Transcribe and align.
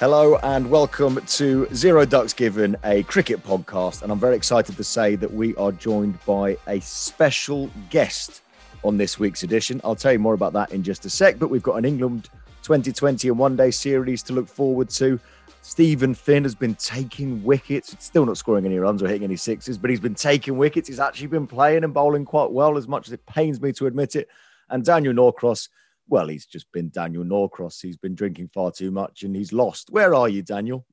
Hello 0.00 0.36
and 0.36 0.70
welcome 0.70 1.20
to 1.26 1.68
Zero 1.74 2.06
Ducks 2.06 2.32
Given, 2.32 2.74
a 2.84 3.02
cricket 3.02 3.44
podcast. 3.44 4.00
And 4.00 4.10
I'm 4.10 4.18
very 4.18 4.34
excited 4.34 4.74
to 4.78 4.82
say 4.82 5.14
that 5.16 5.30
we 5.30 5.54
are 5.56 5.72
joined 5.72 6.18
by 6.24 6.56
a 6.68 6.80
special 6.80 7.70
guest 7.90 8.40
on 8.82 8.96
this 8.96 9.18
week's 9.18 9.42
edition. 9.42 9.78
I'll 9.84 9.94
tell 9.94 10.12
you 10.14 10.18
more 10.18 10.32
about 10.32 10.54
that 10.54 10.72
in 10.72 10.82
just 10.82 11.04
a 11.04 11.10
sec, 11.10 11.38
but 11.38 11.50
we've 11.50 11.62
got 11.62 11.74
an 11.74 11.84
England 11.84 12.30
2020 12.62 13.28
and 13.28 13.38
one 13.38 13.56
day 13.56 13.70
series 13.70 14.22
to 14.22 14.32
look 14.32 14.48
forward 14.48 14.88
to. 14.88 15.20
Steven 15.60 16.14
Finn 16.14 16.44
has 16.44 16.54
been 16.54 16.76
taking 16.76 17.44
wickets, 17.44 17.94
still 17.98 18.24
not 18.24 18.38
scoring 18.38 18.64
any 18.64 18.78
runs 18.78 19.02
or 19.02 19.06
hitting 19.06 19.24
any 19.24 19.36
sixes, 19.36 19.76
but 19.76 19.90
he's 19.90 20.00
been 20.00 20.14
taking 20.14 20.56
wickets. 20.56 20.88
He's 20.88 20.98
actually 20.98 21.26
been 21.26 21.46
playing 21.46 21.84
and 21.84 21.92
bowling 21.92 22.24
quite 22.24 22.50
well, 22.50 22.78
as 22.78 22.88
much 22.88 23.06
as 23.06 23.12
it 23.12 23.26
pains 23.26 23.60
me 23.60 23.70
to 23.72 23.86
admit 23.86 24.16
it. 24.16 24.30
And 24.70 24.82
Daniel 24.82 25.12
Norcross 25.12 25.68
well, 26.10 26.28
he's 26.28 26.44
just 26.44 26.70
been 26.72 26.90
Daniel 26.90 27.24
Norcross. 27.24 27.80
He's 27.80 27.96
been 27.96 28.16
drinking 28.16 28.50
far 28.52 28.72
too 28.72 28.90
much 28.90 29.22
and 29.22 29.34
he's 29.34 29.52
lost. 29.52 29.90
Where 29.90 30.14
are 30.14 30.28
you, 30.28 30.42
Daniel? 30.42 30.84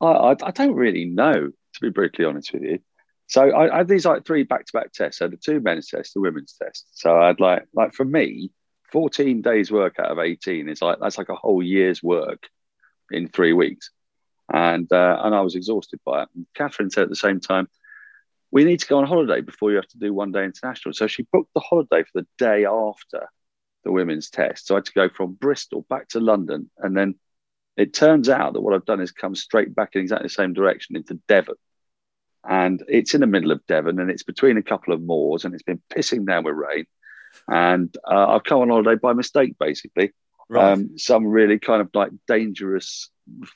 I, 0.00 0.36
I 0.42 0.50
don't 0.50 0.74
really 0.74 1.06
know, 1.06 1.48
to 1.48 1.80
be 1.80 1.90
brutally 1.90 2.26
honest 2.26 2.52
with 2.52 2.62
you. 2.62 2.78
So 3.26 3.50
I, 3.50 3.74
I 3.74 3.78
had 3.78 3.88
these 3.88 4.06
like 4.06 4.26
three 4.26 4.44
back-to-back 4.44 4.92
tests. 4.92 5.18
So 5.18 5.28
the 5.28 5.36
two 5.36 5.60
men's 5.60 5.88
tests, 5.88 6.12
the 6.12 6.20
women's 6.20 6.54
test. 6.62 6.86
So 6.92 7.16
I'd 7.18 7.40
like, 7.40 7.66
like 7.74 7.94
for 7.94 8.04
me, 8.04 8.50
14 8.92 9.40
days 9.40 9.70
work 9.70 9.96
out 9.98 10.10
of 10.10 10.18
18 10.18 10.68
is 10.68 10.82
like 10.82 10.98
that's 11.00 11.16
like 11.16 11.28
a 11.28 11.34
whole 11.34 11.62
year's 11.62 12.02
work 12.02 12.48
in 13.10 13.28
three 13.28 13.52
weeks, 13.52 13.90
and 14.52 14.92
uh, 14.92 15.20
and 15.22 15.34
I 15.34 15.40
was 15.42 15.54
exhausted 15.54 16.00
by 16.04 16.22
it. 16.22 16.28
And 16.34 16.46
Catherine 16.54 16.90
said 16.90 17.04
at 17.04 17.08
the 17.08 17.16
same 17.16 17.38
time, 17.38 17.68
we 18.50 18.64
need 18.64 18.80
to 18.80 18.86
go 18.88 18.98
on 18.98 19.06
holiday 19.06 19.42
before 19.42 19.70
you 19.70 19.76
have 19.76 19.86
to 19.88 19.98
do 19.98 20.12
one 20.12 20.32
day 20.32 20.44
international. 20.44 20.92
So 20.94 21.06
she 21.06 21.24
booked 21.32 21.54
the 21.54 21.60
holiday 21.60 22.02
for 22.02 22.22
the 22.22 22.26
day 22.36 22.64
after 22.64 23.28
the 23.84 23.92
women's 23.92 24.30
test. 24.30 24.66
So 24.66 24.74
I 24.74 24.78
had 24.78 24.86
to 24.86 24.92
go 24.92 25.08
from 25.08 25.32
Bristol 25.32 25.86
back 25.88 26.08
to 26.08 26.20
London. 26.20 26.70
And 26.78 26.96
then 26.96 27.16
it 27.76 27.94
turns 27.94 28.28
out 28.28 28.52
that 28.52 28.60
what 28.60 28.74
I've 28.74 28.84
done 28.84 29.00
is 29.00 29.12
come 29.12 29.34
straight 29.34 29.74
back 29.74 29.90
in 29.94 30.02
exactly 30.02 30.26
the 30.26 30.34
same 30.34 30.52
direction 30.52 30.96
into 30.96 31.20
Devon. 31.28 31.56
And 32.48 32.82
it's 32.88 33.14
in 33.14 33.20
the 33.20 33.26
middle 33.26 33.52
of 33.52 33.66
Devon 33.66 33.98
and 33.98 34.10
it's 34.10 34.22
between 34.22 34.56
a 34.56 34.62
couple 34.62 34.94
of 34.94 35.02
moors 35.02 35.44
and 35.44 35.54
it's 35.54 35.62
been 35.62 35.82
pissing 35.90 36.26
down 36.26 36.44
with 36.44 36.54
rain. 36.54 36.86
And 37.48 37.94
uh, 38.10 38.34
I've 38.34 38.44
come 38.44 38.60
on 38.60 38.70
holiday 38.70 38.96
by 38.96 39.12
mistake, 39.12 39.56
basically. 39.58 40.12
Right. 40.48 40.72
Um, 40.72 40.98
some 40.98 41.26
really 41.26 41.58
kind 41.58 41.80
of 41.80 41.90
like 41.94 42.10
dangerous 42.26 43.10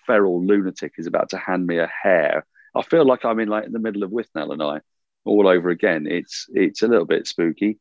feral 0.06 0.44
lunatic 0.46 0.92
is 0.96 1.06
about 1.06 1.30
to 1.30 1.38
hand 1.38 1.66
me 1.66 1.78
a 1.78 1.90
hare. 2.02 2.46
I 2.74 2.82
feel 2.82 3.04
like 3.04 3.24
I'm 3.24 3.40
in 3.40 3.48
like 3.48 3.64
in 3.64 3.72
the 3.72 3.78
middle 3.78 4.02
of 4.02 4.10
Withnail 4.10 4.52
and 4.52 4.62
I 4.62 4.80
all 5.24 5.48
over 5.48 5.70
again. 5.70 6.06
It's 6.06 6.46
it's 6.52 6.82
a 6.82 6.88
little 6.88 7.06
bit 7.06 7.26
spooky. 7.26 7.78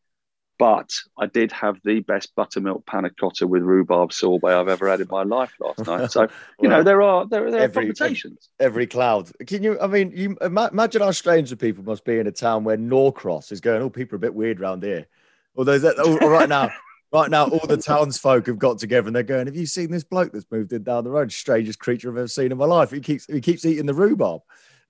But 0.63 0.93
I 1.19 1.25
did 1.25 1.51
have 1.51 1.77
the 1.83 1.99
best 1.99 2.33
buttermilk 2.37 2.85
panna 2.85 3.09
cotta 3.09 3.45
with 3.45 3.63
rhubarb 3.63 4.13
sorbet 4.13 4.47
I've 4.47 4.69
ever 4.69 4.87
had 4.87 5.01
in 5.01 5.09
my 5.11 5.23
life 5.23 5.51
last 5.59 5.85
night. 5.85 6.09
So 6.09 6.21
you 6.61 6.69
well, 6.69 6.77
know 6.77 6.83
there 6.83 7.01
are 7.01 7.27
there, 7.27 7.51
there 7.51 7.59
every, 7.59 7.89
are 7.89 7.93
permutations. 7.93 8.47
Every 8.61 8.87
cloud. 8.87 9.29
Can 9.45 9.61
you? 9.61 9.77
I 9.81 9.87
mean, 9.87 10.13
you 10.15 10.37
imagine 10.39 11.01
how 11.01 11.11
strange 11.11 11.49
the 11.49 11.57
people 11.57 11.83
must 11.83 12.05
be 12.05 12.17
in 12.17 12.27
a 12.27 12.31
town 12.31 12.63
where 12.63 12.77
Norcross 12.77 13.51
is 13.51 13.59
going. 13.59 13.81
Oh, 13.81 13.89
people 13.89 14.15
are 14.15 14.15
a 14.15 14.19
bit 14.21 14.33
weird 14.33 14.61
around 14.61 14.83
here. 14.83 15.05
Although 15.57 15.79
that, 15.79 15.95
oh, 15.97 16.15
right 16.29 16.47
now. 16.47 16.69
Right 17.11 17.29
now, 17.29 17.45
all 17.45 17.67
the 17.67 17.77
townsfolk 17.77 18.47
have 18.47 18.57
got 18.57 18.79
together 18.79 19.05
and 19.05 19.15
they're 19.15 19.21
going, 19.21 19.45
Have 19.45 19.55
you 19.55 19.67
seen 19.67 19.91
this 19.91 20.03
bloke 20.03 20.31
that's 20.31 20.47
moved 20.49 20.73
in 20.73 20.81
down 20.81 21.03
the 21.03 21.11
road? 21.11 21.31
Strangest 21.31 21.77
creature 21.77 22.09
I've 22.09 22.17
ever 22.17 22.27
seen 22.27 22.51
in 22.51 22.57
my 22.57 22.65
life. 22.65 22.89
He 22.89 23.01
keeps 23.01 23.27
he 23.27 23.39
keeps 23.39 23.63
eating 23.65 23.85
the 23.85 23.93
rhubarb. 23.93 24.41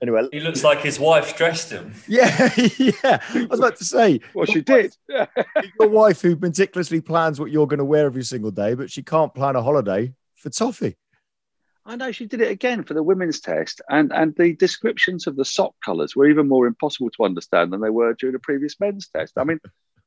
Anyway, 0.04 0.28
he 0.34 0.42
looks 0.42 0.66
like 0.66 0.82
his 0.82 1.00
wife 1.00 1.38
dressed 1.38 1.72
him. 1.72 1.94
Yeah, 2.10 2.50
yeah. 2.78 3.24
I 3.34 3.48
was 3.50 3.60
about 3.60 3.78
to 3.78 3.86
say. 3.86 4.20
well, 4.34 4.46
she 4.46 4.60
did. 4.60 4.98
your 5.08 5.88
wife 5.88 6.22
who 6.22 6.36
meticulously 6.36 7.00
plans 7.00 7.40
what 7.40 7.52
you're 7.52 7.68
going 7.68 7.78
to 7.78 7.86
wear 7.86 8.06
every 8.06 8.26
single 8.26 8.52
day, 8.52 8.74
but 8.74 8.92
she 8.92 9.02
can't 9.02 9.34
plan 9.34 9.56
a 9.56 9.64
holiday 9.64 10.14
for 10.36 10.50
toffee. 10.50 10.98
I 11.86 11.96
know 11.96 12.12
she 12.12 12.26
did 12.26 12.42
it 12.42 12.52
again 12.52 12.84
for 12.84 12.94
the 12.94 13.02
women's 13.02 13.40
test, 13.40 13.82
and 13.90 14.12
and 14.12 14.36
the 14.36 14.54
descriptions 14.58 15.26
of 15.26 15.38
the 15.38 15.46
sock 15.46 15.74
colours 15.86 16.18
were 16.18 16.28
even 16.28 16.50
more 16.50 16.68
impossible 16.68 17.10
to 17.12 17.24
understand 17.24 17.72
than 17.72 17.80
they 17.80 17.90
were 17.90 18.14
during 18.14 18.34
the 18.34 18.40
previous 18.40 18.78
men's 18.82 19.08
test. 19.08 19.34
I 19.38 19.46
mean, 19.46 19.62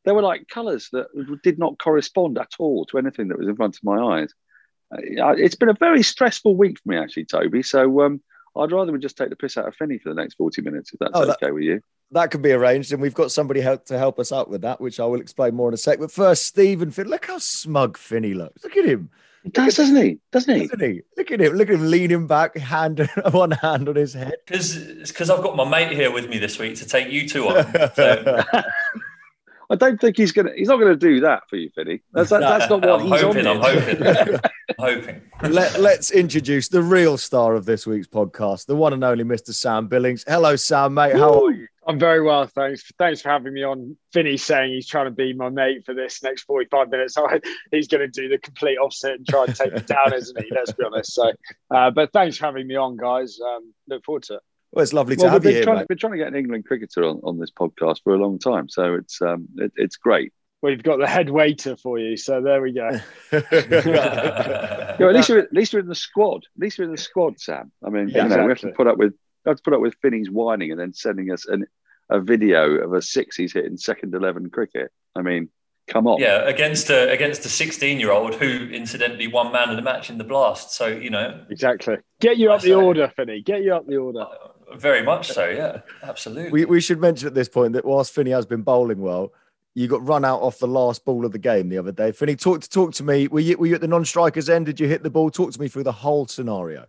they 0.05 0.13
were 0.13 0.23
like 0.23 0.47
colours 0.49 0.91
that 0.93 1.07
did 1.43 1.59
not 1.59 1.79
correspond 1.79 2.37
at 2.37 2.53
all 2.59 2.85
to 2.87 2.99
anything 2.99 3.29
that 3.29 3.39
was 3.39 3.49
in 3.49 3.57
front 3.57 3.77
of 3.77 3.85
my 3.85 3.99
eyes. 3.99 4.35
Uh, 4.93 5.33
it's 5.39 5.57
been 5.57 5.71
a 5.71 5.75
very 5.81 6.03
stressful 6.03 6.55
week 6.55 6.79
for 6.81 6.91
me, 6.91 6.99
actually, 6.99 7.25
Toby. 7.25 7.63
So 7.63 8.03
um, 8.03 8.21
I'd 8.59 8.73
rather 8.73 8.93
we 8.93 8.99
just 8.99 9.17
take 9.17 9.31
the 9.31 9.37
piss 9.37 9.57
out 9.57 9.67
of 9.67 9.75
Finny 9.75 9.99
for 9.99 10.09
the 10.09 10.15
next 10.15 10.35
40 10.35 10.63
minutes, 10.63 10.93
if 10.93 10.99
that's 10.99 11.13
oh, 11.15 11.27
that, 11.27 11.43
okay 11.43 11.51
with 11.51 11.65
you. 11.65 11.81
That 12.13 12.31
could 12.31 12.43
be 12.43 12.53
arranged, 12.53 12.93
and 12.93 13.03
we've 13.03 13.15
got 13.15 13.33
somebody 13.33 13.61
help 13.61 13.85
to 13.87 13.99
help 13.99 14.19
us 14.19 14.33
out 14.33 14.49
with 14.49 14.63
that, 14.63 14.81
which 14.81 15.01
I 15.01 15.05
will 15.05 15.21
explain 15.21 15.55
more 15.55 15.69
in 15.69 15.75
a 15.75 15.77
sec. 15.77 15.99
But 15.99 16.13
first, 16.13 16.45
Steven 16.45 16.91
Finn, 16.91 17.09
look 17.09 17.27
how 17.27 17.39
smug 17.39 17.99
Finny 17.99 18.35
looks. 18.35 18.63
Look 18.63 18.77
at 18.77 18.85
him. 18.85 19.11
He 19.43 19.51
does, 19.51 19.77
doesn't 19.77 19.97
he? 19.97 20.19
Doesn't 20.33 20.55
he? 20.55 20.67
Doesn't 20.67 20.81
he? 20.81 21.03
Look 21.17 21.31
at 21.31 21.41
him. 21.41 21.53
Look 21.53 21.69
at 21.69 21.75
him 21.77 21.89
leaning 21.89 22.27
back, 22.27 22.57
hand 22.57 23.09
one 23.31 23.53
hand 23.53 23.89
on 23.89 23.95
his 23.95 24.13
head. 24.13 24.35
Because 24.45 24.77
because 24.77 25.31
I've 25.31 25.43
got 25.43 25.57
my 25.57 25.69
mate 25.69 25.93
here 25.93 26.11
with 26.11 26.29
me 26.29 26.39
this 26.39 26.59
week 26.59 26.77
to 26.77 26.87
take 26.87 27.11
you 27.11 27.29
two 27.29 27.49
on. 27.49 27.91
So. 27.95 28.45
I 29.71 29.75
don't 29.77 30.01
think 30.01 30.17
he's 30.17 30.33
gonna. 30.33 30.53
He's 30.55 30.69
not 30.69 30.79
gonna 30.79 30.97
do 30.97 31.21
that 31.21 31.43
for 31.49 31.57
you, 31.57 31.71
Finny. 31.75 32.01
That's 32.13 32.31
that, 32.31 32.41
that's 32.41 32.71
not 32.71 32.83
what 32.87 33.01
I'm 33.01 33.07
he's 33.07 33.21
hoping, 33.21 33.47
on. 33.47 33.63
I'm 33.63 33.81
hoping. 33.81 34.05
I'm 34.79 34.79
hoping. 34.79 35.23
Let, 35.53 35.81
let's 35.81 36.11
introduce 36.11 36.69
the 36.69 36.83
real 36.83 37.19
star 37.19 37.55
of 37.55 37.65
this 37.65 37.87
week's 37.87 38.07
podcast, 38.07 38.67
the 38.67 38.77
one 38.77 38.93
and 38.93 39.03
only 39.05 39.25
Mr. 39.25 39.53
Sam 39.53 39.89
Billings. 39.89 40.25
Hello, 40.27 40.57
Sam, 40.57 40.95
mate. 40.95 41.17
How 41.17 41.33
Woo! 41.33 41.47
are 41.47 41.53
you? 41.53 41.67
I'm 41.89 42.01
very 42.01 42.21
well, 42.21 42.47
thanks. 42.49 42.83
Thanks 42.99 43.21
for 43.21 43.29
having 43.29 43.55
me 43.55 43.63
on. 43.63 43.97
Finny's 44.13 44.43
saying 44.43 44.73
he's 44.73 44.89
trying 44.89 45.05
to 45.05 45.13
be 45.13 45.33
my 45.33 45.51
mate 45.51 45.87
for 45.87 45.95
this 45.95 46.21
next 46.23 46.43
45 46.43 46.91
minutes. 46.91 47.17
So 47.27 47.29
he's 47.71 47.87
going 47.87 48.01
to 48.01 48.09
do 48.09 48.29
the 48.29 48.39
complete 48.39 48.77
opposite 48.77 49.13
and 49.15 49.27
try 49.27 49.45
and 49.45 49.55
take 49.55 49.73
me 49.73 49.81
down, 49.81 50.13
isn't 50.13 50.43
he? 50.43 50.51
Let's 50.53 50.73
be 50.73 50.85
honest. 50.85 51.15
So, 51.15 51.33
uh, 51.71 51.91
but 51.93 52.13
thanks 52.13 52.37
for 52.37 52.47
having 52.47 52.67
me 52.67 52.75
on, 52.75 52.97
guys. 52.97 53.39
Um, 53.41 53.73
look 53.89 54.05
forward 54.05 54.25
to 54.25 54.35
it. 54.35 54.41
Well, 54.77 54.83
it's 54.83 54.93
lovely 54.93 55.17
to 55.17 55.23
well, 55.23 55.33
have 55.33 55.45
you 55.47 55.53
here. 55.53 55.63
Trying, 55.63 55.79
we've 55.79 55.89
been 55.89 55.97
trying 55.97 56.13
to 56.13 56.19
get 56.19 56.29
an 56.29 56.35
England 56.35 56.67
cricketer 56.67 57.03
on, 57.03 57.19
on 57.25 57.39
this 57.39 57.51
podcast 57.51 58.03
for 58.05 58.15
a 58.15 58.19
long 58.19 58.39
time, 58.39 58.69
so 58.69 58.93
it's 58.93 59.23
um, 59.23 59.49
it, 59.57 59.73
it's 59.75 59.97
great. 59.97 60.35
We've 60.61 60.83
got 60.83 60.99
the 60.99 61.07
head 61.07 61.31
waiter 61.31 61.77
for 61.77 61.99
you, 61.99 62.19
so 62.19 62.43
there 62.43 62.61
we 62.61 62.73
go. 62.73 62.91
yeah, 63.33 64.97
at 65.01 65.15
least 65.15 65.31
you're 65.31 65.39
at 65.39 65.53
least 65.55 65.73
you're 65.73 65.81
in 65.81 65.89
the 65.89 65.95
squad. 65.95 66.45
At 66.59 66.61
least 66.61 66.77
you're 66.77 66.85
in 66.85 66.91
the 66.91 67.01
squad, 67.01 67.41
Sam. 67.41 67.73
I 67.83 67.89
mean, 67.89 68.11
yeah, 68.11 68.25
you 68.25 68.29
know, 68.29 68.35
exactly. 68.35 68.45
we 68.45 68.51
have 68.51 68.61
to 68.61 68.73
put 68.73 68.87
up 68.87 68.99
with 68.99 69.15
we 69.47 69.49
have 69.49 69.57
to 69.57 69.63
put 69.63 69.73
up 69.73 69.81
with 69.81 69.95
Finny's 70.03 70.29
whining 70.29 70.71
and 70.71 70.79
then 70.79 70.93
sending 70.93 71.33
us 71.33 71.47
an, 71.47 71.65
a 72.11 72.21
video 72.21 72.73
of 72.75 72.93
a 72.93 73.01
six 73.01 73.35
he's 73.35 73.55
hit 73.55 73.65
in 73.65 73.79
second 73.79 74.15
eleven 74.15 74.51
cricket. 74.51 74.93
I 75.15 75.23
mean, 75.23 75.49
come 75.89 76.07
on. 76.07 76.21
Yeah, 76.21 76.47
against 76.47 76.91
a 76.91 77.11
against 77.11 77.47
a 77.47 77.49
16 77.49 77.99
year 77.99 78.11
old 78.11 78.35
who 78.35 78.69
incidentally 78.69 79.27
won 79.27 79.53
man 79.53 79.71
of 79.71 79.77
the 79.77 79.83
match 79.83 80.11
in 80.11 80.19
the 80.19 80.25
blast. 80.25 80.73
So 80.73 80.87
you 80.87 81.09
know 81.09 81.47
exactly. 81.49 81.97
Get 82.21 82.37
you 82.37 82.53
up 82.53 82.61
the 82.61 82.75
order, 82.75 83.11
Finny. 83.17 83.41
Get 83.41 83.63
you 83.63 83.75
up 83.75 83.87
the 83.87 83.97
order. 83.97 84.27
Very 84.75 85.03
much 85.03 85.29
so, 85.29 85.49
yeah, 85.49 85.81
absolutely. 86.03 86.51
We, 86.51 86.65
we 86.65 86.81
should 86.81 87.01
mention 87.01 87.29
at 87.29 87.35
this 87.35 87.49
point 87.49 87.73
that 87.75 87.85
whilst 87.85 88.13
Finny 88.13 88.33
has 88.33 88.47
been 88.47 88.63
bowling 88.63 89.01
well, 89.01 89.33
you 89.75 89.89
got 89.89 90.07
run 90.07 90.25
out 90.25 90.41
off 90.41 90.59
the 90.59 90.67
last 90.67 91.05
ball 91.05 91.25
of 91.25 91.33
the 91.33 91.39
game 91.39 91.69
the 91.69 91.79
other 91.79 91.93
day. 91.93 92.11
Finny, 92.11 92.35
talk 92.35 92.63
to 92.63 92.69
talk 92.69 92.93
to 92.95 93.05
me. 93.05 93.29
Were 93.29 93.41
you, 93.41 93.59
were 93.59 93.67
you 93.67 93.75
at 93.75 93.81
the 93.81 93.89
non-strikers 93.89 94.49
end? 94.49 94.67
Did 94.67 94.81
you 94.81 94.89
hit 94.89 95.03
the 95.03 95.11
ball? 95.11 95.31
Talk 95.31 95.53
to 95.53 95.61
me 95.61 95.69
through 95.69 95.85
the 95.85 95.93
whole 95.93 96.27
scenario. 96.27 96.87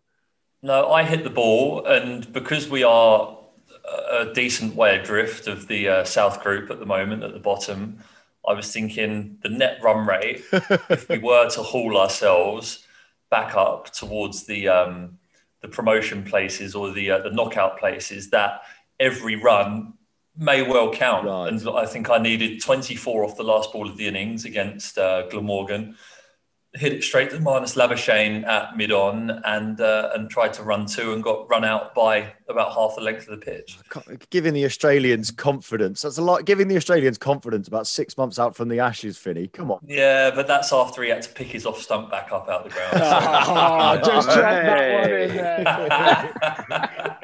No, 0.63 0.91
I 0.91 1.03
hit 1.03 1.23
the 1.23 1.29
ball, 1.29 1.85
and 1.85 2.31
because 2.33 2.67
we 2.67 2.83
are 2.83 3.37
a 3.87 4.31
decent 4.33 4.75
way 4.75 4.97
adrift 4.97 5.47
of 5.47 5.67
the 5.67 5.87
uh, 5.87 6.03
South 6.03 6.43
Group 6.43 6.69
at 6.69 6.79
the 6.79 6.85
moment 6.85 7.23
at 7.23 7.33
the 7.33 7.39
bottom. 7.39 7.99
I 8.47 8.53
was 8.53 8.71
thinking 8.71 9.37
the 9.43 9.49
net 9.49 9.79
run 9.83 10.07
rate, 10.07 10.43
if 10.51 11.09
we 11.09 11.17
were 11.23 11.49
to 11.49 11.63
haul 11.63 11.97
ourselves 11.97 12.85
back 13.29 13.55
up 13.55 13.91
towards 13.91 14.45
the 14.45 14.69
um, 14.69 15.17
the 15.61 15.67
promotion 15.67 16.23
places 16.23 16.75
or 16.75 16.91
the 16.91 17.11
uh, 17.11 17.19
the 17.19 17.31
knockout 17.31 17.79
places, 17.79 18.29
that 18.31 18.61
every 18.99 19.35
run 19.35 19.93
may 20.35 20.61
well 20.61 20.91
count. 20.93 21.25
Right. 21.25 21.47
And 21.47 21.69
I 21.69 21.85
think 21.85 22.09
I 22.09 22.19
needed 22.19 22.61
24 22.61 23.25
off 23.25 23.37
the 23.37 23.43
last 23.43 23.73
ball 23.73 23.89
of 23.89 23.97
the 23.97 24.07
innings 24.07 24.45
against 24.45 24.97
uh, 24.97 25.27
Glamorgan 25.29 25.95
hit 26.73 26.93
it 26.93 27.03
straight 27.03 27.29
to 27.31 27.37
Marnus 27.37 27.75
Labuschagne 27.75 28.45
at 28.45 28.77
mid 28.77 28.91
on 28.91 29.29
and 29.45 29.79
uh, 29.81 30.11
and 30.13 30.29
tried 30.29 30.53
to 30.53 30.63
run 30.63 30.85
two 30.85 31.13
and 31.13 31.23
got 31.23 31.49
run 31.49 31.63
out 31.63 31.93
by 31.95 32.33
about 32.49 32.73
half 32.73 32.95
the 32.95 33.01
length 33.01 33.27
of 33.27 33.39
the 33.39 33.45
pitch. 33.45 33.77
Giving 34.29 34.53
the 34.53 34.65
Australians 34.65 35.31
confidence. 35.31 36.01
That's 36.01 36.17
a 36.17 36.21
lot. 36.21 36.45
Giving 36.45 36.67
the 36.67 36.77
Australians 36.77 37.17
confidence 37.17 37.67
about 37.67 37.87
six 37.87 38.17
months 38.17 38.39
out 38.39 38.55
from 38.55 38.69
the 38.69 38.79
Ashes, 38.79 39.17
Finny. 39.17 39.47
Come 39.47 39.71
on. 39.71 39.79
Yeah, 39.85 40.31
but 40.31 40.47
that's 40.47 40.71
after 40.71 41.03
he 41.03 41.09
had 41.09 41.21
to 41.23 41.29
pick 41.29 41.47
his 41.47 41.65
off 41.65 41.81
stump 41.81 42.09
back 42.09 42.31
up 42.31 42.47
out 42.49 42.63
the 42.63 42.69
ground. 42.69 42.91
oh, 42.93 44.01
just 44.05 44.27
check 44.29 44.43
that 44.43 45.01
one 45.01 45.11
in 45.11 45.35
there. 45.35 45.59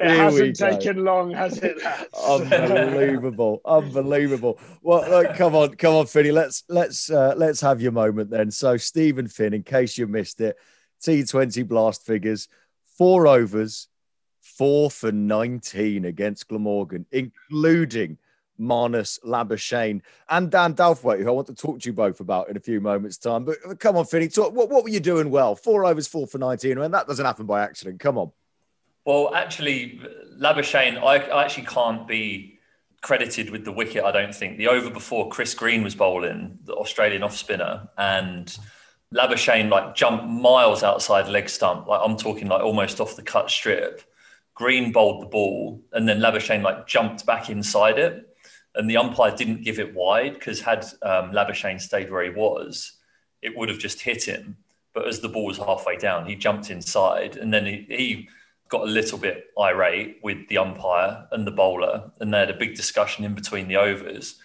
it 0.00 0.16
hasn't 0.16 0.56
taken 0.56 1.04
long, 1.04 1.30
has 1.32 1.58
it? 1.58 1.78
Unbelievable, 2.28 3.60
unbelievable. 3.64 4.58
Well, 4.82 5.08
look, 5.08 5.36
come 5.36 5.54
on, 5.54 5.74
come 5.76 5.94
on, 5.94 6.06
Finny. 6.06 6.32
Let's 6.32 6.64
let's 6.68 7.10
uh, 7.10 7.34
let's 7.36 7.60
have 7.60 7.80
your 7.80 7.92
moment 7.92 8.30
then. 8.30 8.50
So, 8.50 8.76
Steven 8.76 9.28
Finn, 9.28 9.54
in 9.54 9.62
case 9.62 9.96
you 9.96 10.06
missed 10.06 10.40
it, 10.40 10.56
T20 11.02 11.66
blast 11.66 12.04
figures, 12.04 12.48
four 12.98 13.26
overs, 13.26 13.88
four 14.56 14.90
for 14.90 15.12
19 15.12 16.04
against 16.04 16.48
Glamorgan, 16.48 17.06
including 17.12 18.18
Marnus 18.60 19.18
Labuschagne 19.24 20.00
and 20.28 20.50
Dan 20.50 20.74
Douthwaite, 20.74 21.22
who 21.22 21.28
I 21.28 21.32
want 21.32 21.48
to 21.48 21.54
talk 21.54 21.80
to 21.80 21.88
you 21.88 21.92
both 21.92 22.20
about 22.20 22.48
in 22.48 22.56
a 22.56 22.60
few 22.60 22.80
moments' 22.80 23.18
time. 23.18 23.44
But 23.44 23.56
uh, 23.68 23.74
come 23.74 23.96
on, 23.96 24.04
Finny, 24.04 24.28
talk, 24.28 24.52
what, 24.52 24.70
what 24.70 24.84
were 24.84 24.90
you 24.90 25.00
doing 25.00 25.30
well? 25.30 25.56
Four 25.56 25.84
overs, 25.84 26.06
four 26.06 26.26
for 26.26 26.38
19, 26.38 26.78
and 26.78 26.94
that 26.94 27.08
doesn't 27.08 27.24
happen 27.24 27.46
by 27.46 27.62
accident. 27.62 28.00
Come 28.00 28.16
on. 28.16 28.30
Well, 29.04 29.34
actually, 29.34 30.00
Labuschagne, 30.38 30.98
I, 30.98 31.16
I 31.16 31.44
actually 31.44 31.66
can't 31.66 32.06
be 32.06 32.58
credited 33.02 33.50
with 33.50 33.64
the 33.64 33.72
wicket, 33.72 34.04
I 34.04 34.12
don't 34.12 34.34
think. 34.34 34.56
The 34.56 34.68
over 34.68 34.88
before 34.88 35.28
Chris 35.28 35.52
Green 35.52 35.82
was 35.82 35.94
bowling, 35.94 36.58
the 36.64 36.74
Australian 36.74 37.22
off 37.22 37.36
spinner, 37.36 37.88
and 37.98 38.56
Labuschagne 39.12 39.68
like 39.68 39.94
jumped 39.94 40.24
miles 40.24 40.82
outside 40.82 41.28
leg 41.28 41.50
stump. 41.50 41.86
Like 41.86 42.00
I'm 42.02 42.16
talking 42.16 42.48
like 42.48 42.62
almost 42.62 43.00
off 43.00 43.16
the 43.16 43.22
cut 43.22 43.50
strip 43.50 44.02
Green 44.54 44.92
bowled 44.92 45.22
the 45.22 45.26
ball, 45.26 45.82
and 45.92 46.08
then 46.08 46.20
Labuschagne 46.20 46.62
like 46.62 46.86
jumped 46.86 47.26
back 47.26 47.50
inside 47.50 47.98
it, 47.98 48.28
and 48.74 48.88
the 48.88 48.96
umpire 48.96 49.34
didn't 49.34 49.64
give 49.64 49.78
it 49.78 49.94
wide 49.94 50.34
because 50.34 50.60
had 50.60 50.84
um, 51.02 51.32
Labuschagne 51.32 51.80
stayed 51.80 52.10
where 52.10 52.24
he 52.24 52.30
was, 52.30 52.92
it 53.42 53.56
would 53.56 53.68
have 53.68 53.78
just 53.78 54.00
hit 54.00 54.24
him. 54.24 54.56
But 54.92 55.08
as 55.08 55.20
the 55.20 55.28
ball 55.28 55.46
was 55.46 55.58
halfway 55.58 55.96
down, 55.96 56.26
he 56.26 56.36
jumped 56.36 56.70
inside, 56.70 57.36
and 57.36 57.52
then 57.52 57.66
he, 57.66 57.86
he 57.88 58.28
got 58.68 58.82
a 58.82 58.90
little 58.90 59.18
bit 59.18 59.46
irate 59.58 60.18
with 60.22 60.48
the 60.48 60.58
umpire 60.58 61.26
and 61.32 61.46
the 61.46 61.50
bowler, 61.50 62.10
and 62.20 62.32
they 62.32 62.38
had 62.38 62.50
a 62.50 62.56
big 62.56 62.74
discussion 62.74 63.24
in 63.24 63.34
between 63.34 63.68
the 63.68 63.76
overs. 63.76 64.36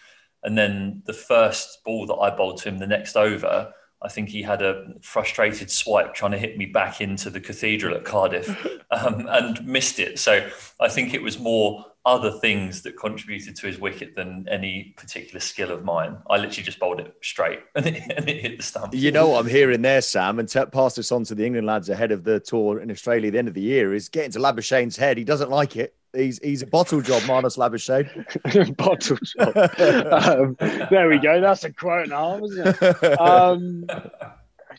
And 0.43 0.57
then 0.57 1.03
the 1.05 1.13
first 1.13 1.83
ball 1.83 2.05
that 2.07 2.15
I 2.15 2.35
bowled 2.35 2.57
to 2.59 2.69
him, 2.69 2.79
the 2.79 2.87
next 2.87 3.15
over, 3.15 3.73
I 4.01 4.07
think 4.07 4.29
he 4.29 4.41
had 4.41 4.61
a 4.61 4.93
frustrated 5.01 5.69
swipe 5.69 6.13
trying 6.13 6.31
to 6.31 6.37
hit 6.37 6.57
me 6.57 6.65
back 6.65 7.01
into 7.01 7.29
the 7.29 7.39
cathedral 7.39 7.95
at 7.95 8.05
Cardiff 8.05 8.49
um, 8.91 9.27
and 9.29 9.65
missed 9.65 9.99
it. 9.99 10.19
So 10.19 10.47
I 10.79 10.87
think 10.87 11.13
it 11.13 11.21
was 11.21 11.37
more 11.37 11.85
other 12.05 12.31
things 12.31 12.81
that 12.81 12.97
contributed 12.97 13.55
to 13.57 13.67
his 13.67 13.77
wicket 13.77 14.15
than 14.15 14.47
any 14.49 14.95
particular 14.95 15.39
skill 15.39 15.69
of 15.69 15.83
mine. 15.83 16.17
I 16.29 16.37
literally 16.37 16.63
just 16.63 16.79
bowled 16.79 17.01
it 17.01 17.13
straight 17.21 17.59
and 17.75 17.87
it, 17.87 18.01
and 18.15 18.27
it 18.29 18.41
hit 18.41 18.57
the 18.57 18.63
stump. 18.63 18.93
You 18.95 19.11
know 19.11 19.29
what 19.29 19.41
I'm 19.41 19.51
hearing 19.51 19.81
there, 19.81 20.01
Sam, 20.01 20.39
and 20.39 20.47
to 20.49 20.65
pass 20.67 20.95
this 20.95 21.11
on 21.11 21.25
to 21.25 21.35
the 21.35 21.45
England 21.45 21.67
lads 21.67 21.89
ahead 21.89 22.11
of 22.11 22.23
the 22.23 22.39
tour 22.39 22.79
in 22.79 22.89
Australia 22.89 23.27
at 23.27 23.33
the 23.33 23.39
end 23.39 23.47
of 23.47 23.53
the 23.53 23.61
year 23.61 23.93
is 23.93 24.07
getting 24.07 24.31
to 24.31 24.39
Labuschagne's 24.39 24.97
head. 24.97 25.17
He 25.17 25.23
doesn't 25.23 25.49
like 25.49 25.75
it. 25.75 25.93
He's 26.13 26.39
he's 26.43 26.61
a 26.61 26.67
bottle 26.67 27.01
job, 27.01 27.21
Marnus 27.23 27.57
Labuschagne. 27.57 28.75
bottle 28.77 29.17
job. 29.17 30.57
um, 30.59 30.87
there 30.89 31.07
we 31.07 31.19
go. 31.19 31.39
That's 31.39 31.63
a 31.63 31.71
quote 31.71 32.09
now, 32.09 32.43
isn't 32.43 32.77
it? 32.81 33.19
Um, 33.19 33.85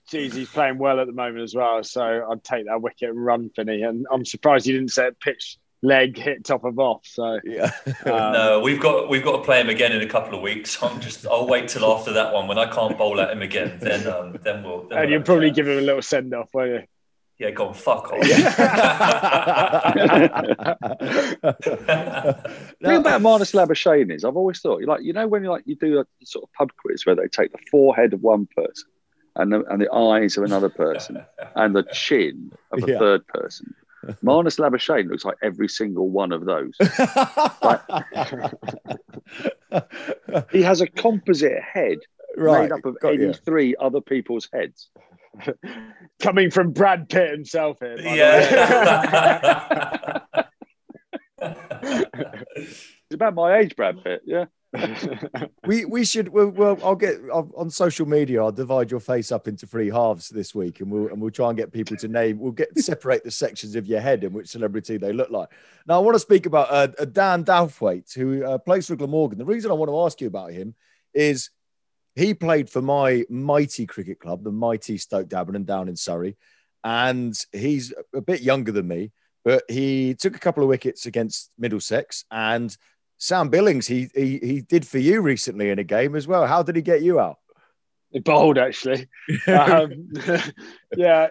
geez, 0.09 0.35
he's 0.35 0.49
playing 0.49 0.79
well 0.79 1.01
at 1.01 1.07
the 1.07 1.13
moment 1.13 1.43
as 1.43 1.55
well. 1.55 1.83
So 1.85 2.27
I'd 2.31 2.45
take 2.45 2.67
that 2.67 2.83
wicket 2.83 3.11
and 3.11 3.25
run, 3.25 3.51
Finny. 3.55 3.83
And 3.83 4.07
I'm 4.11 4.25
surprised 4.25 4.67
he 4.67 4.73
didn't 4.73 4.91
say 4.91 5.11
pitch 5.21 5.59
leg 5.83 6.17
hit 6.17 6.45
top 6.45 6.65
of 6.65 6.79
off. 6.79 7.03
So 7.05 7.41
yeah, 7.45 7.71
um, 7.87 7.93
no, 8.33 8.61
we've 8.63 8.81
got 8.81 9.09
we've 9.09 9.25
got 9.25 9.39
to 9.39 9.43
play 9.43 9.61
him 9.61 9.69
again 9.69 9.93
in 9.93 10.03
a 10.03 10.09
couple 10.09 10.35
of 10.35 10.43
weeks. 10.43 10.83
I'm 10.83 11.01
just 11.01 11.27
I'll 11.27 11.47
wait 11.47 11.69
till 11.69 11.85
after 11.91 12.13
that 12.13 12.33
one 12.33 12.49
when 12.49 12.59
I 12.59 12.71
can't 12.71 12.97
bowl 12.99 13.21
at 13.21 13.31
him 13.31 13.43
again. 13.43 13.79
Then 13.81 14.07
um, 14.07 14.37
then 14.43 14.63
we'll. 14.63 14.89
Then 14.89 14.99
and 14.99 15.07
we'll 15.07 15.11
you'll 15.11 15.23
probably 15.23 15.51
give 15.51 15.69
him 15.69 15.79
a 15.79 15.83
little 15.83 16.03
send 16.03 16.35
off, 16.35 16.51
won't 16.53 16.71
you? 16.71 16.83
Yeah, 17.41 17.51
go 17.53 17.69
on, 17.69 17.75
fuck 17.75 18.13
off. 18.13 18.21
thing 18.21 18.35
about 22.83 23.23
Marnus 23.23 23.55
Labuschagne 23.55 24.13
is 24.15 24.27
I've 24.27 24.37
always 24.37 24.61
thought, 24.61 24.85
like, 24.85 25.03
you 25.03 25.15
know, 25.15 25.27
when 25.27 25.43
you 25.43 25.51
like 25.51 25.63
you 25.65 25.75
do 25.75 26.01
a 26.01 26.05
sort 26.23 26.45
of 26.45 26.53
pub 26.53 26.71
quiz 26.77 27.07
where 27.07 27.17
they 27.17 27.29
take 27.29 27.51
the 27.53 27.59
forehead 27.71 28.13
of 28.13 28.21
one 28.21 28.47
person 28.55 28.91
and 29.37 29.55
the, 29.55 29.65
and 29.71 29.81
the 29.81 29.91
eyes 29.91 30.37
of 30.37 30.45
another 30.45 30.69
person 30.69 31.25
and 31.57 31.75
the 31.75 31.85
chin 31.95 32.53
of 32.73 32.85
a 32.87 32.93
yeah. 32.93 32.99
third 32.99 33.27
person. 33.29 33.75
Marnus 34.23 34.59
Labuschagne 34.59 35.09
looks 35.09 35.25
like 35.25 35.39
every 35.43 35.69
single 35.69 36.11
one 36.11 36.33
of 36.33 36.45
those. 36.45 36.75
like, 37.63 37.81
he 40.53 40.61
has 40.61 40.83
a 40.83 40.87
composite 40.87 41.63
head 41.63 42.01
right. 42.37 42.65
made 42.65 42.73
up 42.73 42.85
of 42.85 42.99
83 43.03 43.77
other 43.81 44.03
people's 44.03 44.47
heads. 44.53 44.91
Coming 46.21 46.51
from 46.51 46.73
Brad 46.73 47.09
Pitt 47.09 47.31
himself 47.31 47.79
here. 47.81 47.99
Yeah. 48.01 48.19
it's 51.41 53.15
about 53.15 53.35
my 53.35 53.59
age, 53.59 53.77
Brad 53.77 54.03
Pitt. 54.03 54.23
Yeah. 54.25 54.47
we 55.67 55.85
we 55.85 56.05
should 56.05 56.29
well, 56.29 56.49
well 56.51 56.79
I'll 56.85 56.95
get 56.95 57.17
I'll, 57.33 57.51
on 57.57 57.71
social 57.71 58.07
media 58.07 58.41
I'll 58.41 58.53
divide 58.53 58.89
your 58.89 59.01
face 59.01 59.33
up 59.33 59.49
into 59.49 59.67
three 59.67 59.91
halves 59.91 60.29
this 60.29 60.55
week 60.55 60.79
and 60.79 60.89
we'll 60.93 61.09
and 61.09 61.21
we'll 61.21 61.33
try 61.33 61.49
and 61.49 61.59
get 61.59 61.73
people 61.73 61.97
to 61.97 62.07
name 62.07 62.39
we'll 62.39 62.53
get 62.53 62.79
separate 62.79 63.25
the 63.25 63.33
sections 63.33 63.75
of 63.75 63.89
your 63.89 63.99
head 63.99 64.23
and 64.23 64.33
which 64.33 64.47
celebrity 64.47 64.97
they 64.97 65.13
look 65.13 65.29
like 65.31 65.49
now 65.89 65.97
I 65.97 65.99
want 65.99 66.15
to 66.15 66.21
speak 66.21 66.47
about 66.47 66.71
uh, 66.71 66.87
Dan 67.05 67.45
Douthwaite 67.45 68.15
who 68.15 68.45
uh, 68.45 68.59
plays 68.59 68.87
for 68.87 68.95
Glamorgan 68.95 69.39
the 69.39 69.45
reason 69.45 69.73
I 69.73 69.75
want 69.75 69.89
to 69.89 70.01
ask 70.03 70.21
you 70.21 70.29
about 70.29 70.53
him 70.53 70.77
is 71.15 71.51
he 72.21 72.35
played 72.35 72.69
for 72.69 72.83
my 72.83 73.25
mighty 73.31 73.87
cricket 73.87 74.21
club, 74.21 74.45
the 74.45 74.53
mighty 74.53 74.99
Stoke 74.99 75.29
D'Abernon 75.29 75.65
down 75.65 75.89
in 75.89 75.97
Surrey. 75.97 76.37
And 76.85 77.35
he's 77.51 77.95
a 78.15 78.21
bit 78.21 78.43
younger 78.43 78.73
than 78.73 78.87
me, 78.87 79.13
but 79.43 79.65
he 79.69 80.15
took 80.15 80.37
a 80.37 80.41
couple 80.41 80.63
of 80.63 80.69
wickets 80.69 81.07
against 81.07 81.51
Middlesex. 81.59 82.27
And 82.31 82.77
Sam 83.17 83.49
Billings, 83.49 83.87
he, 83.87 84.11
he, 84.15 84.39
he 84.39 84.61
did 84.61 84.87
for 84.87 84.99
you 84.99 85.23
recently 85.23 85.71
in 85.71 85.79
a 85.79 85.85
game 85.85 86.15
as 86.15 86.29
well. 86.29 86.47
How 86.47 86.63
did 86.63 86.77
he 86.77 86.83
get 86.83 87.01
you 87.01 87.19
out? 87.19 87.39
Bold, 88.25 88.59
actually. 88.59 89.09
um, 89.47 90.11
yeah, 90.97 91.29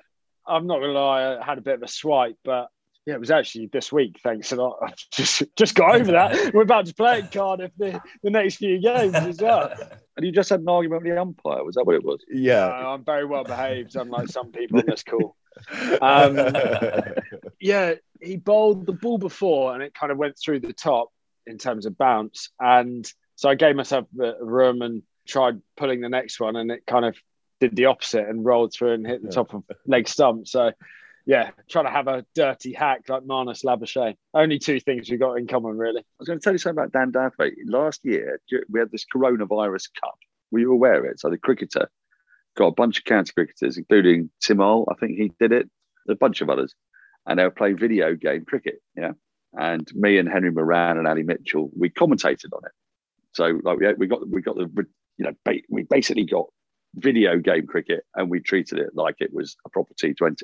I'm 0.48 0.66
not 0.66 0.80
going 0.80 0.94
to 0.94 1.00
lie, 1.00 1.38
I 1.38 1.46
had 1.46 1.60
a 1.60 1.62
bit 1.62 1.76
of 1.76 1.84
a 1.84 1.88
swipe, 1.88 2.38
but 2.44 2.70
yeah, 3.06 3.16
it 3.16 3.20
was 3.20 3.32
actually 3.32 3.68
this 3.68 3.92
week. 3.92 4.20
Thanks 4.24 4.52
a 4.52 4.56
lot. 4.56 4.78
I 4.84 4.94
just 5.12 5.44
just 5.56 5.74
got 5.74 5.96
over 5.96 6.12
that. 6.12 6.54
We're 6.54 6.62
about 6.62 6.86
to 6.86 6.94
play 6.94 7.22
at 7.22 7.32
Cardiff 7.32 7.72
the, 7.78 8.00
the 8.22 8.30
next 8.30 8.58
few 8.58 8.80
games 8.80 9.16
as 9.16 9.42
well. 9.42 9.74
And 10.20 10.26
you 10.26 10.34
just 10.34 10.50
had 10.50 10.60
an 10.60 10.68
argument 10.68 11.04
with 11.04 11.14
the 11.14 11.22
umpire. 11.22 11.64
Was 11.64 11.76
that 11.76 11.86
what 11.86 11.96
it 11.96 12.04
was? 12.04 12.20
Yeah, 12.30 12.66
uh, 12.66 12.94
I'm 12.94 13.06
very 13.06 13.24
well 13.24 13.46
behaved, 13.46 13.96
unlike 13.96 14.28
some 14.28 14.52
people. 14.52 14.82
That's 14.86 15.04
cool. 15.04 15.38
Um, 16.02 16.38
yeah, 17.60 17.96
he 18.22 18.38
bowled 18.38 18.86
the 18.86 18.94
ball 18.94 19.18
before, 19.18 19.74
and 19.74 19.84
it 19.84 19.94
kind 19.94 20.12
of 20.12 20.18
went 20.18 20.36
through 20.38 20.60
the 20.60 20.72
top 20.72 21.10
in 21.48 21.58
terms 21.58 21.86
of 21.86 21.98
bounce. 21.98 22.50
And 22.60 23.10
so 23.36 23.50
I 23.50 23.56
gave 23.56 23.76
myself 23.76 24.06
a 24.22 24.34
room 24.44 24.82
and 24.82 25.04
tried 25.28 25.62
pulling 25.78 26.02
the 26.02 26.10
next 26.10 26.40
one, 26.40 26.56
and 26.56 26.70
it 26.70 26.86
kind 26.86 27.06
of 27.06 27.18
did 27.62 27.76
the 27.76 27.86
opposite 27.86 28.28
and 28.28 28.46
rolled 28.46 28.74
through 28.74 28.94
and 28.94 29.08
hit 29.08 29.24
the 29.24 29.32
top 29.32 29.54
of 29.54 29.64
leg 29.86 30.08
stump. 30.08 30.48
So 30.48 30.72
yeah, 31.30 31.52
trying 31.70 31.86
to 31.86 31.92
have 31.92 32.08
a 32.08 32.26
dirty 32.34 32.74
hack 32.74 33.04
like 33.08 33.22
Marnus 33.22 33.64
Labuschagne. 33.64 34.16
Only 34.34 34.58
two 34.58 34.80
things 34.80 35.12
we've 35.12 35.20
got 35.20 35.36
in 35.36 35.46
common, 35.46 35.78
really. 35.78 36.00
I 36.00 36.04
was 36.18 36.28
going 36.28 36.40
to 36.40 36.44
tell 36.44 36.54
you 36.54 36.58
something 36.58 36.84
about 36.84 36.92
Dan 36.92 37.12
Douthwaite. 37.12 37.54
Last 37.68 38.00
year, 38.04 38.42
we 38.68 38.80
had 38.80 38.90
this 38.90 39.06
coronavirus 39.16 39.90
cup. 40.02 40.16
Were 40.50 40.58
you 40.58 40.72
aware 40.72 40.96
of 40.96 41.06
it? 41.06 41.20
So 41.20 41.30
the 41.30 41.38
cricketer 41.38 41.88
got 42.58 42.66
a 42.66 42.72
bunch 42.72 42.98
of 42.98 43.06
county 43.06 43.32
cricketers, 43.32 43.78
including 43.78 44.32
Tim 44.42 44.58
Hole, 44.58 44.92
I 44.92 44.96
think 44.96 45.20
he 45.20 45.32
did 45.40 45.52
it, 45.52 45.70
a 46.10 46.16
bunch 46.16 46.42
of 46.42 46.50
others, 46.50 46.74
and 47.28 47.38
they 47.38 47.44
were 47.44 47.52
playing 47.52 47.78
video 47.78 48.16
game 48.16 48.44
cricket. 48.44 48.82
Yeah, 48.98 49.12
and 49.56 49.88
me 49.94 50.18
and 50.18 50.28
Henry 50.28 50.52
Moeran 50.52 50.98
and 50.98 51.08
Ali 51.08 51.22
Mitchell, 51.22 51.70
we 51.78 51.92
commentated 51.92 52.52
on 52.54 52.66
it. 52.66 52.72
So 53.34 53.60
like 53.62 53.78
we 54.00 54.08
got 54.08 54.28
we 54.28 54.42
got 54.42 54.56
the 54.56 54.88
you 55.20 55.26
know 55.26 55.54
we 55.70 55.84
basically 55.84 56.26
got 56.26 56.48
video 56.96 57.38
game 57.38 57.68
cricket 57.68 58.04
and 58.16 58.32
we 58.32 58.40
treated 58.40 58.80
it 58.80 58.96
like 58.96 59.18
it 59.20 59.32
was 59.32 59.56
a 59.68 59.70
proper 59.70 59.94
T20. 59.94 60.42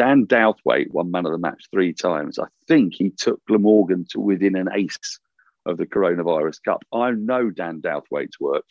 Dan 0.00 0.24
Douthwaite 0.24 0.90
won 0.92 1.10
man 1.10 1.26
of 1.26 1.32
the 1.32 1.36
match 1.36 1.66
three 1.70 1.92
times. 1.92 2.38
I 2.38 2.46
think 2.66 2.94
he 2.94 3.10
took 3.10 3.44
Glamorgan 3.44 4.06
to 4.12 4.18
within 4.18 4.56
an 4.56 4.70
ace 4.72 5.20
of 5.66 5.76
the 5.76 5.84
Coronavirus 5.84 6.62
Cup. 6.64 6.82
I 6.90 7.10
know 7.10 7.50
Dan 7.50 7.82
Douthwaite's 7.82 8.40
work. 8.40 8.64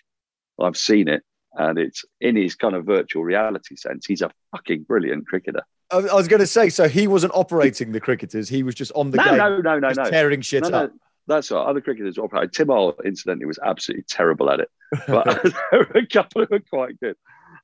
I've 0.59 0.75
seen 0.75 1.07
it, 1.07 1.21
and 1.53 1.77
it's 1.77 2.03
in 2.19 2.35
his 2.35 2.55
kind 2.55 2.73
of 2.73 2.83
virtual 2.83 3.23
reality 3.23 3.75
sense. 3.75 4.07
He's 4.07 4.23
a 4.23 4.31
fucking 4.55 4.85
brilliant 4.87 5.27
cricketer. 5.27 5.61
I 5.91 5.99
was 5.99 6.27
going 6.27 6.39
to 6.39 6.47
say, 6.47 6.69
so 6.69 6.89
he 6.89 7.05
wasn't 7.05 7.33
operating 7.35 7.91
the 7.91 7.99
cricketers; 7.99 8.49
he 8.49 8.63
was 8.63 8.73
just 8.73 8.91
on 8.93 9.11
the 9.11 9.17
no, 9.17 9.25
game, 9.25 9.37
no, 9.37 9.57
no, 9.59 9.77
no, 9.77 9.91
no, 9.91 10.09
tearing 10.09 10.41
shit 10.41 10.63
no, 10.63 10.69
no. 10.69 10.77
up. 10.85 10.93
That's 11.27 11.51
right. 11.51 11.63
Other 11.63 11.79
cricketers 11.79 12.17
operated. 12.17 12.53
Tim 12.53 12.71
Earl, 12.71 12.95
incidentally, 13.05 13.45
was 13.45 13.59
absolutely 13.63 14.05
terrible 14.09 14.49
at 14.49 14.61
it, 14.61 14.69
but 15.07 15.43
there 15.71 15.87
were 15.93 15.99
a 15.99 16.07
couple 16.07 16.41
who 16.41 16.47
were 16.49 16.59
quite 16.59 16.99
good. 16.99 17.17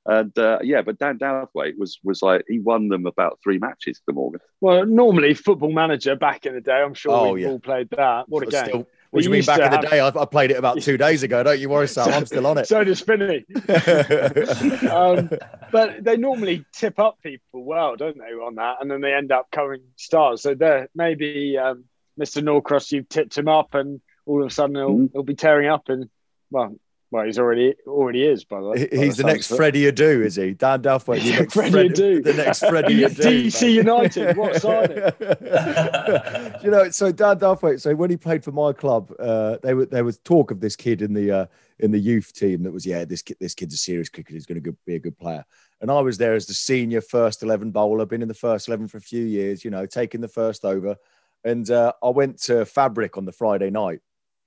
And 0.08 0.38
uh, 0.38 0.60
yeah, 0.62 0.84
but 0.84 1.00
Dan 1.00 1.18
Douthwaite 1.18 1.78
was 1.80 2.00
was 2.04 2.22
like 2.22 2.44
he 2.48 2.60
won 2.60 2.90
them 2.90 3.06
about 3.08 3.40
three 3.44 3.58
matches 3.58 4.00
for 4.06 4.14
Morgan. 4.14 4.40
Well, 4.62 4.86
normally 4.86 5.34
Football 5.34 5.72
Manager 5.72 6.16
back 6.16 6.46
in 6.46 6.54
the 6.54 6.62
day, 6.62 6.82
I'm 6.82 6.94
sure 6.94 7.12
Oh, 7.12 7.34
we've 7.34 7.44
yeah. 7.44 7.50
all 7.50 7.60
played 7.60 7.90
that. 7.92 8.30
What 8.30 8.44
a 8.44 8.52
game! 8.52 8.66
Still, 8.66 8.88
what 9.10 9.22
do 9.22 9.26
you 9.26 9.32
mean 9.32 9.44
back 9.46 9.58
to 9.58 9.66
in 9.66 9.72
the 9.72 9.78
day? 9.88 10.00
I, 10.02 10.08
I 10.10 10.26
played 10.26 10.52
it 10.52 10.58
about 10.58 10.80
two 10.82 10.98
days 10.98 11.24
ago. 11.24 11.42
Don't 11.42 11.60
you 11.60 11.70
worry, 11.70 11.88
Sam. 11.96 12.14
I'm 12.14 12.26
still 12.28 12.46
on 12.46 12.58
it. 12.60 12.68
So 12.68 12.84
does 12.84 13.02
Finny. 13.02 13.46
um, 14.92 15.30
but 15.72 16.04
they 16.04 16.18
normally 16.18 16.66
tip 16.74 17.00
up 17.00 17.18
people 17.24 17.64
well, 17.66 17.96
don't 17.96 18.18
they, 18.18 18.26
on 18.34 18.56
that, 18.56 18.78
and 18.82 18.90
then 18.92 19.02
they 19.02 19.14
end 19.14 19.32
up 19.32 19.50
coming 19.52 19.82
stars. 19.96 20.42
So 20.42 20.54
there, 20.56 20.90
maybe 20.96 21.58
um, 21.58 21.86
Mr. 22.20 22.44
Norcross, 22.44 22.92
you've 22.92 23.10
tipped 23.10 23.38
him 23.38 23.48
up, 23.48 23.74
and 23.74 24.02
all 24.26 24.42
of 24.42 24.48
a 24.48 24.54
sudden 24.54 24.76
he'll, 24.76 24.90
Mm. 24.90 25.10
he'll 25.14 25.24
be 25.24 25.36
tearing 25.36 25.68
up, 25.70 25.90
and 25.90 26.10
well, 26.52 26.76
well, 27.12 27.26
he's 27.26 27.38
already 27.40 27.76
already 27.88 28.24
is 28.24 28.44
by 28.44 28.60
the 28.60 28.68
way. 28.68 28.80
He's 28.80 28.90
the 28.90 29.24
sounds 29.24 29.24
next 29.24 29.52
it. 29.52 29.56
Freddie 29.56 29.92
Adu, 29.92 30.26
is 30.26 30.36
he? 30.36 30.54
Dan 30.54 30.82
Douthwaite, 30.82 31.24
the 31.24 31.32
next 31.32 31.54
Freddie 31.54 31.90
Adu. 31.90 32.24
the 32.24 32.34
next 32.34 32.60
Freddie 32.60 33.02
Adu. 33.04 33.46
DC. 33.46 33.74
United, 33.74 34.38
what 34.38 34.62
signing? 34.62 34.98
you 36.64 36.72
know, 36.72 36.90
so 36.90 37.12
Dan 37.12 37.40
Douthwaite. 37.40 37.82
So 37.82 37.94
when 37.96 38.10
he 38.10 38.18
played 38.18 38.44
for 38.44 38.52
my 38.52 38.74
club, 38.74 39.14
uh, 39.20 39.58
they 39.62 39.74
were 39.74 39.86
there 39.86 40.04
was 40.04 40.18
talk 40.20 40.52
of 40.52 40.60
this 40.60 40.76
kid 40.76 41.02
in 41.02 41.14
the 41.14 41.32
uh, 41.32 41.46
in 41.80 41.92
the 41.92 42.00
youth 42.00 42.34
team 42.34 42.64
that 42.64 42.72
was 42.72 42.86
yeah, 42.86 43.06
this 43.06 43.22
kid, 43.22 43.38
this 43.40 43.54
kid's 43.54 43.74
a 43.74 43.78
serious 43.78 44.10
cricketer. 44.10 44.36
He's 44.36 44.46
going 44.46 44.62
to 44.62 44.76
be 44.86 44.96
a 44.96 45.00
good 45.00 45.18
player. 45.18 45.46
And 45.82 45.92
I 45.92 46.00
was 46.02 46.18
there 46.18 46.34
as 46.34 46.46
the 46.46 46.54
senior 46.54 47.02
first 47.02 47.44
eleven 47.44 47.72
bowler, 47.72 48.06
been 48.06 48.22
in 48.22 48.28
the 48.28 48.34
first 48.34 48.68
eleven 48.68 48.88
for 48.88 48.98
a 48.98 49.02
few 49.02 49.24
years. 49.24 49.64
You 49.64 49.72
know, 49.72 49.86
taking 49.86 50.22
the 50.22 50.28
first 50.28 50.66
over, 50.66 50.96
and 51.44 51.70
uh, 51.70 51.94
I 52.02 52.10
went 52.10 52.42
to 52.44 52.66
Fabric 52.66 53.18
on 53.18 53.26
the 53.26 53.32
Friday 53.32 53.70
night, 53.70 54.00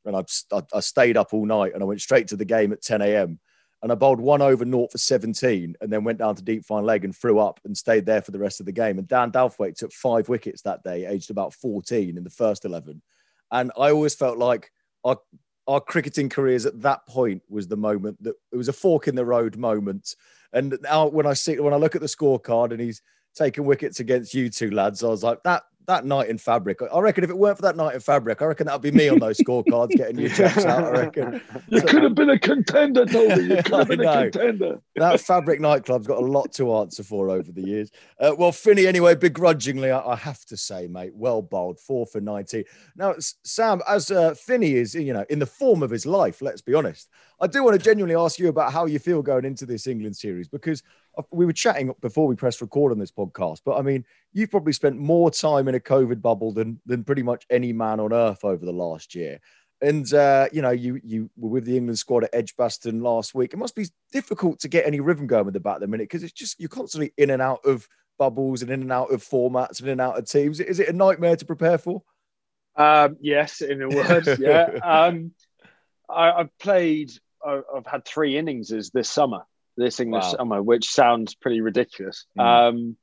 and 0.08 0.16
I, 0.16 0.24
I 0.56 0.62
I 0.74 0.80
stayed 0.80 1.16
up 1.16 1.32
all 1.32 1.46
night, 1.46 1.74
and 1.74 1.82
I 1.82 1.86
went 1.86 2.00
straight 2.00 2.26
to 2.28 2.36
the 2.36 2.44
game 2.44 2.72
at 2.72 2.82
ten 2.82 3.02
a.m. 3.02 3.38
And 3.82 3.92
I 3.92 3.94
bowled 3.94 4.20
one 4.20 4.42
over 4.42 4.64
naught 4.64 4.90
for 4.90 4.98
17 4.98 5.76
and 5.80 5.92
then 5.92 6.02
went 6.02 6.18
down 6.18 6.34
to 6.34 6.42
deep 6.42 6.64
fine 6.64 6.84
leg 6.84 7.04
and 7.04 7.14
threw 7.14 7.38
up 7.38 7.60
and 7.64 7.76
stayed 7.76 8.06
there 8.06 8.20
for 8.20 8.32
the 8.32 8.38
rest 8.38 8.58
of 8.58 8.66
the 8.66 8.72
game. 8.72 8.98
And 8.98 9.06
Dan 9.06 9.30
Douthwaite 9.30 9.76
took 9.76 9.92
five 9.92 10.28
wickets 10.28 10.62
that 10.62 10.82
day, 10.82 11.06
aged 11.06 11.30
about 11.30 11.54
14 11.54 12.16
in 12.16 12.24
the 12.24 12.30
first 12.30 12.64
11. 12.64 13.00
And 13.52 13.70
I 13.78 13.90
always 13.90 14.16
felt 14.16 14.36
like 14.36 14.72
our, 15.04 15.16
our 15.68 15.80
cricketing 15.80 16.28
careers 16.28 16.66
at 16.66 16.80
that 16.82 17.06
point 17.06 17.42
was 17.48 17.68
the 17.68 17.76
moment 17.76 18.20
that 18.24 18.34
it 18.52 18.56
was 18.56 18.68
a 18.68 18.72
fork 18.72 19.06
in 19.06 19.14
the 19.14 19.24
road 19.24 19.56
moment. 19.56 20.16
And 20.52 20.76
now 20.82 21.06
when 21.06 21.26
I 21.26 21.34
see, 21.34 21.60
when 21.60 21.72
I 21.72 21.76
look 21.76 21.94
at 21.94 22.00
the 22.00 22.08
scorecard 22.08 22.72
and 22.72 22.80
he's 22.80 23.00
taking 23.36 23.64
wickets 23.64 24.00
against 24.00 24.34
you 24.34 24.50
two 24.50 24.72
lads, 24.72 25.04
I 25.04 25.08
was 25.08 25.22
like, 25.22 25.42
that, 25.44 25.62
that 25.88 26.04
night 26.04 26.28
in 26.28 26.38
fabric. 26.38 26.78
I 26.95 27.00
reckon 27.00 27.25
if 27.25 27.30
it 27.30 27.37
weren't 27.37 27.57
for 27.57 27.62
that 27.62 27.75
night 27.75 27.95
in 27.95 28.00
fabric, 28.00 28.40
I 28.40 28.45
reckon 28.45 28.66
that 28.66 28.75
would 28.75 28.83
be 28.83 28.97
me 28.97 29.09
on 29.09 29.18
those 29.18 29.38
scorecards 29.38 29.90
getting 29.90 30.18
your 30.18 30.28
checks 30.28 30.64
out. 30.64 30.85
I 30.85 30.90
reckon. 30.90 31.40
You 31.68 31.83
could 31.83 32.02
have 32.02 32.14
been 32.14 32.30
a 32.30 32.38
contender, 32.38 33.04
Toby. 33.04 33.42
You 33.42 33.57
could 33.62 33.78
have 33.78 33.88
been 33.88 34.00
a 34.00 34.30
contender. 34.30 34.80
that 34.97 35.21
Fabric 35.21 35.61
nightclub's 35.61 36.07
got 36.07 36.18
a 36.18 36.25
lot 36.25 36.52
to 36.54 36.75
answer 36.76 37.02
for 37.02 37.30
over 37.30 37.50
the 37.50 37.62
years. 37.62 37.90
Uh, 38.21 38.35
well, 38.38 38.52
Finny, 38.52 38.87
anyway, 38.87 39.14
begrudgingly, 39.14 39.90
I, 39.90 40.00
I 40.00 40.16
have 40.16 40.45
to 40.47 40.57
say, 40.57 40.87
mate, 40.87 41.14
well 41.14 41.42
bowled, 41.42 41.78
four 41.80 42.07
for 42.07 42.21
19. 42.21 42.64
Now, 42.97 43.14
Sam, 43.18 43.80
as 43.88 44.11
uh, 44.11 44.35
Finny 44.35 44.75
is, 44.75 44.95
you 44.95 45.12
know, 45.12 45.25
in 45.30 45.38
the 45.38 45.47
form 45.47 45.83
of 45.83 45.90
his 45.90 46.07
life, 46.07 46.42
let's 46.42 46.62
be 46.62 46.75
honest, 46.75 47.09
I 47.40 47.47
do 47.47 47.62
want 47.62 47.78
to 47.78 47.85
genuinely 47.85 48.16
ask 48.16 48.38
you 48.38 48.49
about 48.49 48.73
how 48.73 48.87
you 48.87 48.99
feel 48.99 49.23
going 49.23 49.45
into 49.45 49.64
this 49.64 49.87
England 49.87 50.16
series 50.16 50.49
because 50.49 50.83
we 51.30 51.46
were 51.46 51.52
chatting 51.52 51.92
before 52.00 52.26
we 52.26 52.37
pressed 52.37 52.60
record 52.60 52.92
on 52.92 52.98
this 52.98 53.10
podcast. 53.10 53.62
But 53.64 53.76
I 53.76 53.82
mean, 53.82 54.04
you've 54.32 54.50
probably 54.50 54.72
spent 54.72 54.98
more 54.98 55.30
time 55.30 55.68
in 55.68 55.75
a 55.75 55.80
COVID 55.80 56.20
bubble 56.20 56.52
than 56.52 56.80
than 56.87 57.04
pretty 57.04 57.22
much 57.22 57.44
any 57.50 57.72
man 57.72 58.00
on 58.00 58.12
earth 58.12 58.44
over 58.44 58.64
the 58.64 58.72
last 58.72 59.14
year. 59.14 59.40
And 59.80 60.12
uh, 60.12 60.48
you 60.52 60.62
know, 60.62 60.70
you 60.70 61.00
you 61.04 61.30
were 61.37 61.50
with 61.50 61.64
the 61.64 61.76
England 61.76 61.98
squad 61.98 62.25
at 62.25 62.34
Edgbaston 62.34 63.00
last 63.00 63.34
week. 63.34 63.52
It 63.52 63.58
must 63.58 63.76
be 63.76 63.87
difficult 64.12 64.60
to 64.60 64.68
get 64.68 64.87
any 64.87 65.00
rhythm 65.00 65.26
going 65.26 65.44
with 65.44 65.54
the 65.54 65.60
bat 65.60 65.76
at 65.76 65.80
the 65.80 65.87
minute 65.87 66.08
because 66.08 66.22
it's 66.22 66.32
just 66.32 66.58
you're 66.58 66.68
constantly 66.68 67.12
in 67.16 67.30
and 67.30 67.42
out 67.42 67.64
of 67.64 67.88
bubbles 68.18 68.62
and 68.62 68.70
in 68.70 68.82
and 68.82 68.92
out 68.92 69.12
of 69.12 69.22
formats 69.22 69.78
and 69.78 69.88
in 69.88 69.92
and 69.92 70.00
out 70.00 70.18
of 70.18 70.28
teams. 70.28 70.60
Is 70.60 70.80
it 70.80 70.88
a 70.88 70.92
nightmare 70.92 71.37
to 71.37 71.44
prepare 71.44 71.78
for? 71.78 72.02
Um, 72.76 73.16
yes, 73.20 73.60
in 73.60 73.82
a 73.82 73.88
word, 73.94 74.26
yeah. 74.40 74.66
Um, 74.82 75.32
I, 76.08 76.32
I've 76.32 76.58
played. 76.58 77.12
I've 77.46 77.87
had 77.87 78.04
three 78.04 78.34
inningses 78.34 78.90
this 78.90 79.08
summer, 79.08 79.42
this 79.78 80.00
English 80.00 80.25
Wow. 80.25 80.35
summer, 80.37 80.62
which 80.62 80.90
sounds 80.90 81.35
pretty 81.35 81.61
ridiculous, 81.61 82.26
Mm. 82.38 82.42
um, 82.44 82.97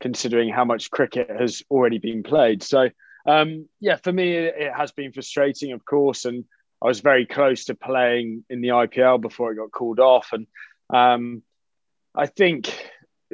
considering 0.00 0.48
how 0.48 0.64
much 0.64 0.90
cricket 0.90 1.30
has 1.30 1.62
already 1.70 1.98
been 1.98 2.22
played. 2.22 2.62
So, 2.62 2.90
um, 3.26 3.68
yeah, 3.80 3.96
for 3.96 4.12
me, 4.12 4.32
it, 4.32 4.72
has 4.72 4.90
been 4.92 5.12
frustrating, 5.12 5.72
of 5.72 5.84
course, 5.84 6.24
and 6.24 6.44
I 6.82 6.86
was 6.86 7.00
very 7.00 7.26
close 7.26 7.66
to 7.66 7.74
playing 7.76 8.44
in 8.50 8.60
the 8.60 8.70
IPL 8.72 9.18
before 9.20 9.52
it 9.52 9.56
got 9.56 9.70
called 9.70 10.00
off, 10.00 10.32
and 10.32 10.46
um, 10.90 11.42
I 12.14 12.26
think 12.26 12.74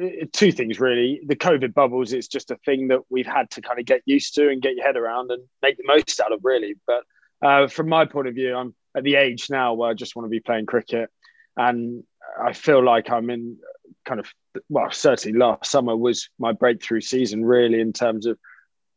uh, 0.00 0.26
two 0.32 0.52
things 0.52 0.78
really. 0.78 1.20
The 1.26 1.34
COVID 1.36 1.74
bubbles 1.74 2.12
is 2.12 2.28
just 2.28 2.50
a 2.50 2.56
thing 2.64 2.88
that 2.88 3.00
we've 3.08 3.26
had 3.26 3.50
to 3.52 3.62
kind 3.62 3.80
of 3.80 3.86
get 3.86 4.02
used 4.04 4.34
to 4.34 4.48
and 4.48 4.62
get 4.62 4.76
your 4.76 4.86
head 4.86 4.96
around 4.96 5.30
and 5.30 5.42
make 5.62 5.76
the 5.76 5.84
most 5.86 6.20
out 6.20 6.32
of, 6.32 6.40
really. 6.44 6.74
But 6.86 7.04
uh, 7.42 7.68
from 7.68 7.88
my 7.88 8.04
point 8.04 8.28
of 8.28 8.34
view, 8.34 8.54
I'm 8.54 8.74
at 8.96 9.04
the 9.04 9.16
age 9.16 9.48
now 9.50 9.74
where 9.74 9.90
I 9.90 9.94
just 9.94 10.14
want 10.14 10.26
to 10.26 10.30
be 10.30 10.40
playing 10.40 10.66
cricket, 10.66 11.10
and 11.58 12.04
I 12.40 12.52
feel 12.54 12.82
like 12.82 13.10
I'm 13.10 13.28
in 13.28 13.58
kind 14.06 14.20
of 14.20 14.32
well, 14.70 14.90
certainly 14.90 15.38
last 15.38 15.70
summer 15.70 15.94
was 15.96 16.30
my 16.38 16.52
breakthrough 16.52 17.00
season, 17.02 17.44
really, 17.44 17.80
in 17.80 17.92
terms 17.92 18.24
of 18.26 18.38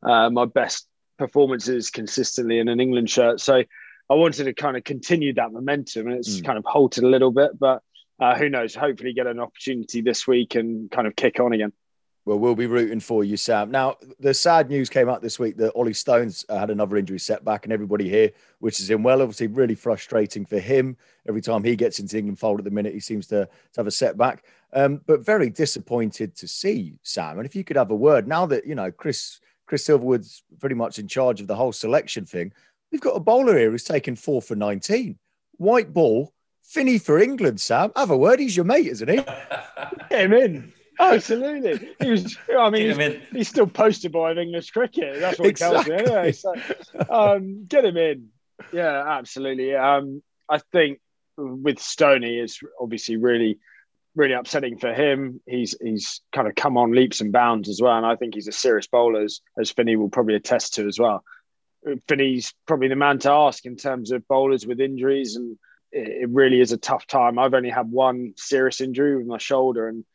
uh, 0.03 0.30
my 0.30 0.46
best 0.46 0.88
performances 1.18 1.89
consistently 1.91 2.60
in 2.60 2.68
an 2.68 2.80
England 2.80 3.10
shirt. 3.10 3.39
So 3.41 3.63
I 4.10 4.13
wanted 4.13 4.46
to 4.46 4.53
kind 4.53 4.77
of 4.77 4.84
continue 4.84 5.34
that 5.34 5.51
momentum, 5.51 6.08
and 6.08 6.15
it's 6.18 6.39
Mm. 6.39 6.46
kind 6.46 6.58
of 6.58 6.65
halted 6.65 7.03
a 7.03 7.08
little 7.08 7.32
bit, 7.32 7.60
but 7.60 7.82
uh, 8.20 8.36
who 8.36 8.50
knows? 8.50 8.75
Hopefully, 8.75 9.13
get 9.13 9.27
an 9.27 9.39
opportunity 9.39 10.01
this 10.01 10.27
week 10.27 10.56
and 10.56 10.89
kind 10.91 11.08
of 11.08 11.15
kick 11.15 11.39
on 11.39 11.53
again. 11.53 11.74
Well, 12.24 12.38
we'll 12.38 12.54
be 12.54 12.68
rooting 12.68 13.00
for 13.00 13.24
you, 13.24 13.36
Sam. 13.36 13.72
Now, 13.72 13.96
the 14.20 14.34
sad 14.34 14.70
news 14.70 14.92
came 14.92 15.10
out 15.10 15.24
this 15.24 15.40
week 15.40 15.58
that 15.58 15.72
Ollie 15.74 15.94
Stones 15.94 16.46
uh, 16.50 16.60
had 16.60 16.70
another 16.70 16.98
injury 16.98 17.18
setback, 17.18 17.66
and 17.66 17.74
everybody 17.74 18.08
here 18.08 18.32
wishes 18.60 18.92
him 18.92 19.01
well. 19.01 19.24
Obviously, 19.24 19.48
really 19.48 19.74
frustrating 19.74 20.46
for 20.46 20.60
him. 20.60 20.98
Every 21.28 21.42
time 21.42 21.63
he 21.63 21.75
gets 21.75 22.00
into 22.00 22.20
England 22.20 22.38
fold 22.38 22.60
at 22.60 22.66
the 22.66 22.72
minute, 22.72 22.94
he 22.94 23.00
seems 23.00 23.25
to, 23.28 23.46
to 23.46 23.80
have 23.80 23.88
a 23.88 23.92
setback. 23.92 24.44
Um, 24.74 25.01
but 25.08 25.25
very 25.25 25.50
disappointed 25.50 26.36
to 26.36 26.48
see 26.48 27.00
Sam. 27.01 27.38
And 27.38 27.46
if 27.46 27.56
you 27.56 27.63
could 27.63 27.75
have 27.75 27.90
a 27.90 27.96
word 27.96 28.28
now 28.28 28.46
that 28.46 28.68
you 28.68 28.75
know 28.75 28.92
Chris 28.92 29.40
Chris 29.66 29.86
Silverwood's 29.86 30.44
pretty 30.60 30.75
much 30.75 31.00
in 31.00 31.08
charge 31.08 31.42
of 31.42 31.48
the 31.48 31.56
whole 31.56 31.74
selection 31.74 32.25
thing, 32.25 32.54
we've 32.92 33.01
got 33.01 33.16
a 33.16 33.20
bowler 33.20 33.58
here 33.58 33.72
who's 33.72 33.84
taken 33.84 34.16
four 34.16 34.44
for 34.44 34.56
nineteen, 34.56 35.18
white 35.58 35.92
ball, 35.92 36.34
Finny 36.62 37.00
for 37.00 37.18
England. 37.18 37.60
Sam, 37.60 37.92
have 37.96 38.12
a 38.12 38.18
word. 38.18 38.40
He's 38.40 38.56
your 38.56 38.66
mate, 38.66 38.86
isn't 38.86 39.10
he? 39.10 39.16
Get 40.10 40.25
him 40.25 40.34
in. 40.34 40.74
Absolutely. 41.01 41.89
He 42.00 42.10
was, 42.10 42.38
I 42.58 42.70
mean, 42.70 43.00
he's, 43.00 43.17
he's 43.31 43.48
still 43.50 43.67
poster 43.67 44.10
boy 44.10 44.31
of 44.31 44.38
English 44.38 44.72
cricket. 44.72 45.20
That's 45.20 45.39
what 45.39 45.50
it 45.50 45.58
tells 45.58 45.88
me 45.88 45.96
anyway. 45.96 46.31
So, 46.31 46.53
um, 47.10 47.65
get 47.65 47.86
him 47.86 47.98
in. 47.98 48.29
Yeah, 48.72 49.03
absolutely. 49.08 49.75
Um, 49.75 50.22
I 50.48 50.60
think 50.72 51.00
with 51.38 51.79
Stoney, 51.79 52.38
it's 52.38 52.60
obviously 52.79 53.17
really, 53.17 53.58
really 54.15 54.34
upsetting 54.34 54.77
for 54.77 54.93
him. 54.93 55.41
He's 55.48 55.75
he's 55.81 56.22
kind 56.31 56.48
of 56.48 56.55
come 56.55 56.77
on 56.77 56.91
leaps 56.91 57.22
and 57.22 57.31
bounds 57.31 57.70
as 57.70 57.81
well, 57.81 57.98
and 57.98 58.05
I 58.05 58.15
think 58.15 58.36
he's 58.36 58.48
a 58.48 58.53
serious 58.53 58.88
bowler, 58.88 59.24
as, 59.24 59.41
as 59.58 59.72
Finny 59.72 59.96
will 59.96 60.10
probably 60.10 60.36
attest 60.36 60.75
to 60.75 60.88
as 60.88 61.00
well. 61.00 61.24
Finny's 62.08 62.53
probably 62.67 62.89
the 62.89 62.96
man 62.96 63.17
to 63.20 63.31
ask 63.31 63.65
in 63.65 63.75
terms 63.75 64.12
of 64.12 64.27
bowlers 64.27 64.67
with 64.67 64.79
injuries, 64.79 65.36
and 65.36 65.58
it, 65.91 66.24
it 66.24 66.29
really 66.29 66.62
is 66.62 66.72
a 66.72 66.77
tough 66.77 67.08
time. 67.08 67.39
I've 67.39 67.55
only 67.55 67.72
had 67.72 67.89
one 67.89 68.34
serious 68.38 68.81
injury 68.81 69.17
with 69.17 69.25
my 69.25 69.39
shoulder, 69.39 69.88
and 69.88 70.05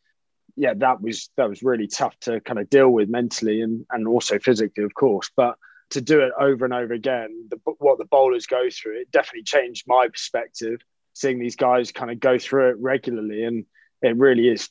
yeah, 0.57 0.73
that 0.75 1.01
was 1.01 1.31
that 1.37 1.49
was 1.49 1.63
really 1.63 1.87
tough 1.87 2.19
to 2.21 2.41
kind 2.41 2.59
of 2.59 2.71
deal 2.71 2.89
with 2.89 3.09
mentally 3.09 3.61
and 3.61 3.85
and 3.91 4.09
also 4.09 4.39
physically, 4.39 4.85
of 4.85 4.95
course. 4.95 5.31
But 5.37 5.57
to 5.91 6.01
do 6.01 6.21
it 6.21 6.33
over 6.39 6.65
and 6.65 6.75
over 6.75 6.95
again, 6.95 7.49
the, 7.51 7.59
what 7.79 7.99
the 7.99 8.07
bowlers 8.07 8.47
go 8.47 8.69
through, 8.71 9.01
it 9.01 9.11
definitely 9.13 9.45
changed 9.45 9.85
my 9.87 10.09
perspective. 10.09 10.81
Seeing 11.13 11.39
these 11.39 11.57
guys 11.57 11.93
kind 11.93 12.11
of 12.11 12.21
go 12.21 12.39
through 12.39 12.71
it 12.71 12.77
regularly, 12.81 13.45
and 13.45 13.65
it 14.03 14.17
really 14.17 14.49
is. 14.49 14.69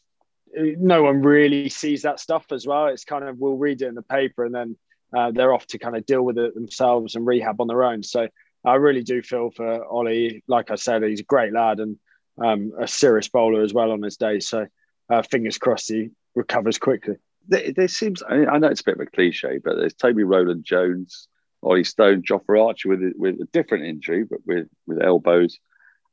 No 0.53 1.03
one 1.03 1.21
really 1.21 1.69
sees 1.69 2.01
that 2.03 2.19
stuff 2.19 2.45
as 2.51 2.65
well. 2.65 2.87
It's 2.87 3.05
kind 3.05 3.23
of 3.23 3.37
we'll 3.37 3.57
read 3.57 3.81
it 3.81 3.87
in 3.87 3.95
the 3.95 4.01
paper, 4.01 4.45
and 4.45 4.55
then 4.55 4.77
uh, 5.15 5.31
they're 5.31 5.53
off 5.53 5.67
to 5.67 5.77
kind 5.77 5.95
of 5.95 6.05
deal 6.05 6.23
with 6.23 6.37
it 6.37 6.55
themselves 6.55 7.15
and 7.15 7.25
rehab 7.25 7.61
on 7.61 7.67
their 7.67 7.83
own. 7.83 8.01
So 8.03 8.27
I 8.63 8.75
really 8.75 9.03
do 9.03 9.21
feel 9.21 9.51
for 9.51 9.85
Ollie. 9.85 10.43
Like 10.47 10.71
I 10.71 10.75
said, 10.75 11.03
he's 11.03 11.19
a 11.19 11.23
great 11.23 11.53
lad 11.53 11.79
and 11.79 11.97
um, 12.43 12.71
a 12.79 12.87
serious 12.87 13.27
bowler 13.27 13.61
as 13.61 13.73
well 13.73 13.91
on 13.91 14.01
his 14.01 14.17
day. 14.17 14.39
So 14.39 14.67
uh, 15.09 15.21
fingers 15.21 15.57
crossed 15.57 15.89
he 15.89 16.09
recovers 16.35 16.77
quickly. 16.77 17.15
there, 17.47 17.71
there 17.71 17.87
seems. 17.87 18.23
I, 18.27 18.37
mean, 18.37 18.49
I, 18.49 18.57
know 18.57 18.67
it's 18.67 18.81
a 18.81 18.85
bit 18.85 18.95
of 18.95 19.01
a 19.01 19.05
cliche, 19.05 19.59
but 19.63 19.77
there's 19.77 19.93
Toby 19.93 20.23
Roland 20.23 20.63
Jones, 20.63 21.27
Ollie 21.61 21.83
Stone, 21.83 22.23
Jofra 22.23 22.67
Archer 22.67 22.89
with 22.89 23.13
with 23.17 23.41
a 23.41 23.47
different 23.51 23.85
injury, 23.85 24.23
but 24.23 24.39
with 24.45 24.67
with 24.87 25.01
elbows. 25.01 25.59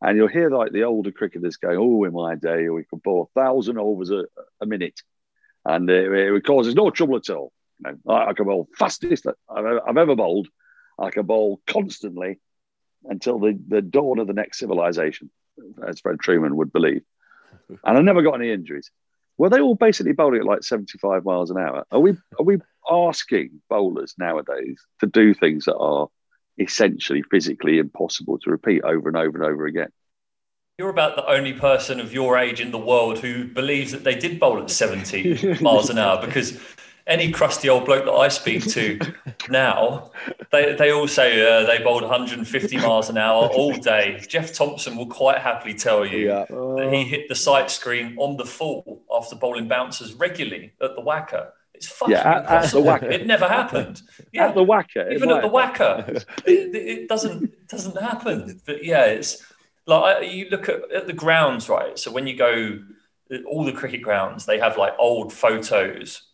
And 0.01 0.17
you'll 0.17 0.29
hear 0.29 0.51
like 0.51 0.73
the 0.73 0.83
older 0.85 1.13
cricketers 1.13 1.57
going, 1.57 1.79
"Oh, 1.79 2.05
in 2.05 2.13
my 2.13 2.35
day, 2.35 2.69
we 2.69 2.85
could 2.85 3.03
bowl 3.03 3.31
a 3.37 3.41
thousand 3.41 3.79
overs 3.79 4.11
a, 4.11 4.25
a 4.61 4.67
minute, 4.67 5.01
and 5.65 5.89
it, 5.89 6.13
it 6.13 6.45
causes 6.45 6.75
no 6.75 6.91
trouble 6.91 7.17
at 7.17 7.31
all." 7.31 7.53
You 7.85 7.99
know, 8.05 8.13
I, 8.13 8.31
I 8.31 8.33
can 8.33 8.47
bowl 8.47 8.69
fastest 8.77 9.27
I've, 9.49 9.81
I've 9.87 9.97
ever 9.97 10.17
bowled. 10.17 10.49
I 10.99 11.11
can 11.11 11.27
bowl 11.27 11.61
constantly 11.67 12.39
until 13.05 13.39
the, 13.39 13.59
the 13.69 13.83
dawn 13.83 14.19
of 14.19 14.27
the 14.27 14.35
next 14.35 14.59
civilization, 14.59 15.31
as 15.87 16.01
Fred 16.01 16.19
Trueman 16.19 16.55
would 16.55 16.73
believe. 16.73 17.03
And 17.85 17.99
I 17.99 18.01
never 18.01 18.23
got 18.23 18.35
any 18.35 18.51
injuries. 18.51 18.91
Well, 19.39 19.51
they 19.51 19.61
all 19.61 19.75
basically 19.75 20.13
bowling 20.13 20.41
at 20.41 20.47
like 20.47 20.63
75 20.63 21.25
miles 21.25 21.51
an 21.51 21.59
hour. 21.59 21.85
Are 21.91 22.01
we 22.01 22.13
are 22.39 22.45
we 22.45 22.59
asking 22.91 23.63
bowlers 23.69 24.15
nowadays 24.19 24.81
to 25.01 25.07
do 25.07 25.35
things 25.35 25.65
that 25.65 25.77
are 25.77 26.09
essentially 26.59 27.23
physically 27.31 27.79
impossible 27.79 28.39
to 28.41 28.51
repeat 28.51 28.83
over 28.85 29.09
and 29.09 29.17
over 29.17 29.39
and 29.39 29.47
over 29.47 29.67
again? 29.67 29.89
You're 30.79 30.91
about 30.91 31.17
the 31.17 31.27
only 31.27 31.53
person 31.53 32.01
of 32.01 32.13
your 32.13 32.39
age 32.39 32.61
in 32.61 32.71
the 32.71 32.79
world 32.79 33.19
who 33.19 33.45
believes 33.45 33.93
that 33.93 34.05
they 34.05 34.15
did 34.15 34.41
bowl 34.41 34.61
at 34.61 34.71
70 34.71 35.59
miles 35.61 35.91
an 35.91 35.99
hour 35.99 36.25
because 36.25 36.59
any 37.07 37.33
crusty 37.33 37.69
old 37.69 37.85
bloke 37.85 38.05
that 38.05 38.13
I 38.13 38.29
speak 38.29 38.65
to 38.71 38.99
now, 39.51 40.11
they, 40.51 40.75
they 40.75 40.93
all 40.93 41.09
say 41.09 41.41
uh, 41.43 41.67
they 41.67 41.83
bowled 41.83 42.03
150 42.03 42.77
miles 42.79 43.09
an 43.11 43.19
hour 43.19 43.49
all 43.49 43.75
day. 43.75 44.23
Jeff 44.29 44.53
Thomson 44.53 44.97
will 44.97 45.07
quite 45.07 45.39
happily 45.39 45.75
tell 45.75 46.07
you 46.07 46.29
yeah. 46.29 46.45
that 46.49 46.91
he 46.93 47.05
hit 47.05 47.29
the 47.29 47.35
sight 47.35 47.71
screen 47.71 48.17
on 48.19 48.37
the 48.37 48.45
full 48.45 49.03
after 49.15 49.37
bowling 49.37 49.69
bouncers 49.69 50.15
regularly 50.15 50.73
at 50.81 50.95
the 50.95 51.03
WACA. 51.03 51.51
It's 51.75 51.89
fucking 51.89 52.13
yeah, 52.13 52.39
at, 52.39 52.65
at 52.65 52.71
the 52.71 52.79
WACA. 52.81 53.11
It 53.11 53.27
never 53.27 53.49
happened. 53.49 54.03
Yeah, 54.33 54.47
at 54.49 54.55
the 54.55 54.65
WACA, 54.65 55.13
even 55.13 55.31
at 55.31 55.43
the 55.43 55.49
WACA, 55.49 56.25
it, 56.47 56.75
it, 56.75 57.09
doesn't 57.09 57.69
doesn't 57.69 58.01
happen. 58.01 58.61
But 58.65 58.85
yeah, 58.85 59.07
it's 59.07 59.43
like 59.87 60.33
you 60.33 60.49
look 60.51 60.69
at, 60.69 60.93
at 60.93 61.07
the 61.09 61.13
grounds, 61.13 61.69
right? 61.69 61.99
So 61.99 62.13
when 62.13 62.29
you 62.29 62.37
go, 62.37 62.81
all 63.47 63.65
the 63.65 63.73
cricket 63.73 64.03
grounds, 64.03 64.47
they 64.47 64.59
have 64.61 64.77
like 64.77 64.95
old 64.99 65.33
photos 65.33 66.32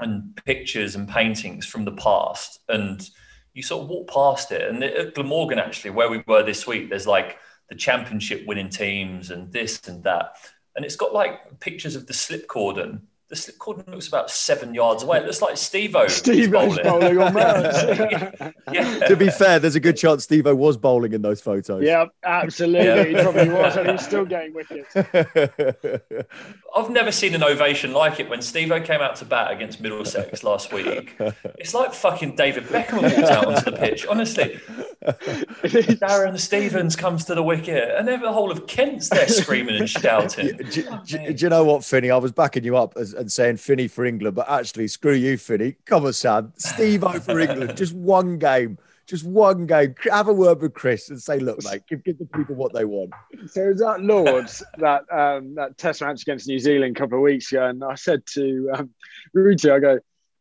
and 0.00 0.38
pictures 0.44 0.94
and 0.94 1.08
paintings 1.08 1.66
from 1.66 1.84
the 1.84 1.92
past 1.92 2.60
and 2.68 3.10
you 3.54 3.62
sort 3.62 3.82
of 3.82 3.88
walk 3.88 4.08
past 4.08 4.52
it. 4.52 4.70
And 4.70 4.82
at 4.84 5.14
glamorgan 5.14 5.58
actually 5.58 5.90
where 5.90 6.10
we 6.10 6.22
were 6.26 6.42
this 6.42 6.66
week 6.66 6.90
there's 6.90 7.06
like 7.06 7.38
the 7.68 7.74
championship 7.74 8.46
winning 8.46 8.68
teams 8.68 9.30
and 9.30 9.52
this 9.52 9.86
and 9.88 10.02
that. 10.04 10.36
And 10.76 10.84
it's 10.84 10.96
got 10.96 11.12
like 11.12 11.60
pictures 11.60 11.96
of 11.96 12.06
the 12.06 12.14
slip 12.14 12.46
cordon 12.46 13.08
the 13.28 13.36
slip 13.36 13.58
cordon 13.58 13.84
looks 13.88 14.08
about 14.08 14.30
seven 14.30 14.72
yards 14.72 15.02
away. 15.02 15.18
It 15.18 15.26
looks 15.26 15.42
like 15.42 15.58
Steve-O. 15.58 16.08
Steve 16.08 16.50
bowling. 16.50 16.82
bowling 16.82 17.18
on 17.18 17.34
yeah. 17.34 18.50
yeah. 18.72 18.98
To 19.06 19.16
be 19.16 19.28
fair, 19.28 19.58
there's 19.58 19.74
a 19.74 19.80
good 19.80 19.98
chance 19.98 20.24
Steve-O 20.24 20.54
was 20.54 20.78
bowling 20.78 21.12
in 21.12 21.20
those 21.20 21.40
photos. 21.40 21.82
Yeah, 21.82 22.06
absolutely. 22.24 22.86
Yeah. 22.86 23.04
He 23.04 23.14
probably 23.14 23.50
was, 23.50 23.76
and 23.76 23.90
he's 23.90 24.02
still 24.02 24.24
getting 24.24 24.54
wickets. 24.54 24.96
I've 26.76 26.90
never 26.90 27.12
seen 27.12 27.34
an 27.34 27.42
ovation 27.42 27.92
like 27.92 28.18
it 28.18 28.30
when 28.30 28.40
Steve-O 28.40 28.80
came 28.80 29.02
out 29.02 29.16
to 29.16 29.26
bat 29.26 29.50
against 29.50 29.80
Middlesex 29.80 30.42
last 30.42 30.72
week. 30.72 31.14
It's 31.58 31.74
like 31.74 31.92
fucking 31.92 32.36
David 32.36 32.64
Beckham 32.64 33.02
walked 33.02 33.30
out 33.30 33.46
onto 33.46 33.70
the 33.70 33.76
pitch. 33.76 34.06
Honestly, 34.06 34.58
Darren 35.04 36.38
Stevens 36.38 36.96
comes 36.96 37.26
to 37.26 37.34
the 37.34 37.42
wicket, 37.42 37.94
and 37.94 38.08
the 38.08 38.32
whole 38.32 38.50
of 38.50 38.66
Kent's 38.66 39.10
there 39.10 39.28
screaming 39.28 39.80
and 39.80 39.90
shouting. 39.90 40.56
Do, 40.56 40.64
do, 40.64 40.88
do, 41.04 41.32
do 41.32 41.44
you 41.44 41.50
know 41.50 41.64
what, 41.64 41.84
Finny? 41.84 42.10
I 42.10 42.16
was 42.16 42.32
backing 42.32 42.64
you 42.64 42.76
up 42.76 42.94
as 42.96 43.17
and 43.18 43.30
saying 43.30 43.56
Finny 43.58 43.88
for 43.88 44.04
England, 44.04 44.36
but 44.36 44.48
actually, 44.48 44.88
screw 44.88 45.12
you, 45.12 45.36
Finny. 45.36 45.76
Come 45.84 46.06
on, 46.06 46.12
Sam. 46.12 46.52
Steve-O 46.56 47.20
for 47.20 47.38
England. 47.40 47.76
Just 47.76 47.92
one 47.94 48.38
game. 48.38 48.78
Just 49.06 49.24
one 49.24 49.66
game. 49.66 49.94
Have 50.10 50.28
a 50.28 50.32
word 50.32 50.60
with 50.60 50.74
Chris 50.74 51.08
and 51.08 51.20
say, 51.20 51.38
look, 51.38 51.62
mate, 51.64 51.82
give, 51.88 52.04
give 52.04 52.18
the 52.18 52.26
people 52.26 52.54
what 52.54 52.74
they 52.74 52.84
want. 52.84 53.12
So 53.46 53.68
was 53.68 53.80
that 53.80 54.02
Lords, 54.02 54.62
that 54.76 55.02
um, 55.10 55.54
that 55.54 55.78
test 55.78 56.02
match 56.02 56.22
against 56.22 56.46
New 56.46 56.58
Zealand 56.58 56.96
a 56.96 57.00
couple 57.00 57.18
of 57.18 57.22
weeks 57.22 57.50
ago, 57.50 57.66
and 57.66 57.82
I 57.82 57.94
said 57.94 58.26
to 58.34 58.70
um, 58.74 58.90
Rooty, 59.32 59.70
I 59.70 59.78
go, 59.78 59.98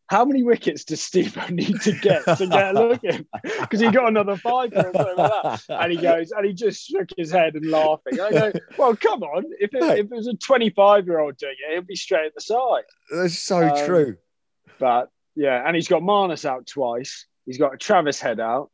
how 0.08 0.24
many 0.24 0.42
wickets 0.42 0.86
does 0.86 1.02
Steve 1.02 1.38
need 1.50 1.82
to 1.82 1.92
get 1.92 2.24
to 2.38 2.48
get 2.48 2.76
a 2.76 2.80
look 2.80 3.04
at 3.04 3.16
him? 3.16 3.28
Because 3.60 3.82
he 3.82 3.92
got 3.92 4.08
another 4.08 4.38
five 4.38 4.72
or 4.74 4.84
something 4.84 5.16
like 5.18 5.44
that. 5.44 5.64
And 5.70 5.92
he 5.92 5.98
goes, 5.98 6.32
and 6.32 6.46
he 6.46 6.54
just 6.54 6.88
shook 6.88 7.10
his 7.18 7.32
head 7.32 7.56
and 7.56 7.70
laughing. 7.70 8.20
I 8.20 8.32
go, 8.32 8.52
well, 8.78 8.96
come 8.96 9.24
on. 9.24 9.46
If 9.60 9.74
it, 9.74 9.84
if 9.84 10.06
it 10.06 10.16
was 10.16 10.28
a 10.28 10.36
25 10.36 11.06
year 11.06 11.20
old 11.20 11.38
doing 11.38 11.56
it, 11.68 11.76
he'd 11.76 11.88
be 11.88 11.96
straight 11.96 12.28
at 12.28 12.36
the 12.36 12.42
side. 12.42 12.84
That's 13.12 13.38
so 13.38 13.68
um, 13.68 13.86
true. 13.86 14.18
But 14.80 15.10
yeah, 15.36 15.64
and 15.66 15.76
he's 15.76 15.88
got 15.88 16.02
Marnus 16.02 16.46
out 16.46 16.68
twice. 16.68 17.26
He's 17.46 17.58
got 17.58 17.74
a 17.74 17.78
Travis 17.78 18.22
Head 18.22 18.40
out. 18.40 18.70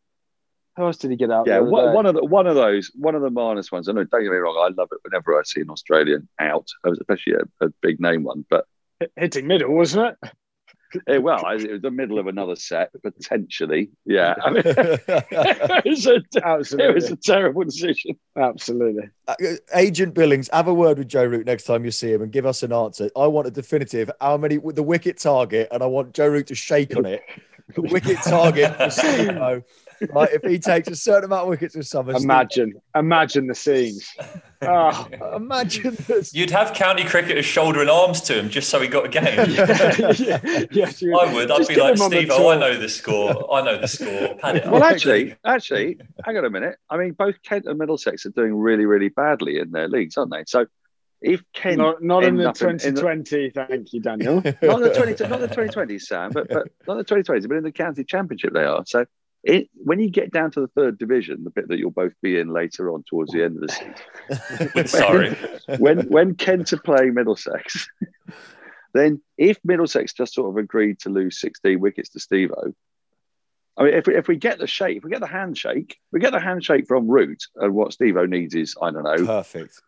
How 0.76 0.88
else 0.88 0.98
did 0.98 1.12
he 1.12 1.18
get 1.18 1.32
out? 1.32 1.48
Yeah, 1.48 1.60
one, 1.60 1.94
one, 1.94 2.06
of 2.06 2.16
the 2.16 2.26
one 2.26 2.48
of 2.48 2.56
those, 2.56 2.92
one 2.96 3.14
of 3.14 3.22
the 3.22 3.30
Marnus 3.30 3.72
ones. 3.72 3.88
I 3.88 3.92
know, 3.92 4.04
don't 4.04 4.24
get 4.24 4.32
me 4.32 4.38
wrong, 4.38 4.58
I 4.58 4.74
love 4.76 4.90
it 4.92 5.00
whenever 5.04 5.38
I 5.38 5.44
see 5.44 5.62
an 5.62 5.70
Australian 5.70 6.28
out, 6.40 6.68
especially 6.84 7.34
a, 7.34 7.66
a 7.66 7.70
big 7.82 8.00
name 8.00 8.24
one. 8.24 8.46
But 8.50 8.66
hitting 9.16 9.46
middle, 9.46 9.74
wasn't 9.74 10.18
it? 10.24 10.32
It, 11.08 11.22
well, 11.22 11.48
it 11.50 11.72
was 11.72 11.82
the 11.82 11.92
middle 11.92 12.20
of 12.20 12.28
another 12.28 12.56
set, 12.56 12.92
potentially. 13.02 13.92
Yeah. 14.06 14.36
I 14.44 14.50
mean, 14.52 14.64
it, 14.66 15.86
was 15.86 16.08
a, 16.08 16.22
Absolutely. 16.44 16.90
it 16.90 16.96
was 16.96 17.12
a 17.12 17.16
terrible 17.16 17.64
decision. 17.64 18.18
Absolutely. 18.38 19.10
Uh, 19.28 19.36
Agent 19.74 20.14
Billings, 20.14 20.50
have 20.52 20.68
a 20.68 20.74
word 20.74 20.98
with 20.98 21.08
Joe 21.08 21.26
Root 21.26 21.46
next 21.46 21.64
time 21.64 21.86
you 21.86 21.92
see 21.92 22.12
him 22.12 22.22
and 22.22 22.32
give 22.32 22.46
us 22.46 22.64
an 22.64 22.74
answer. 22.74 23.10
I 23.16 23.28
want 23.28 23.48
a 23.48 23.52
definitive 23.52 24.12
how 24.20 24.38
many 24.38 24.58
with 24.58 24.76
the 24.76 24.84
wicket 24.84 25.20
target, 25.20 25.68
and 25.72 25.84
I 25.84 25.86
want 25.86 26.14
Joe 26.14 26.28
Root 26.28 26.48
to 26.48 26.56
shake 26.56 26.96
on 26.96 27.06
it. 27.06 27.22
The 27.76 27.82
wicket 27.82 28.18
target 28.24 28.76
for 28.78 28.90
Steve 28.90 29.64
Right, 30.12 30.30
if 30.34 30.44
he 30.44 30.60
takes 30.60 30.88
a 30.90 30.96
certain 30.96 31.26
amount 31.26 31.44
of 31.44 31.50
wickets 31.50 31.76
this 31.76 31.90
summer, 31.90 32.14
imagine, 32.14 32.72
Steve. 32.72 32.82
imagine 32.96 33.48
the 33.48 33.56
scenes. 33.56 34.10
Oh, 34.62 35.08
imagine 35.36 35.96
this. 36.08 36.34
You'd 36.36 36.50
have 36.50 36.74
county 36.74 37.04
cricketers 37.04 37.46
shouldering 37.46 37.90
arms 37.90 38.22
to 38.22 38.40
him 38.40 38.50
just 38.50 38.70
so 38.70 38.80
he 38.80 38.88
got 38.88 39.06
a 39.06 39.10
game. 39.10 39.24
yeah, 40.18 40.66
yeah, 40.72 41.18
I 41.20 41.34
would. 41.34 41.52
I'd 41.52 41.68
be 41.68 41.76
like, 41.76 41.98
Steve, 41.98 42.30
oh, 42.32 42.50
I 42.50 42.58
know 42.58 42.78
the 42.78 42.90
score. 42.90 43.54
I 43.54 43.62
know 43.64 43.80
the 43.80 43.88
score. 43.88 44.36
Pad 44.36 44.58
it 44.58 44.68
well, 44.68 44.84
actually, 44.84 45.36
actually, 45.46 46.00
hang 46.26 46.38
on 46.38 46.46
a 46.46 46.50
minute. 46.50 46.78
I 46.90 46.98
mean, 46.98 47.14
both 47.14 47.42
Kent 47.44 47.66
and 47.66 47.78
Middlesex 47.78 48.26
are 48.26 48.32
doing 48.32 48.56
really, 48.56 48.86
really 48.86 49.10
badly 49.10 49.60
in 49.60 49.72
their 49.72 49.88
leagues, 49.88 50.18
aren't 50.18 50.32
they? 50.32 50.44
So 50.48 50.66
if 51.24 51.42
Kent 51.54 51.78
not, 51.78 52.04
not 52.04 52.24
in 52.26 52.36
the 52.36 52.52
2020, 52.52 53.36
in, 53.36 53.42
in 53.42 53.52
the, 53.54 53.66
thank 53.66 53.94
you, 53.94 54.02
Daniel. 54.02 54.36
not 54.62 54.82
the 54.82 54.94
20, 54.94 55.28
not 55.28 55.40
the 55.40 55.48
2020, 55.48 55.98
Sam, 55.98 56.32
but 56.32 56.50
but 56.50 56.68
not 56.86 56.98
the 56.98 57.06
2020s, 57.06 57.48
but 57.48 57.58
in 57.58 57.64
the 57.64 57.72
county 57.72 58.04
championship 58.04 58.54
they 58.54 58.66
are. 58.66 58.84
So 58.86 59.06
it, 59.44 59.70
when 59.74 60.00
you 60.00 60.10
get 60.10 60.32
down 60.32 60.52
to 60.52 60.62
the 60.62 60.68
third 60.68 60.98
division, 60.98 61.46
the 61.46 61.50
bit 61.50 61.70
that 61.70 61.80
you'll 61.80 61.92
both 61.92 62.14
be 62.22 62.38
in 62.38 62.50
later 62.50 62.92
on 62.92 63.04
towards 63.08 63.32
the 63.32 63.44
end 63.44 63.56
of 63.56 63.62
the 63.62 63.70
season. 63.70 64.88
Sorry. 64.88 65.36
when 65.80 66.10
when 66.10 66.36
Kent 66.36 66.74
are 66.74 66.78
playing 66.78 67.14
Middlesex, 67.14 67.90
then 68.94 69.22
if 69.38 69.60
Middlesex 69.64 70.12
just 70.12 70.34
sort 70.34 70.50
of 70.50 70.58
agreed 70.58 71.00
to 71.00 71.10
lose 71.10 71.40
16 71.40 71.80
wickets 71.80 72.10
to 72.10 72.20
Steve-O, 72.20 72.74
I 73.78 73.84
mean, 73.84 73.94
if 73.94 74.08
we, 74.08 74.16
if 74.16 74.28
we 74.28 74.36
get 74.36 74.60
the 74.60 74.68
shake, 74.68 74.98
if 74.98 75.04
we 75.06 75.10
get 75.10 75.22
the 75.22 75.28
handshake, 75.28 75.98
we 76.12 76.20
get 76.20 76.34
the 76.34 76.40
handshake 76.40 76.86
from 76.86 77.08
Root, 77.08 77.44
and 77.56 77.74
what 77.74 77.94
Steve-O 77.94 78.26
needs 78.26 78.54
is, 78.56 78.76
I 78.82 78.92
don't 78.92 79.04
know, 79.04 79.26
perfect 79.26 79.82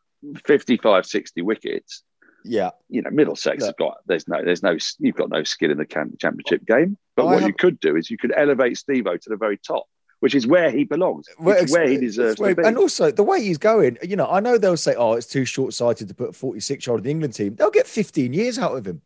55, 0.46 1.06
60 1.06 1.42
wickets. 1.42 2.04
Yeah, 2.44 2.72
you 2.90 3.02
know, 3.02 3.10
Middlesex 3.10 3.66
has 3.66 3.74
got 3.78 3.98
there's 4.06 4.28
no 4.28 4.44
there's 4.44 4.62
no 4.62 4.78
you've 5.00 5.16
got 5.16 5.30
no 5.30 5.44
skill 5.44 5.72
in 5.72 5.80
the 5.80 5.86
championship 5.86 6.66
game. 6.66 6.96
But 7.16 7.24
I 7.24 7.26
what 7.26 7.40
have, 7.40 7.48
you 7.48 7.54
could 7.54 7.80
do 7.80 7.96
is 7.96 8.12
you 8.12 8.18
could 8.18 8.34
elevate 8.38 8.78
Steve-O 8.78 9.18
to 9.18 9.30
the 9.30 9.36
very 9.36 9.58
top, 9.58 9.86
which 10.20 10.36
is 10.36 10.46
where 10.46 10.70
he 10.70 10.84
belongs, 10.84 11.28
where, 11.38 11.66
where 11.66 11.88
he 11.88 11.98
deserves 11.98 12.40
where, 12.40 12.54
to 12.54 12.62
be. 12.62 12.68
And 12.68 12.78
also 12.78 13.10
the 13.10 13.24
way 13.24 13.42
he's 13.42 13.58
going, 13.58 13.98
you 14.04 14.16
know, 14.16 14.28
I 14.30 14.42
know 14.42 14.60
they'll 14.60 14.78
say, 14.78 14.94
"Oh, 14.94 15.14
it's 15.14 15.26
too 15.26 15.44
short-sighted 15.46 16.08
to 16.08 16.14
put 16.14 16.30
a 16.30 16.34
46-year-old 16.34 17.00
in 17.00 17.04
the 17.04 17.10
England 17.10 17.34
team." 17.34 17.56
They'll 17.56 17.72
get 17.72 17.88
15 17.88 18.32
years 18.32 18.60
out 18.60 18.78
of 18.78 18.86
him. 18.86 19.02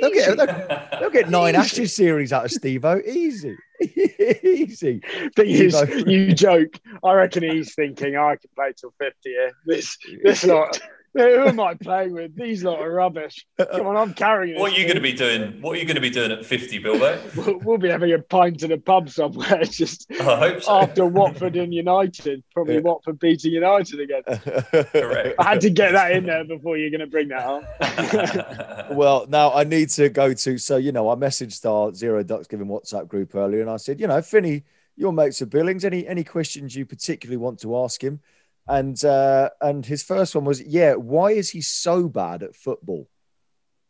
They'll 0.00 0.10
get, 0.10 0.36
they'll, 0.36 1.00
they'll 1.00 1.10
get 1.10 1.30
nine 1.30 1.54
Ashes 1.54 1.94
series 1.94 2.32
out 2.32 2.44
of 2.44 2.50
Steve-O. 2.50 3.00
Easy. 3.06 3.56
Easy. 3.80 5.00
Thing 5.36 5.48
is, 5.48 5.80
you 6.06 6.34
joke. 6.34 6.78
I 7.02 7.14
reckon 7.14 7.42
he's 7.42 7.74
thinking, 7.74 8.16
I 8.16 8.36
can 8.36 8.50
play 8.54 8.72
till 8.76 8.92
50 8.98 9.14
here. 9.24 9.52
This, 9.66 9.96
this 10.22 10.44
lot. 10.44 10.78
Who 11.14 11.46
am 11.46 11.58
I 11.58 11.74
playing 11.74 12.12
with? 12.12 12.36
These 12.36 12.62
lot 12.62 12.78
are 12.78 12.90
rubbish. 12.90 13.44
Come 13.58 13.86
on, 13.86 13.96
I'm 13.96 14.14
carrying 14.14 14.56
it. 14.56 14.60
What 14.60 14.72
are 14.72 14.76
you 14.76 14.84
going 14.84 14.94
to 14.94 15.02
be 15.02 15.12
doing? 15.12 15.60
What 15.60 15.76
are 15.76 15.80
you 15.80 15.84
going 15.84 15.96
to 15.96 16.00
be 16.00 16.10
doing 16.10 16.30
at 16.30 16.46
50, 16.46 16.78
Bilbo? 16.78 17.20
We'll, 17.40 17.58
we'll 17.60 17.78
be 17.78 17.88
having 17.88 18.12
a 18.12 18.18
pint 18.18 18.62
in 18.62 18.70
a 18.72 18.78
pub 18.78 19.08
somewhere 19.08 19.62
just 19.64 20.06
I 20.12 20.38
hope 20.38 20.62
so. 20.62 20.80
after 20.82 21.06
Watford 21.06 21.56
and 21.56 21.72
United. 21.72 22.44
Probably 22.52 22.74
yeah. 22.74 22.80
Watford 22.80 23.18
beating 23.18 23.52
United 23.52 24.00
again. 24.00 24.22
Correct. 24.92 25.34
I 25.38 25.44
had 25.44 25.60
to 25.62 25.70
get 25.70 25.92
that 25.92 26.12
in 26.12 26.26
there 26.26 26.44
before 26.44 26.76
you're 26.76 26.90
going 26.90 27.00
to 27.00 27.06
bring 27.06 27.28
that 27.28 27.46
up. 27.46 28.90
well, 28.92 29.26
now 29.28 29.52
I 29.52 29.64
need 29.64 29.88
to 29.90 30.10
go 30.10 30.32
to. 30.32 30.58
So, 30.58 30.76
you 30.76 30.92
know, 30.92 31.08
I 31.10 31.14
messaged 31.14 31.64
our 31.64 31.94
Zero 31.94 32.22
Ducks 32.22 32.46
Given 32.46 32.68
WhatsApp 32.68 33.08
group 33.08 33.34
earlier 33.34 33.62
and 33.62 33.70
I 33.70 33.78
said, 33.78 34.00
you 34.00 34.06
know, 34.06 34.20
Finny, 34.22 34.64
your 34.96 35.12
mates 35.12 35.40
are 35.40 35.46
Billings. 35.46 35.84
Any, 35.84 36.06
any 36.06 36.24
questions 36.24 36.76
you 36.76 36.84
particularly 36.84 37.38
want 37.38 37.60
to 37.60 37.76
ask 37.78 38.02
him? 38.02 38.20
And 38.68 39.02
uh, 39.04 39.50
and 39.60 39.84
his 39.84 40.02
first 40.02 40.34
one 40.34 40.44
was, 40.44 40.62
yeah, 40.62 40.94
why 40.94 41.32
is 41.32 41.50
he 41.50 41.60
so 41.60 42.08
bad 42.08 42.42
at 42.42 42.54
football? 42.54 43.08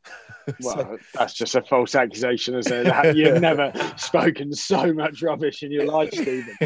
Well, 0.62 0.76
so, 0.76 0.98
that's 1.14 1.34
just 1.34 1.54
a 1.54 1.62
false 1.62 1.94
accusation, 1.94 2.56
isn't 2.56 2.86
it? 2.86 3.16
You've 3.16 3.40
never 3.40 3.72
spoken 3.96 4.52
so 4.52 4.92
much 4.92 5.22
rubbish 5.22 5.62
in 5.62 5.70
your 5.70 5.86
life, 5.86 6.10
Steven. 6.12 6.56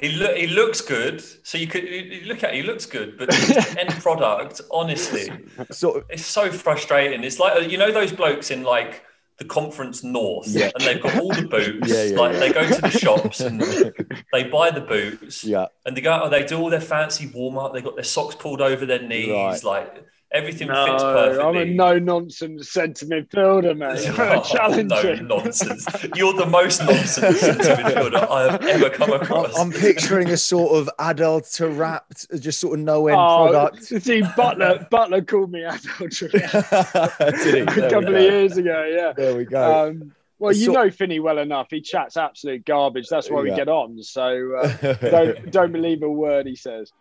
he, 0.00 0.16
lo- 0.16 0.34
he 0.34 0.46
looks 0.48 0.80
good. 0.80 1.22
So 1.46 1.58
you 1.58 1.68
could 1.68 1.84
you 1.84 2.22
look 2.24 2.42
at 2.42 2.54
it, 2.54 2.56
he 2.56 2.62
looks 2.62 2.86
good, 2.86 3.16
but 3.16 3.28
the 3.28 3.76
end 3.78 3.90
product, 4.02 4.62
honestly, 4.72 5.30
so, 5.70 6.02
it's 6.08 6.26
so 6.26 6.50
frustrating. 6.50 7.22
It's 7.22 7.38
like, 7.38 7.70
you 7.70 7.78
know, 7.78 7.92
those 7.92 8.10
blokes 8.10 8.50
in 8.50 8.64
like 8.64 9.04
the 9.38 9.44
conference 9.44 10.02
north 10.02 10.48
yeah. 10.48 10.70
and 10.74 10.84
they've 10.84 11.02
got 11.02 11.16
all 11.18 11.32
the 11.32 11.42
boots 11.50 11.88
yeah, 11.88 12.04
yeah, 12.04 12.20
like 12.20 12.32
they 12.38 12.52
go 12.52 12.68
to 12.68 12.80
the 12.80 12.90
shops 12.90 13.40
and 13.40 13.60
they 14.32 14.44
buy 14.44 14.70
the 14.70 14.80
boots 14.80 15.44
yeah 15.44 15.66
and 15.86 15.96
they 15.96 16.00
go 16.00 16.20
oh, 16.24 16.28
they 16.28 16.44
do 16.44 16.58
all 16.58 16.70
their 16.70 16.80
fancy 16.80 17.30
warm 17.32 17.56
up 17.56 17.72
they 17.72 17.80
got 17.80 17.94
their 17.94 18.04
socks 18.04 18.34
pulled 18.34 18.60
over 18.60 18.84
their 18.84 19.02
knees 19.02 19.30
right. 19.30 19.64
like 19.64 20.04
Everything 20.30 20.68
no, 20.68 20.84
fits 20.84 21.02
perfectly. 21.02 21.42
I'm 21.42 21.56
a 21.56 21.64
no 21.64 21.98
nonsense 21.98 22.70
centre 22.70 23.06
midfielder, 23.06 23.76
man. 23.76 23.96
Oh, 24.18 24.42
challenging. 24.42 25.26
No 25.26 25.36
nonsense. 25.36 25.86
You're 26.14 26.34
the 26.34 26.44
most 26.44 26.82
nonsense 26.82 27.40
centre 27.40 27.76
midfielder 27.76 28.28
I 28.28 28.52
have 28.52 28.62
ever 28.62 28.90
come 28.90 29.12
across. 29.14 29.58
I'm 29.58 29.70
picturing 29.70 30.28
a 30.28 30.36
sort 30.36 30.76
of 30.76 30.90
adult 30.98 31.58
wrapped, 31.60 32.26
just 32.40 32.60
sort 32.60 32.78
of 32.78 32.84
no 32.84 33.06
end 33.06 33.18
oh, 33.18 33.48
product. 33.50 33.84
See, 34.02 34.20
Buttler 34.20 34.88
Buttler 34.90 35.26
called 35.26 35.50
me 35.50 35.64
adult 35.64 36.22
a 36.22 37.88
couple 37.88 38.14
of 38.14 38.20
years 38.22 38.58
ago. 38.58 38.84
Yeah. 38.84 39.12
There 39.16 39.34
we 39.34 39.46
go. 39.46 39.88
Um, 39.88 40.14
well, 40.38 40.52
you 40.52 40.72
know 40.72 40.90
Finny 40.90 41.20
well 41.20 41.38
enough. 41.38 41.68
He 41.70 41.80
chats 41.80 42.18
absolute 42.18 42.66
garbage. 42.66 43.08
That's 43.08 43.30
why 43.30 43.38
yeah. 43.38 43.50
we 43.50 43.56
get 43.56 43.68
on. 43.68 44.02
So 44.02 44.56
uh, 44.56 44.92
don't 44.94 45.50
don't 45.50 45.72
believe 45.72 46.02
a 46.02 46.10
word 46.10 46.46
he 46.46 46.54
says. 46.54 46.92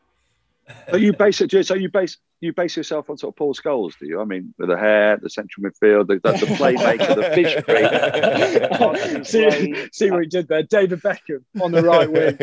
But 0.89 1.01
you 1.01 1.13
base 1.13 1.41
it. 1.41 1.65
So 1.65 1.75
you 1.75 1.89
base 1.89 2.17
you 2.39 2.53
base 2.53 2.77
yourself 2.77 3.09
on 3.09 3.17
sort 3.17 3.33
of 3.33 3.37
Paul 3.37 3.53
Scholes, 3.53 3.93
do 3.99 4.05
you? 4.05 4.21
I 4.21 4.25
mean, 4.25 4.53
with 4.57 4.69
the 4.69 4.77
hair, 4.77 5.17
the 5.17 5.29
central 5.29 5.63
midfield, 5.63 6.07
the, 6.07 6.19
the, 6.23 6.33
the 6.33 6.45
playmaker, 6.53 7.15
the 7.15 7.23
fish 7.33 9.27
see, 9.27 9.89
see 9.91 10.11
what 10.11 10.21
he 10.21 10.27
did 10.27 10.47
there, 10.47 10.63
David 10.63 11.01
Beckham 11.01 11.43
on 11.59 11.71
the 11.71 11.81
right 11.81 12.11
wing. 12.11 12.37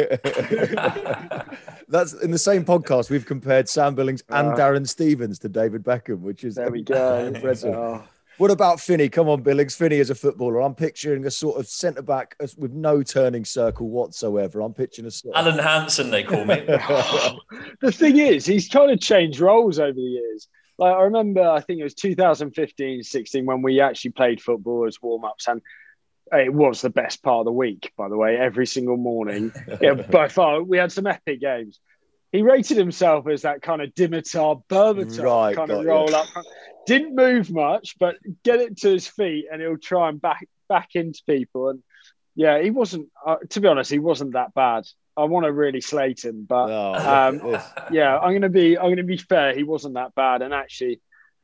That's 1.89 2.13
in 2.15 2.33
the 2.33 2.39
same 2.39 2.65
podcast. 2.65 3.11
We've 3.11 3.27
compared 3.27 3.69
Sam 3.69 3.95
Billings 3.95 4.25
and 4.31 4.49
uh, 4.49 4.57
Darren 4.57 4.89
Stevens 4.89 5.39
to 5.41 5.49
David 5.49 5.85
Beckham, 5.85 6.21
which 6.21 6.43
is 6.43 6.57
there 6.57 6.71
we 6.71 6.83
go. 6.83 7.27
impressive. 7.27 7.75
Oh. 7.75 8.03
What 8.39 8.51
about 8.51 8.81
Finny? 8.81 9.09
Come 9.09 9.29
on, 9.29 9.43
Billings. 9.43 9.77
Finny 9.77 9.97
is 9.97 10.11
a 10.11 10.15
footballer. 10.15 10.61
I'm 10.61 10.75
picturing 10.75 11.25
a 11.27 11.31
sort 11.31 11.59
of 11.59 11.69
centre 11.69 12.03
back 12.03 12.37
with 12.59 12.73
no 12.73 13.03
turning 13.03 13.45
circle 13.45 13.89
whatsoever. 13.89 14.61
I'm 14.61 14.75
picturing 14.75 15.07
a 15.07 15.11
sort 15.11 15.37
of... 15.37 15.47
Alan 15.47 15.59
Hansen, 15.59 16.11
they 16.11 16.25
call 16.25 16.45
me. 16.45 16.55
the 17.81 17.93
thing 17.93 18.19
is, 18.19 18.45
he's 18.45 18.69
trying 18.69 18.89
to 18.89 18.97
change 18.97 19.41
roles 19.41 19.79
over 19.79 19.93
the 19.93 20.01
years. 20.01 20.49
Like 20.79 20.95
I 20.95 21.03
remember, 21.03 21.49
I 21.49 21.61
think 21.61 21.81
it 21.81 21.85
was 21.85 21.95
2015, 21.95 23.05
16 23.05 23.47
when 23.47 23.63
we 23.63 23.81
actually 23.81 24.11
played 24.11 24.43
football 24.43 24.87
as 24.89 25.01
warm 25.01 25.25
ups, 25.25 25.47
and 25.47 25.63
it 26.33 26.53
was 26.53 26.81
the 26.83 26.91
best 26.91 27.23
part 27.23 27.41
of 27.41 27.45
the 27.45 27.53
week. 27.53 27.93
By 27.97 28.09
the 28.09 28.17
way, 28.17 28.37
every 28.37 28.67
single 28.67 28.97
morning, 28.97 29.53
yeah, 29.81 29.95
by 29.95 30.27
far, 30.27 30.61
we 30.63 30.79
had 30.79 30.91
some 30.91 31.07
epic 31.07 31.41
games 31.41 31.79
he 32.35 32.43
rated 32.43 32.77
himself 32.77 33.29
as 33.29 33.43
that 33.43 33.63
kind 33.63 33.81
of 33.81 33.95
Dimitar 33.95 34.61
Berbatov 34.69 35.23
right, 35.23 35.55
kind 35.55 35.71
of 35.71 35.85
roll 35.85 36.11
you. 36.11 36.17
up. 36.17 36.27
Didn't 36.87 37.15
move 37.15 37.51
much, 37.51 37.97
but 37.99 38.17
get 38.43 38.61
it 38.61 38.79
to 38.79 38.91
his 38.91 39.07
feet 39.07 39.47
and 39.51 39.61
he'll 39.61 39.79
try 39.79 40.09
and 40.09 40.21
back 40.21 40.47
back 40.69 40.91
into 40.95 41.23
people. 41.27 41.71
And 41.71 41.83
yeah, 42.35 42.61
he 42.61 42.71
wasn't. 42.71 43.09
Uh, 43.25 43.37
to 43.51 43.61
be 43.61 43.69
honest, 43.69 43.91
he 43.91 43.99
wasn't 43.99 44.35
that 44.35 44.55
bad. 44.55 44.85
I 45.17 45.25
want 45.25 45.45
to 45.45 45.53
really 45.53 45.81
slate 45.81 46.25
him, 46.25 46.45
but 46.49 46.71
um, 46.71 47.61
yeah, 47.93 48.19
I'm 48.19 48.33
going 48.33 48.43
to 48.43 48.49
be. 48.49 48.77
I'm 48.77 48.97
to 48.97 49.05
be 49.05 49.17
fair. 49.17 49.55
He 49.55 49.63
wasn't 49.63 49.95
that 49.95 50.15
bad, 50.15 50.43
and 50.43 50.53
actually, 50.53 51.01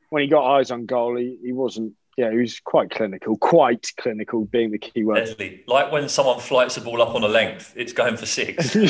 when 0.09 0.23
he 0.23 0.29
got 0.29 0.57
eyes 0.57 0.71
on 0.71 0.85
goal, 0.85 1.15
he, 1.15 1.37
he 1.43 1.53
wasn't 1.53 1.93
yeah, 2.17 2.29
he 2.31 2.37
was 2.37 2.59
quite 2.59 2.89
clinical, 2.89 3.37
quite 3.37 3.87
clinical 3.97 4.45
being 4.45 4.71
the 4.71 4.77
key 4.77 5.03
word. 5.03 5.15
Definitely. 5.15 5.63
Like 5.67 5.91
when 5.91 6.09
someone 6.09 6.39
flights 6.39 6.77
a 6.77 6.81
ball 6.81 7.01
up 7.01 7.15
on 7.15 7.23
a 7.23 7.27
length, 7.27 7.73
it's 7.75 7.93
going 7.93 8.17
for 8.17 8.25
six. 8.25 8.75
you, 8.75 8.83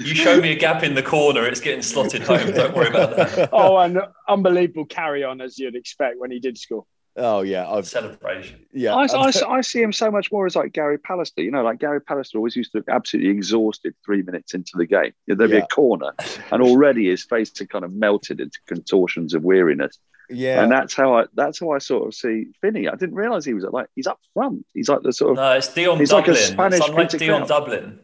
you, 0.00 0.14
show 0.14 0.40
me 0.40 0.52
a 0.52 0.56
gap 0.56 0.82
in 0.82 0.94
the 0.94 1.02
corner, 1.02 1.46
it's 1.46 1.60
getting 1.60 1.82
slotted 1.82 2.22
home. 2.22 2.50
Don't 2.52 2.74
worry 2.74 2.88
about 2.88 3.16
that. 3.16 3.50
Oh, 3.56 3.78
and 3.78 4.00
unbelievable 4.28 4.84
carry 4.84 5.24
on 5.24 5.40
as 5.40 5.58
you'd 5.58 5.76
expect 5.76 6.18
when 6.18 6.30
he 6.30 6.40
did 6.40 6.58
score. 6.58 6.84
Oh 7.18 7.40
yeah, 7.40 7.68
I've, 7.70 7.86
celebration. 7.86 8.66
Yeah, 8.72 8.94
I, 8.94 9.06
I, 9.06 9.32
I, 9.48 9.60
see 9.62 9.80
him 9.80 9.92
so 9.92 10.10
much 10.10 10.30
more 10.30 10.44
as 10.44 10.54
like 10.54 10.74
Gary 10.74 10.98
Pallister. 10.98 11.42
You 11.42 11.50
know, 11.50 11.62
like 11.62 11.78
Gary 11.78 12.00
Pallister 12.00 12.34
always 12.34 12.54
used 12.56 12.72
to 12.72 12.78
look 12.78 12.88
absolutely 12.90 13.30
exhausted 13.30 13.94
three 14.04 14.22
minutes 14.22 14.52
into 14.52 14.72
the 14.74 14.86
game. 14.86 15.12
There'd 15.26 15.38
be 15.38 15.56
yeah. 15.56 15.62
a 15.62 15.66
corner, 15.66 16.12
and 16.52 16.62
already 16.62 17.08
his 17.08 17.24
face 17.24 17.56
had 17.58 17.70
kind 17.70 17.86
of 17.86 17.94
melted 17.94 18.40
into 18.40 18.58
contortions 18.66 19.32
of 19.32 19.44
weariness. 19.44 19.98
Yeah, 20.28 20.62
and 20.62 20.72
that's 20.72 20.94
how 20.94 21.14
I 21.14 21.24
that's 21.34 21.60
how 21.60 21.70
I 21.70 21.78
sort 21.78 22.06
of 22.06 22.14
see 22.14 22.46
Finny. 22.60 22.88
I 22.88 22.94
didn't 22.94 23.14
realise 23.14 23.44
he 23.44 23.54
was 23.54 23.64
like 23.64 23.88
he's 23.94 24.06
up 24.06 24.18
front. 24.34 24.66
He's 24.74 24.88
like 24.88 25.02
the 25.02 25.12
sort 25.12 25.32
of 25.32 25.36
no, 25.36 25.52
it's 25.52 25.72
Dion 25.72 25.98
he's 25.98 26.10
Dublin. 26.10 26.34
Like 26.34 26.36
a 26.36 26.42
Spanish 26.42 26.80
it's 26.80 26.88
unlike 26.88 27.10
Dion 27.10 27.46
Dublin. 27.46 28.00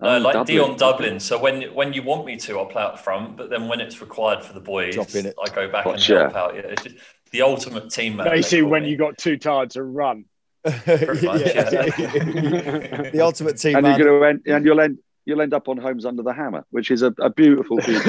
No, 0.00 0.08
oh, 0.08 0.16
uh, 0.16 0.20
like 0.20 0.32
Dublin. 0.34 0.56
Dion 0.56 0.76
Dublin. 0.76 1.20
So 1.20 1.40
when 1.40 1.62
when 1.74 1.92
you 1.92 2.02
want 2.02 2.26
me 2.26 2.36
to, 2.36 2.58
I'll 2.58 2.66
play 2.66 2.82
up 2.82 2.98
front. 2.98 3.36
But 3.36 3.50
then 3.50 3.68
when 3.68 3.80
it's 3.80 4.00
required 4.00 4.44
for 4.44 4.52
the 4.52 4.60
boys, 4.60 4.98
I 4.98 5.48
go 5.54 5.68
back 5.68 5.86
and 5.86 6.00
help 6.00 6.34
out. 6.34 6.54
Yeah, 6.54 6.62
it's 6.62 6.82
just 6.82 6.96
the 7.30 7.42
ultimate 7.42 7.90
team. 7.90 8.18
Basically, 8.18 8.62
when 8.62 8.82
me. 8.82 8.90
you 8.90 8.96
got 8.96 9.18
too 9.18 9.38
tired 9.38 9.70
to 9.70 9.82
run. 9.82 10.26
Much, 10.64 10.86
yeah. 10.86 11.10
the 13.10 13.20
ultimate 13.22 13.58
team 13.58 13.76
and 13.76 13.84
man. 13.84 13.98
You're 13.98 14.20
gonna 14.20 14.30
end, 14.30 14.42
and 14.46 14.64
you'll 14.64 14.80
end 14.80 14.98
you'll 15.24 15.40
end 15.40 15.54
up 15.54 15.68
on 15.68 15.76
Homes 15.76 16.04
Under 16.04 16.22
the 16.22 16.32
Hammer, 16.32 16.64
which 16.70 16.90
is 16.90 17.02
a, 17.02 17.14
a 17.18 17.30
beautiful 17.30 17.78
thing. 17.80 18.00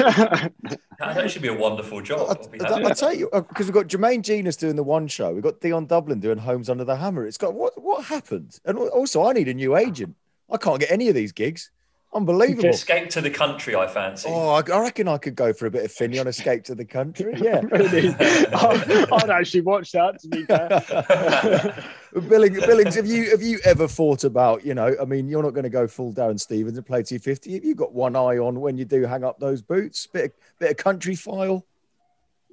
that 0.98 1.30
should 1.30 1.42
be 1.42 1.48
a 1.48 1.54
wonderful 1.54 2.00
job. 2.00 2.38
I, 2.60 2.80
will 2.80 2.90
tell 2.90 3.14
you, 3.14 3.28
because 3.32 3.68
uh, 3.68 3.72
we've 3.72 3.72
got 3.72 3.86
Jermaine 3.88 4.22
Jenas 4.22 4.56
doing 4.56 4.76
the 4.76 4.82
one 4.82 5.08
show, 5.08 5.32
we've 5.32 5.42
got 5.42 5.60
Dion 5.60 5.86
Dublin 5.86 6.20
doing 6.20 6.38
Homes 6.38 6.68
Under 6.68 6.84
the 6.84 6.96
Hammer. 6.96 7.26
It's 7.26 7.38
got 7.38 7.54
what 7.54 7.80
what 7.82 8.04
happened? 8.04 8.58
And 8.64 8.78
also, 8.78 9.24
I 9.24 9.32
need 9.32 9.48
a 9.48 9.54
new 9.54 9.76
agent. 9.76 10.14
I 10.50 10.56
can't 10.56 10.80
get 10.80 10.90
any 10.90 11.08
of 11.08 11.14
these 11.14 11.32
gigs. 11.32 11.70
Unbelievable. 12.16 12.70
Escape 12.70 13.10
to 13.10 13.20
the 13.20 13.28
country, 13.28 13.76
I 13.76 13.86
fancy. 13.86 14.30
Oh, 14.32 14.48
I, 14.48 14.62
I 14.72 14.80
reckon 14.80 15.06
I 15.06 15.18
could 15.18 15.36
go 15.36 15.52
for 15.52 15.66
a 15.66 15.70
bit 15.70 15.84
of 15.84 15.92
Finny 15.92 16.18
on 16.18 16.26
Escape 16.26 16.64
to 16.64 16.74
the 16.74 16.84
Country. 16.84 17.34
Yeah. 17.46 17.60
I'd 17.72 19.30
actually 19.30 19.60
watch 19.60 19.92
that, 19.92 20.18
to 20.20 20.28
be 20.28 20.44
fair. 20.44 21.84
Billings, 22.28 22.64
Billings, 22.64 22.94
have 22.94 23.06
you 23.06 23.30
have 23.30 23.42
you 23.42 23.60
ever 23.64 23.86
thought 23.86 24.24
about, 24.24 24.64
you 24.64 24.72
know, 24.74 24.96
I 25.00 25.04
mean, 25.04 25.28
you're 25.28 25.42
not 25.42 25.50
going 25.50 25.64
to 25.64 25.70
go 25.70 25.86
full 25.86 26.14
Darren 26.14 26.40
Stevens 26.40 26.78
and 26.78 26.86
play 26.86 27.02
250. 27.02 27.52
Have 27.52 27.64
you 27.64 27.74
got 27.74 27.92
one 27.92 28.16
eye 28.16 28.38
on 28.38 28.60
when 28.60 28.78
you 28.78 28.86
do 28.86 29.02
hang 29.02 29.22
up 29.22 29.38
those 29.38 29.60
boots? 29.60 30.06
Bit 30.06 30.24
of, 30.24 30.32
bit 30.58 30.70
of 30.70 30.76
Countryfile? 30.78 31.62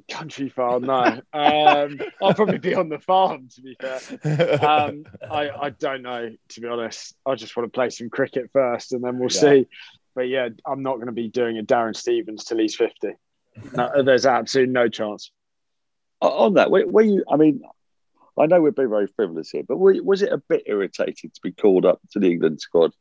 Country 0.10 0.50
farm, 0.50 0.84
no. 0.84 1.22
Um, 1.34 2.00
I'll 2.22 2.34
probably 2.34 2.58
be 2.58 2.76
on 2.76 2.90
the 2.90 3.00
farm, 3.00 3.48
to 3.56 3.62
be 3.62 3.78
fair. 3.80 4.64
Um, 4.64 5.06
I, 5.30 5.50
I 5.50 5.70
don't 5.70 6.02
know, 6.02 6.30
to 6.50 6.62
be 6.62 6.68
honest. 6.68 7.16
I 7.26 7.36
just 7.36 7.56
want 7.56 7.72
to 7.72 7.76
play 7.76 7.90
some 7.90 8.10
cricket 8.10 8.50
first 8.52 8.92
and 8.92 9.04
then 9.04 9.18
we'll 9.18 9.32
yeah. 9.32 9.40
see. 9.40 9.68
But 10.16 10.28
yeah, 10.28 10.50
I'm 10.66 10.84
not 10.84 10.96
going 10.96 11.08
to 11.08 11.14
be 11.14 11.30
doing 11.30 11.58
a 11.58 11.64
Darren 11.64 11.96
Stevens 11.96 12.44
till 12.44 12.60
he's 12.60 12.76
50. 12.76 13.14
No, 13.76 14.04
there's 14.04 14.26
absolutely 14.26 14.74
no 14.74 14.90
chance. 14.90 15.32
On 16.22 16.56
that, 16.56 16.72
were, 16.72 16.86
were 16.86 17.02
you, 17.02 17.24
I 17.30 17.38
mean, 17.38 17.62
I 18.38 18.46
know 18.46 18.62
we're 18.62 18.72
being 18.72 18.90
very 18.90 19.08
frivolous 19.08 19.50
here, 19.50 19.64
but 19.68 19.78
were, 19.78 19.96
was 20.04 20.22
it 20.22 20.34
a 20.34 20.38
bit 20.38 20.64
irritating 20.66 21.32
to 21.34 21.42
be 21.42 21.52
called 21.52 21.86
up 21.86 22.00
to 22.12 22.20
the 22.20 22.32
England 22.32 22.62
squad 22.62 22.94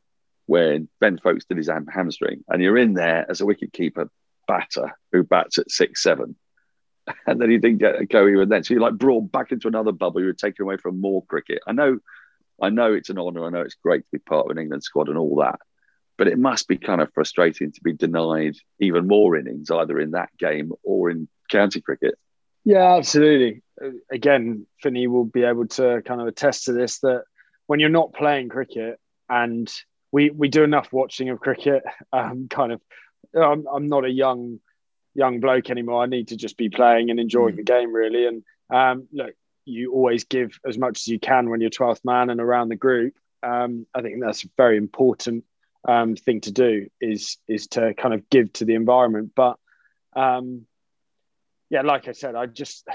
when 0.45 0.89
Ben 0.99 1.17
Foakes 1.17 1.45
did 1.45 1.57
his 1.57 1.69
hamstring 1.69 2.43
and 2.49 2.61
you're 2.61 2.77
in 2.77 2.93
there 2.93 3.25
as 3.29 3.41
a 3.41 3.45
wicketkeeper 3.45 4.09
batter 4.47 4.91
who 5.11 5.23
bats 5.23 5.57
at 5.57 5.71
six 5.71 6.03
seven 6.03 6.35
and 7.27 7.41
then 7.41 7.49
he 7.49 7.57
didn't 7.57 7.79
get 7.79 8.09
go 8.09 8.27
even 8.27 8.49
then. 8.49 8.63
So 8.63 8.73
you're 8.73 8.81
like 8.81 8.95
brought 8.97 9.31
back 9.31 9.51
into 9.51 9.67
another 9.67 9.91
bubble. 9.91 10.21
You 10.21 10.27
were 10.27 10.33
taken 10.33 10.63
away 10.63 10.77
from 10.77 11.01
more 11.01 11.23
cricket. 11.25 11.59
I 11.67 11.71
know, 11.71 11.99
I 12.61 12.69
know 12.69 12.93
it's 12.93 13.09
an 13.09 13.19
honour. 13.19 13.45
I 13.45 13.49
know 13.49 13.61
it's 13.61 13.75
great 13.75 14.01
to 14.01 14.11
be 14.11 14.19
part 14.19 14.45
of 14.45 14.51
an 14.51 14.61
England 14.61 14.83
squad 14.83 15.09
and 15.09 15.17
all 15.17 15.35
that, 15.37 15.59
but 16.17 16.27
it 16.27 16.37
must 16.37 16.67
be 16.67 16.77
kind 16.77 17.01
of 17.01 17.11
frustrating 17.13 17.71
to 17.71 17.81
be 17.81 17.93
denied 17.93 18.55
even 18.79 19.07
more 19.07 19.35
innings, 19.35 19.69
either 19.69 19.99
in 19.99 20.11
that 20.11 20.29
game 20.39 20.71
or 20.83 21.09
in 21.09 21.27
county 21.49 21.81
cricket. 21.81 22.15
Yeah, 22.65 22.95
absolutely. 22.95 23.61
Again, 24.11 24.65
Finny 24.81 25.07
will 25.07 25.25
be 25.25 25.43
able 25.43 25.67
to 25.67 26.01
kind 26.05 26.21
of 26.21 26.27
attest 26.27 26.65
to 26.65 26.73
this 26.73 26.99
that 26.99 27.23
when 27.67 27.79
you're 27.79 27.89
not 27.89 28.13
playing 28.13 28.49
cricket, 28.49 28.99
and 29.29 29.71
we 30.11 30.29
we 30.29 30.47
do 30.47 30.63
enough 30.63 30.93
watching 30.93 31.29
of 31.29 31.39
cricket, 31.39 31.83
um, 32.13 32.47
kind 32.49 32.71
of. 32.71 32.81
I'm, 33.35 33.65
I'm 33.73 33.87
not 33.87 34.05
a 34.05 34.11
young 34.11 34.59
young 35.15 35.39
bloke 35.39 35.69
anymore. 35.69 36.03
I 36.03 36.07
need 36.07 36.29
to 36.29 36.37
just 36.37 36.57
be 36.57 36.69
playing 36.69 37.09
and 37.09 37.19
enjoying 37.19 37.53
mm. 37.53 37.57
the 37.57 37.63
game 37.63 37.93
really. 37.93 38.27
And 38.27 38.43
um, 38.69 39.07
look, 39.11 39.33
you 39.65 39.93
always 39.93 40.23
give 40.25 40.59
as 40.65 40.77
much 40.77 40.99
as 40.99 41.07
you 41.07 41.19
can 41.19 41.49
when 41.49 41.61
you're 41.61 41.69
12th 41.69 42.03
man 42.03 42.29
and 42.29 42.41
around 42.41 42.69
the 42.69 42.75
group. 42.75 43.13
Um, 43.41 43.85
I 43.93 44.01
think 44.01 44.21
that's 44.21 44.43
a 44.43 44.49
very 44.57 44.77
important 44.77 45.43
um, 45.87 46.15
thing 46.15 46.41
to 46.41 46.51
do 46.51 46.87
is 47.01 47.37
is 47.47 47.67
to 47.67 47.93
kind 47.93 48.13
of 48.13 48.29
give 48.29 48.53
to 48.53 48.65
the 48.65 48.75
environment. 48.75 49.31
But 49.35 49.57
um, 50.15 50.65
yeah, 51.69 51.81
like 51.81 52.07
I 52.07 52.13
said, 52.13 52.35
I 52.35 52.45
just 52.45 52.87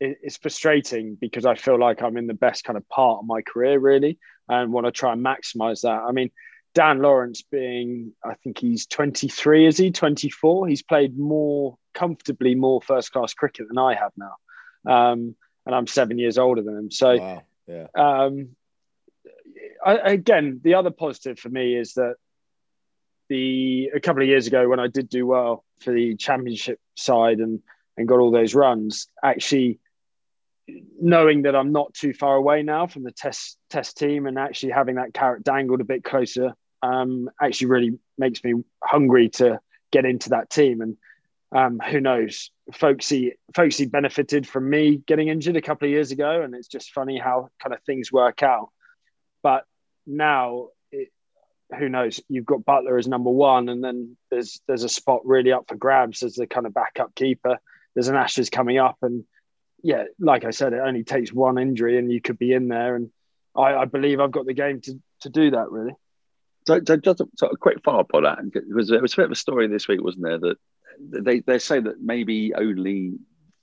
it, 0.00 0.18
it's 0.22 0.36
frustrating 0.36 1.16
because 1.20 1.44
I 1.44 1.56
feel 1.56 1.78
like 1.78 2.02
I'm 2.02 2.16
in 2.16 2.26
the 2.26 2.34
best 2.34 2.64
kind 2.64 2.76
of 2.76 2.88
part 2.88 3.20
of 3.20 3.26
my 3.26 3.42
career 3.42 3.78
really, 3.78 4.18
and 4.48 4.72
want 4.72 4.86
to 4.86 4.92
try 4.92 5.12
and 5.12 5.24
maximise 5.24 5.82
that. 5.82 6.02
I 6.06 6.12
mean, 6.12 6.30
Dan 6.74 7.00
Lawrence 7.00 7.42
being, 7.42 8.12
I 8.24 8.34
think 8.34 8.58
he's 8.58 8.86
23, 8.86 9.66
is 9.66 9.78
he? 9.78 9.90
24. 9.90 10.68
He's 10.68 10.82
played 10.82 11.18
more 11.18 11.76
comfortably 11.94 12.54
more 12.54 12.80
first 12.82 13.12
class 13.12 13.34
cricket 13.34 13.66
than 13.68 13.78
I 13.78 13.94
have 13.94 14.12
now. 14.16 14.36
Um, 14.86 15.34
and 15.66 15.74
I'm 15.74 15.86
seven 15.86 16.18
years 16.18 16.38
older 16.38 16.62
than 16.62 16.76
him. 16.76 16.90
So, 16.90 17.18
wow. 17.18 17.42
yeah. 17.66 17.86
Um, 17.94 18.50
I, 19.84 19.94
again, 19.94 20.60
the 20.62 20.74
other 20.74 20.90
positive 20.90 21.38
for 21.38 21.48
me 21.48 21.76
is 21.76 21.94
that 21.94 22.14
the 23.28 23.90
a 23.94 24.00
couple 24.00 24.22
of 24.22 24.28
years 24.28 24.46
ago 24.46 24.68
when 24.68 24.80
I 24.80 24.86
did 24.86 25.08
do 25.08 25.26
well 25.26 25.64
for 25.80 25.92
the 25.92 26.16
championship 26.16 26.80
side 26.96 27.38
and 27.38 27.60
and 27.96 28.08
got 28.08 28.20
all 28.20 28.30
those 28.30 28.54
runs, 28.54 29.08
actually 29.22 29.80
knowing 31.00 31.42
that 31.42 31.56
I'm 31.56 31.72
not 31.72 31.94
too 31.94 32.12
far 32.12 32.36
away 32.36 32.62
now 32.62 32.86
from 32.86 33.04
the 33.04 33.12
test 33.12 33.56
test 33.70 33.96
team 33.96 34.26
and 34.26 34.38
actually 34.38 34.72
having 34.72 34.96
that 34.96 35.14
carrot 35.14 35.44
dangled 35.44 35.80
a 35.80 35.84
bit 35.84 36.04
closer 36.04 36.54
um, 36.82 37.30
actually 37.40 37.68
really 37.68 37.98
makes 38.16 38.42
me 38.44 38.54
hungry 38.82 39.28
to 39.30 39.60
get 39.90 40.04
into 40.04 40.30
that 40.30 40.50
team. 40.50 40.80
And 40.80 40.96
um, 41.50 41.78
who 41.80 42.00
knows, 42.00 42.50
Folksy 42.72 43.34
Folksy 43.54 43.86
benefited 43.86 44.46
from 44.46 44.68
me 44.68 44.96
getting 45.06 45.28
injured 45.28 45.56
a 45.56 45.62
couple 45.62 45.86
of 45.86 45.92
years 45.92 46.10
ago, 46.10 46.42
and 46.42 46.54
it's 46.54 46.68
just 46.68 46.92
funny 46.92 47.18
how 47.18 47.48
kind 47.62 47.74
of 47.74 47.82
things 47.84 48.12
work 48.12 48.42
out. 48.42 48.68
But 49.42 49.64
now, 50.06 50.68
it, 50.92 51.08
who 51.78 51.88
knows? 51.88 52.20
You've 52.28 52.44
got 52.44 52.60
Buttler 52.60 52.98
as 52.98 53.08
number 53.08 53.30
one, 53.30 53.70
and 53.70 53.82
then 53.82 54.16
there's 54.30 54.60
there's 54.68 54.84
a 54.84 54.88
spot 54.88 55.22
really 55.24 55.52
up 55.52 55.64
for 55.68 55.76
grabs 55.76 56.22
as 56.22 56.34
the 56.34 56.46
kind 56.46 56.66
of 56.66 56.74
backup 56.74 57.14
keeper. 57.14 57.58
There's 57.94 58.08
an 58.08 58.16
Ashes 58.16 58.50
coming 58.50 58.76
up, 58.76 58.98
and 59.00 59.24
yeah, 59.82 60.04
like 60.18 60.44
I 60.44 60.50
said, 60.50 60.72
it 60.72 60.80
only 60.80 61.04
takes 61.04 61.32
one 61.32 61.58
injury, 61.58 61.98
and 61.98 62.10
you 62.10 62.20
could 62.20 62.38
be 62.38 62.52
in 62.52 62.68
there. 62.68 62.96
And 62.96 63.10
I, 63.56 63.74
I 63.74 63.84
believe 63.84 64.20
I've 64.20 64.32
got 64.32 64.46
the 64.46 64.54
game 64.54 64.80
to 64.82 65.00
to 65.20 65.28
do 65.28 65.50
that. 65.52 65.70
Really. 65.70 65.94
So, 66.66 66.80
so 66.86 66.96
just 66.96 67.20
a, 67.20 67.56
quick 67.60 67.78
follow 67.82 68.00
up 68.00 68.10
on 68.12 68.24
that, 68.24 68.38
because 68.44 68.88
there 68.88 69.00
was 69.00 69.14
a 69.14 69.16
bit 69.16 69.24
of 69.26 69.32
a 69.32 69.36
story 69.36 69.68
this 69.68 69.88
week, 69.88 70.02
wasn't 70.02 70.24
there? 70.24 70.38
That 70.38 70.56
they 71.00 71.40
they 71.40 71.58
say 71.58 71.80
that 71.80 72.00
maybe 72.00 72.52
only 72.54 73.14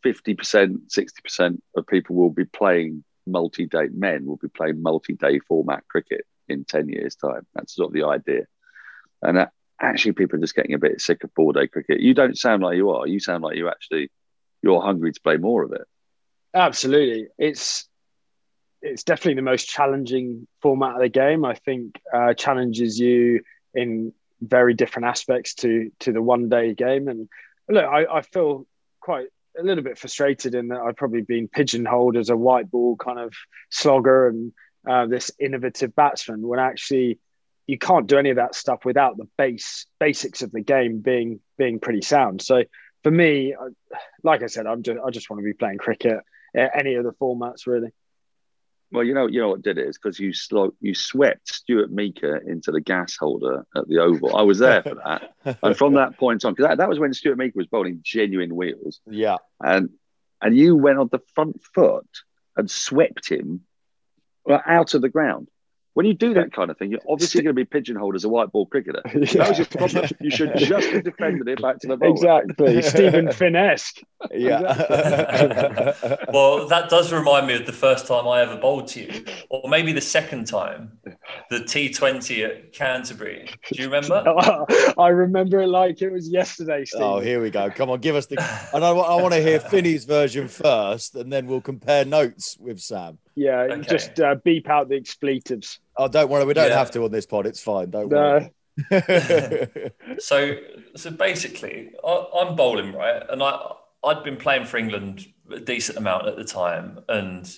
fifty 0.02 0.34
percent, 0.34 0.92
sixty 0.92 1.22
percent 1.22 1.62
of 1.76 1.86
people 1.86 2.16
will 2.16 2.32
be 2.32 2.46
playing 2.46 3.04
multi-day 3.28 3.90
men 3.92 4.26
will 4.26 4.38
be 4.38 4.48
playing 4.48 4.82
multi-day 4.82 5.40
format 5.48 5.84
cricket 5.88 6.26
in 6.48 6.64
ten 6.64 6.90
years' 6.90 7.16
time. 7.16 7.46
That's 7.54 7.76
sort 7.76 7.90
of 7.90 7.94
the 7.94 8.08
idea, 8.08 8.46
and 9.22 9.38
that, 9.38 9.52
actually, 9.82 10.14
people 10.14 10.38
are 10.38 10.42
just 10.42 10.56
getting 10.56 10.74
a 10.74 10.80
bit 10.80 11.02
sick 11.02 11.24
of 11.24 11.32
four-day 11.36 11.68
cricket. 11.68 12.00
You 12.00 12.14
don't 12.14 12.38
sound 12.38 12.64
like 12.64 12.78
you 12.78 12.90
are. 12.92 13.06
You 13.06 13.20
sound 13.20 13.44
like 13.44 13.58
you 13.58 13.68
actually 13.68 14.10
you're 14.64 14.82
hungry 14.82 15.12
to 15.12 15.22
play 15.22 15.38
more 15.38 15.64
of 15.64 15.74
it. 15.74 15.86
Absolutely, 16.56 17.28
it's 17.38 17.88
it's 18.82 19.04
definitely 19.04 19.34
the 19.34 19.42
most 19.42 19.68
challenging 19.68 20.48
format 20.62 20.96
of 20.96 21.02
the 21.02 21.10
game. 21.10 21.44
I 21.44 21.56
think 21.56 22.00
uh, 22.14 22.34
challenges 22.34 22.98
you 23.00 23.42
in 23.74 24.14
very 24.42 24.74
different 24.74 25.08
aspects 25.08 25.56
to 25.56 25.92
to 26.00 26.14
the 26.14 26.22
one 26.22 26.48
day 26.48 26.74
game. 26.74 27.10
And 27.10 27.28
look, 27.68 27.84
I, 27.86 28.06
I 28.06 28.22
feel 28.22 28.66
quite 29.02 29.28
a 29.60 29.64
little 29.64 29.84
bit 29.84 29.98
frustrated 29.98 30.56
in 30.56 30.70
that 30.70 30.80
I've 30.80 30.96
probably 30.96 31.22
been 31.22 31.50
pigeonholed 31.50 32.16
as 32.16 32.30
a 32.30 32.38
white 32.38 32.72
ball 32.72 32.96
kind 32.96 33.20
of 33.20 33.34
slogger 33.70 34.28
and 34.28 34.54
uh, 34.88 35.08
this 35.08 35.32
innovative 35.40 35.96
batsman 35.96 36.42
when 36.48 36.60
actually 36.60 37.20
you 37.68 37.78
can't 37.78 38.08
do 38.08 38.18
any 38.18 38.30
of 38.30 38.36
that 38.36 38.54
stuff 38.56 38.86
without 38.86 39.18
the 39.18 39.28
base 39.38 39.88
basics 40.00 40.42
of 40.42 40.52
the 40.52 40.62
game 40.62 41.00
being 41.00 41.42
being 41.58 41.80
pretty 41.80 42.02
sound. 42.02 42.42
So 42.42 42.64
for 43.04 43.12
me, 43.12 43.56
like 44.24 44.42
I 44.42 44.48
said, 44.48 44.68
I'm 44.68 44.84
just 44.84 45.00
I 45.06 45.10
just 45.10 45.30
want 45.30 45.42
to 45.42 45.44
be 45.46 45.54
playing 45.54 45.80
cricket, 45.80 46.20
any 46.56 46.96
of 46.96 47.04
the 47.04 47.14
formats 47.14 47.68
really. 47.68 47.92
Well, 48.92 49.04
you 49.04 49.14
know, 49.14 49.28
you 49.28 49.42
know 49.42 49.50
what 49.50 49.62
did 49.62 49.78
it 49.78 49.88
is 49.88 49.98
because 49.98 50.20
you 50.20 50.32
slo- 50.32 50.76
you 50.80 50.94
swept 50.94 51.50
Stuart 51.50 51.92
Meaker 51.92 52.38
into 52.38 52.72
the 52.72 52.80
gas 52.80 53.18
holder 53.18 53.66
at 53.76 53.88
the 53.88 54.00
Oval. 54.00 54.36
I 54.36 54.44
was 54.44 54.60
there 54.60 54.84
for 54.84 54.96
that, 54.96 55.58
and 55.64 55.76
from 55.76 55.96
that 55.96 56.18
point 56.18 56.46
on, 56.46 56.54
because 56.54 56.70
that, 56.70 56.78
that 56.78 56.88
was 56.88 57.00
when 57.00 57.14
Stuart 57.14 57.38
Meaker 57.38 57.58
was 57.58 57.68
bowling 57.68 58.00
genuine 58.04 58.56
wheels. 58.56 59.02
Yeah, 59.06 59.38
and 59.60 59.90
and 60.42 60.56
you 60.56 60.76
went 60.76 61.00
on 61.00 61.10
the 61.12 61.22
front 61.34 61.62
foot 61.74 62.08
and 62.56 62.70
swept 62.70 63.30
him 63.30 63.62
out 64.50 64.94
of 64.94 65.02
the 65.02 65.10
ground. 65.10 65.50
When 65.96 66.06
you 66.06 66.14
do 66.14 66.34
that 66.34 66.52
kind 66.52 66.70
of 66.70 66.78
thing, 66.78 66.92
you're 66.92 67.00
obviously 67.08 67.42
going 67.42 67.56
to 67.56 67.60
be 67.60 67.64
pigeonholed 67.64 68.16
as 68.16 68.26
a 68.26 68.30
white 68.30 68.52
ball 68.52 68.66
cricketer. 68.66 69.02
That 69.36 69.50
was 69.50 69.58
your 69.58 69.68
problem. 69.68 70.10
You 70.20 70.30
should 70.30 70.52
just 70.58 70.90
have 70.90 71.04
defended 71.06 71.48
it 71.48 71.62
back 71.62 71.80
to 71.80 71.88
the 71.88 71.96
bowler. 71.96 72.42
Exactly. 72.42 72.82
Steven 72.82 73.32
Finn-esque. 73.32 74.02
Yeah. 74.32 74.62
well, 76.34 76.68
that 76.68 76.88
does 76.90 77.14
remind 77.14 77.48
me 77.48 77.56
of 77.56 77.66
the 77.66 77.74
first 77.74 78.08
time 78.08 78.28
I 78.28 78.42
ever 78.42 78.58
bowled 78.58 78.88
to 78.90 79.02
you, 79.02 79.26
or 79.50 79.70
maybe 79.70 79.94
the 79.94 80.02
second 80.02 80.48
time, 80.48 80.98
the 81.50 81.60
T20 81.60 82.46
at 82.46 82.74
Canterbury. 82.74 83.50
Do 83.72 83.82
you 83.82 83.90
remember? 83.90 84.24
I 84.98 85.08
remember 85.08 85.62
it 85.62 85.68
like 85.68 86.02
it 86.02 86.12
was 86.12 86.30
yesterday, 86.30 86.84
Steven. 86.84 87.08
Oh, 87.08 87.20
here 87.20 87.42
we 87.42 87.50
go. 87.50 87.70
Come 87.70 87.90
on, 87.90 88.02
give 88.02 88.16
us 88.16 88.26
the. 88.26 88.38
And 88.74 88.84
I, 88.84 88.90
I 88.90 89.22
want 89.22 89.34
to 89.34 89.42
hear 89.42 89.60
Finny's 89.60 90.04
version 90.04 90.50
first, 90.50 91.16
and 91.16 91.32
then 91.32 91.48
we'll 91.48 91.62
compare 91.62 92.04
notes 92.04 92.58
with 92.60 92.80
Sam. 92.80 93.18
Yeah, 93.36 93.62
okay. 93.62 93.88
just 93.90 94.20
uh, 94.20 94.36
beep 94.44 94.70
out 94.70 94.90
the 94.90 94.96
expletives. 94.96 95.80
Oh, 95.98 96.08
don't 96.08 96.30
worry, 96.30 96.46
we 96.46 96.54
don't 96.54 96.70
yeah. 96.70 96.78
have 96.78 96.92
to 96.92 97.04
on 97.04 97.12
this 97.12 97.26
pod. 97.26 97.46
It's 97.46 97.62
fine. 97.62 97.90
Don't 97.90 98.10
no. 98.10 98.18
worry. 98.18 98.52
so, 100.20 100.56
so 100.96 101.12
basically, 101.12 101.92
I, 102.06 102.26
I'm 102.40 102.56
bowling 102.56 102.94
right, 102.94 103.24
and 103.30 103.42
I 103.42 103.72
I'd 104.04 104.24
been 104.24 104.38
playing 104.38 104.66
for 104.66 104.78
England 104.78 105.26
a 105.52 105.60
decent 105.60 105.98
amount 105.98 106.28
at 106.28 106.36
the 106.36 106.44
time, 106.44 107.00
and 107.08 107.50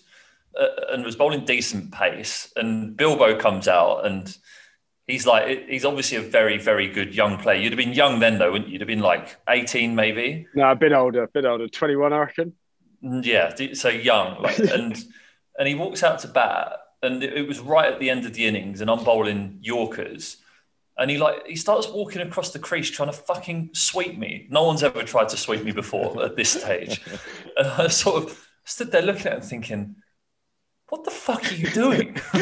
uh, 0.60 0.68
and 0.92 1.04
was 1.04 1.16
bowling 1.16 1.46
decent 1.46 1.92
pace. 1.92 2.52
And 2.56 2.96
Bilbo 2.96 3.38
comes 3.40 3.68
out, 3.68 4.06
and 4.06 4.36
he's 5.08 5.26
like, 5.26 5.68
he's 5.68 5.86
obviously 5.86 6.18
a 6.18 6.22
very 6.22 6.60
very 6.60 6.88
good 6.88 7.16
young 7.16 7.38
player. 7.38 7.60
You'd 7.60 7.74
have 7.74 7.78
been 7.78 7.94
young 7.94 8.20
then, 8.20 8.38
though, 8.38 8.52
wouldn't 8.52 8.70
you? 8.70 8.74
You'd 8.74 8.82
have 8.82 8.88
been 8.88 9.00
like 9.00 9.36
18, 9.50 9.96
maybe. 9.96 10.48
No, 10.54 10.72
a 10.72 10.76
bit 10.76 10.94
older, 10.94 11.24
a 11.24 11.28
bit 11.28 11.46
older, 11.46 11.68
21, 11.68 12.14
I 12.14 12.18
reckon. 12.20 12.54
Mm, 13.04 13.26
yeah, 13.26 13.74
so 13.74 13.90
young, 13.90 14.42
like, 14.42 14.60
and 14.60 15.04
and 15.58 15.68
he 15.68 15.74
walks 15.74 16.04
out 16.04 16.20
to 16.20 16.28
bat 16.28 16.74
and 17.02 17.24
it 17.24 17.48
was 17.48 17.60
right 17.60 17.92
at 17.92 18.00
the 18.00 18.10
end 18.10 18.26
of 18.26 18.34
the 18.34 18.46
innings, 18.46 18.82
and 18.82 18.90
I'm 18.90 19.04
bowling 19.04 19.60
Yorkers. 19.62 20.38
And 20.98 21.12
he 21.12 21.18
like 21.18 21.46
he 21.46 21.56
starts 21.56 21.88
walking 21.88 22.22
across 22.22 22.52
the 22.52 22.60
crease 22.60 22.90
trying 22.90 23.12
to 23.12 23.18
fucking 23.18 23.70
sweep 23.74 24.18
me. 24.18 24.48
No 24.50 24.64
one's 24.64 24.82
ever 24.82 25.04
tried 25.04 25.30
to 25.30 25.38
sweep 25.38 25.64
me 25.64 25.72
before 25.72 26.24
at 26.24 26.36
this 26.36 26.50
stage. 26.50 27.02
And 27.58 27.68
I 27.68 27.88
sort 27.88 28.24
of 28.24 28.48
stood 28.66 28.92
there 28.92 29.02
looking 29.02 29.28
at 29.28 29.34
him 29.34 29.42
thinking, 29.42 29.96
what 30.90 31.04
the 31.04 31.12
fuck 31.12 31.52
are 31.52 31.56
you 31.56 31.70
doing? 31.72 32.16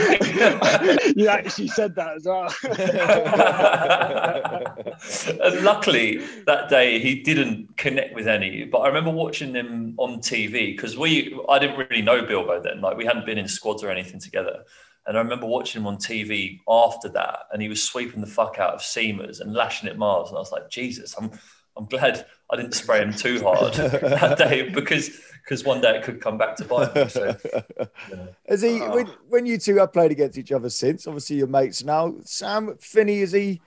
you 1.16 1.28
actually 1.28 1.68
said 1.68 1.96
that 1.96 2.16
as 2.16 2.26
well. 2.26 2.54
and 5.42 5.66
luckily 5.66 6.18
that 6.46 6.70
day 6.70 7.00
he 7.00 7.24
didn't 7.24 7.76
connect 7.78 8.14
with 8.14 8.28
any. 8.28 8.66
But 8.66 8.80
I 8.80 8.88
remember 8.88 9.10
watching 9.10 9.56
him 9.56 9.96
on 9.98 10.20
TV 10.20 10.76
because 10.76 10.96
we 10.96 11.36
I 11.50 11.58
didn't 11.58 11.78
really 11.78 12.04
know 12.04 12.24
Bilbo 12.24 12.62
then. 12.62 12.82
Like 12.82 12.98
we 12.98 13.06
hadn't 13.06 13.26
been 13.26 13.40
in 13.40 13.48
squads 13.48 13.84
or 13.84 13.90
anything 13.90 14.20
together. 14.20 14.64
And 15.08 15.18
I 15.18 15.22
remember 15.22 15.48
watching 15.48 15.82
him 15.82 15.88
on 15.88 15.98
TV 15.98 16.62
after 16.68 17.10
that, 17.10 17.42
and 17.52 17.62
he 17.62 17.70
was 17.70 17.84
sweeping 17.84 18.22
the 18.22 18.28
fuck 18.28 18.58
out 18.58 18.74
of 18.74 18.82
seamers 18.82 19.40
and 19.40 19.54
lashing 19.54 19.88
at 19.88 19.98
Mars. 19.98 20.30
And 20.30 20.38
I 20.38 20.40
was 20.40 20.52
like, 20.52 20.70
Jesus, 20.70 21.16
I'm 21.16 21.32
I'm 21.78 21.86
glad 21.86 22.26
I 22.52 22.58
didn't 22.58 22.74
spray 22.74 23.02
him 23.02 23.14
too 23.14 23.42
hard 23.44 23.74
that 23.74 24.38
day 24.38 24.70
because 24.70 25.10
because 25.44 25.64
one 25.64 25.80
day 25.82 25.98
it 25.98 26.04
could 26.04 26.22
come 26.22 26.38
back 26.38 26.56
to 26.56 26.66
bite 26.66 26.96
me. 26.96 27.08
So, 27.08 27.36
yeah. 28.10 28.26
Has 28.50 28.62
he 28.64 28.82
oh. 28.82 28.96
when, 28.96 29.08
when 29.30 29.46
you 29.46 29.58
two 29.58 29.78
have 29.78 29.94
played 29.94 30.12
against 30.12 30.38
each 30.38 30.52
other 30.52 30.70
since? 30.70 31.06
Obviously, 31.06 31.38
your 31.38 31.48
mates 31.48 31.84
now. 31.84 32.16
Sam 32.24 32.76
Finny, 32.80 33.20
is 33.20 33.32
he? 33.32 33.62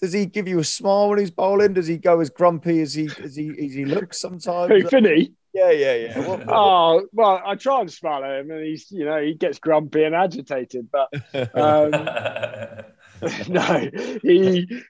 Does 0.00 0.12
he 0.12 0.26
give 0.26 0.46
you 0.46 0.58
a 0.58 0.64
smile 0.64 1.08
when 1.08 1.18
he's 1.18 1.30
bowling? 1.30 1.72
Does 1.72 1.86
he 1.86 1.96
go 1.96 2.20
as 2.20 2.30
grumpy 2.30 2.80
as 2.80 2.94
he 2.94 3.08
as 3.22 3.34
he 3.34 3.48
as 3.48 3.74
he 3.74 3.84
looks 3.84 4.20
sometimes? 4.20 4.70
Who, 4.70 4.88
Finny? 4.88 5.32
Yeah, 5.54 5.70
yeah, 5.70 5.94
yeah. 5.94 6.18
What, 6.18 6.40
what, 6.40 6.48
oh 6.48 7.06
well, 7.12 7.40
I 7.44 7.54
try 7.54 7.80
and 7.80 7.92
smile 7.92 8.24
at 8.24 8.40
him, 8.40 8.50
and 8.50 8.64
he's 8.64 8.90
you 8.90 9.04
know 9.04 9.22
he 9.22 9.34
gets 9.34 9.58
grumpy 9.58 10.04
and 10.04 10.14
agitated, 10.14 10.88
but 10.90 11.08
um, 11.54 11.90
no, 13.48 13.90
he 14.22 14.82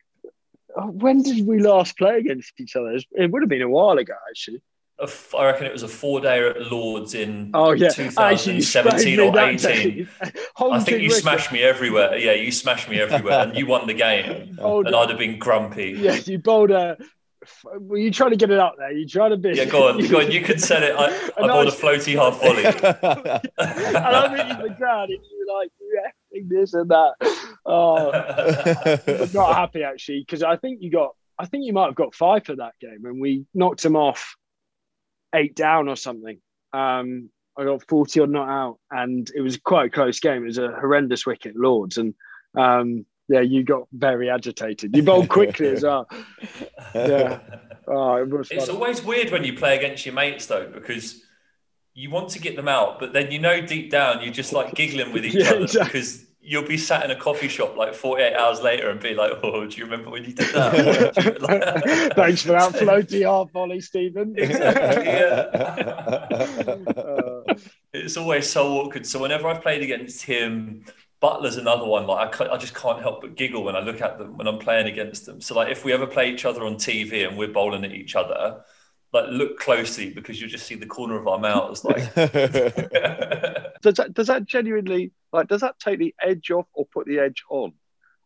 Oh, 0.76 0.88
when 0.88 1.22
did 1.22 1.46
we 1.46 1.60
last 1.60 1.96
play 1.96 2.18
against 2.18 2.52
each 2.58 2.74
other? 2.76 2.98
It 3.12 3.30
would 3.30 3.42
have 3.42 3.48
been 3.48 3.62
a 3.62 3.68
while 3.68 3.98
ago, 3.98 4.14
actually. 4.28 4.62
I 4.98 5.44
reckon 5.44 5.66
it 5.66 5.72
was 5.72 5.82
a 5.82 5.88
four 5.88 6.20
day 6.20 6.48
at 6.48 6.70
Lords 6.70 7.14
in 7.14 7.50
oh, 7.52 7.72
yeah. 7.72 7.88
2017 7.88 9.18
or 9.18 9.38
18. 9.38 10.08
I 10.56 10.80
think 10.80 11.02
you 11.02 11.10
smashed 11.10 11.50
me 11.50 11.62
everywhere. 11.62 12.16
Yeah, 12.16 12.32
you 12.32 12.52
smashed 12.52 12.88
me 12.88 13.00
everywhere 13.00 13.40
and 13.40 13.56
you 13.56 13.66
won 13.66 13.86
the 13.86 13.94
game. 13.94 14.56
Oh, 14.64 14.82
and 14.84 14.94
I'd 14.94 15.10
have 15.10 15.18
been 15.18 15.38
grumpy. 15.38 15.94
Yeah, 15.98 16.14
you 16.14 16.38
bowled 16.38 16.70
a. 16.70 16.96
Were 17.74 17.98
you 17.98 18.10
trying 18.10 18.30
to 18.30 18.36
get 18.36 18.50
it 18.50 18.58
up 18.58 18.76
there? 18.78 18.92
You 18.92 19.06
trying 19.06 19.30
to 19.30 19.36
be. 19.36 19.50
Yeah, 19.50 19.64
go 19.64 19.88
on, 19.88 20.06
go 20.06 20.20
on. 20.20 20.30
You 20.30 20.40
could 20.42 20.60
set 20.60 20.82
it. 20.82 20.94
I, 20.96 21.06
I 21.36 21.46
bowled 21.46 21.68
a 21.68 21.70
floaty 21.70 22.14
half 22.14 22.40
volley. 22.40 22.64
and 22.64 24.06
I'm 24.06 24.32
in 24.32 24.62
the 24.62 24.74
ground 24.78 25.10
and 25.10 25.20
you 25.22 25.46
were 25.46 25.58
like, 25.58 25.70
yeah 26.34 26.42
this 26.48 26.74
and 26.74 26.90
that. 26.90 27.14
Oh, 27.66 28.10
not 29.34 29.54
happy 29.54 29.82
actually 29.82 30.20
because 30.20 30.42
I 30.42 30.56
think 30.56 30.82
you 30.82 30.90
got. 30.90 31.12
I 31.38 31.46
think 31.46 31.64
you 31.64 31.72
might 31.72 31.86
have 31.86 31.96
got 31.96 32.14
five 32.14 32.44
for 32.44 32.54
that 32.56 32.74
game, 32.80 33.04
and 33.04 33.20
we 33.20 33.46
knocked 33.54 33.84
him 33.84 33.96
off 33.96 34.36
eight 35.34 35.56
down 35.56 35.88
or 35.88 35.96
something. 35.96 36.38
Um, 36.72 37.30
I 37.58 37.64
got 37.64 37.88
forty 37.88 38.20
or 38.20 38.26
not 38.26 38.48
out, 38.48 38.78
and 38.90 39.28
it 39.34 39.40
was 39.40 39.56
quite 39.56 39.86
a 39.86 39.90
close 39.90 40.20
game. 40.20 40.42
It 40.42 40.46
was 40.46 40.58
a 40.58 40.68
horrendous 40.68 41.26
wicket, 41.26 41.56
Lords, 41.56 41.98
and 41.98 42.14
um, 42.56 43.06
yeah, 43.28 43.40
you 43.40 43.64
got 43.64 43.88
very 43.92 44.30
agitated. 44.30 44.94
You 44.94 45.02
bowled 45.02 45.28
quickly 45.28 45.68
as 45.68 45.82
well. 45.82 46.08
Yeah. 46.94 47.40
Oh, 47.88 48.14
it 48.14 48.28
it's 48.50 48.68
always 48.68 49.02
weird 49.02 49.30
when 49.30 49.42
you 49.42 49.54
play 49.54 49.76
against 49.76 50.06
your 50.06 50.14
mates 50.14 50.46
though, 50.46 50.70
because 50.72 51.22
you 51.94 52.10
want 52.10 52.30
to 52.30 52.38
get 52.40 52.56
them 52.56 52.68
out, 52.68 52.98
but 52.98 53.12
then 53.12 53.30
you 53.30 53.38
know 53.38 53.60
deep 53.64 53.90
down 53.90 54.22
you're 54.22 54.32
just 54.32 54.52
like 54.52 54.74
giggling 54.74 55.12
with 55.12 55.24
each 55.24 55.34
Yeah, 55.40 55.50
other 55.50 55.62
exactly. 55.62 55.84
because 55.84 56.24
you'll 56.40 56.66
be 56.66 56.76
sat 56.76 57.04
in 57.04 57.10
a 57.10 57.16
coffee 57.16 57.48
shop 57.48 57.76
like 57.76 57.94
48 57.94 58.34
hours 58.36 58.60
later 58.60 58.90
and 58.90 59.00
be 59.00 59.14
like, 59.14 59.32
"Oh, 59.42 59.66
do 59.66 59.76
you 59.76 59.84
remember 59.84 60.10
when 60.10 60.24
you 60.24 60.32
did 60.34 60.48
that?" 60.52 61.14
Thanks 62.16 62.42
for 62.42 62.48
that 62.52 62.72
floaty 62.74 63.22
half 63.24 63.50
volley, 63.52 63.80
Steven. 63.80 64.34
Exactly, 64.36 65.08
Uh, 65.16 67.44
it's 67.92 68.16
always 68.16 68.48
so 68.50 68.72
awkward. 68.78 69.06
So 69.06 69.20
whenever 69.20 69.48
I've 69.48 69.62
played 69.62 69.82
against 69.82 70.22
him, 70.24 70.84
Buttler's 71.22 71.56
another 71.56 71.86
one. 71.86 72.06
Like 72.06 72.28
I, 72.28 72.36
can't, 72.36 72.50
I 72.50 72.56
just 72.56 72.74
can't 72.74 73.00
help 73.00 73.20
but 73.22 73.36
giggle 73.36 73.64
when 73.64 73.76
I 73.76 73.80
look 73.80 74.00
at 74.00 74.18
them 74.18 74.36
when 74.36 74.46
I'm 74.46 74.58
playing 74.58 74.86
against 74.86 75.26
them. 75.26 75.40
So 75.40 75.54
like 75.54 75.70
if 75.70 75.84
we 75.84 75.92
ever 75.92 76.06
play 76.06 76.32
each 76.32 76.44
other 76.44 76.64
on 76.64 76.76
TV 76.76 77.26
and 77.26 77.38
we're 77.38 77.48
bowling 77.52 77.84
at 77.84 77.92
each 77.92 78.14
other, 78.16 78.62
like 79.14 79.30
look 79.30 79.58
closely 79.60 80.10
because 80.10 80.40
you'll 80.40 80.50
just 80.50 80.66
see 80.66 80.74
the 80.74 80.86
corner 80.86 81.16
of 81.16 81.26
our 81.28 81.38
mouths. 81.38 81.84
Like 81.84 82.12
Does 82.14 83.94
that 83.94 84.12
does 84.12 84.26
that 84.26 84.44
genuinely 84.44 85.12
like 85.32 85.46
does 85.46 85.60
that 85.60 85.78
take 85.78 85.98
the 85.98 86.14
edge 86.20 86.50
off 86.50 86.66
or 86.74 86.86
put 86.86 87.06
the 87.06 87.20
edge 87.20 87.44
on? 87.48 87.72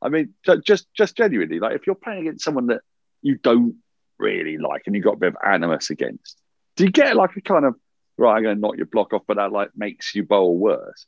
I 0.01 0.09
mean, 0.09 0.35
just 0.65 0.87
just 0.95 1.17
genuinely, 1.17 1.59
like 1.59 1.75
if 1.75 1.87
you're 1.87 1.97
playing 1.97 2.23
against 2.23 2.45
someone 2.45 2.69
that 2.69 2.81
you 3.23 3.37
don't 3.37 3.77
really 4.19 4.57
like 4.57 4.83
and 4.87 4.95
you've 4.95 5.05
got 5.05 5.15
a 5.15 5.19
bit 5.19 5.35
of 5.35 5.37
animus 5.45 5.91
against, 5.91 6.41
do 6.77 6.85
you 6.85 6.91
get 6.91 7.17
like 7.17 7.37
a 7.37 7.41
kind 7.41 7.65
of 7.65 7.75
right? 8.17 8.37
I'm 8.37 8.43
going 8.43 8.57
to 8.57 8.61
knock 8.61 8.77
your 8.77 8.87
block 8.87 9.13
off, 9.13 9.23
but 9.27 9.37
that 9.37 9.53
like 9.53 9.71
makes 9.77 10.15
you 10.15 10.25
bowl 10.25 10.57
worse. 10.57 11.07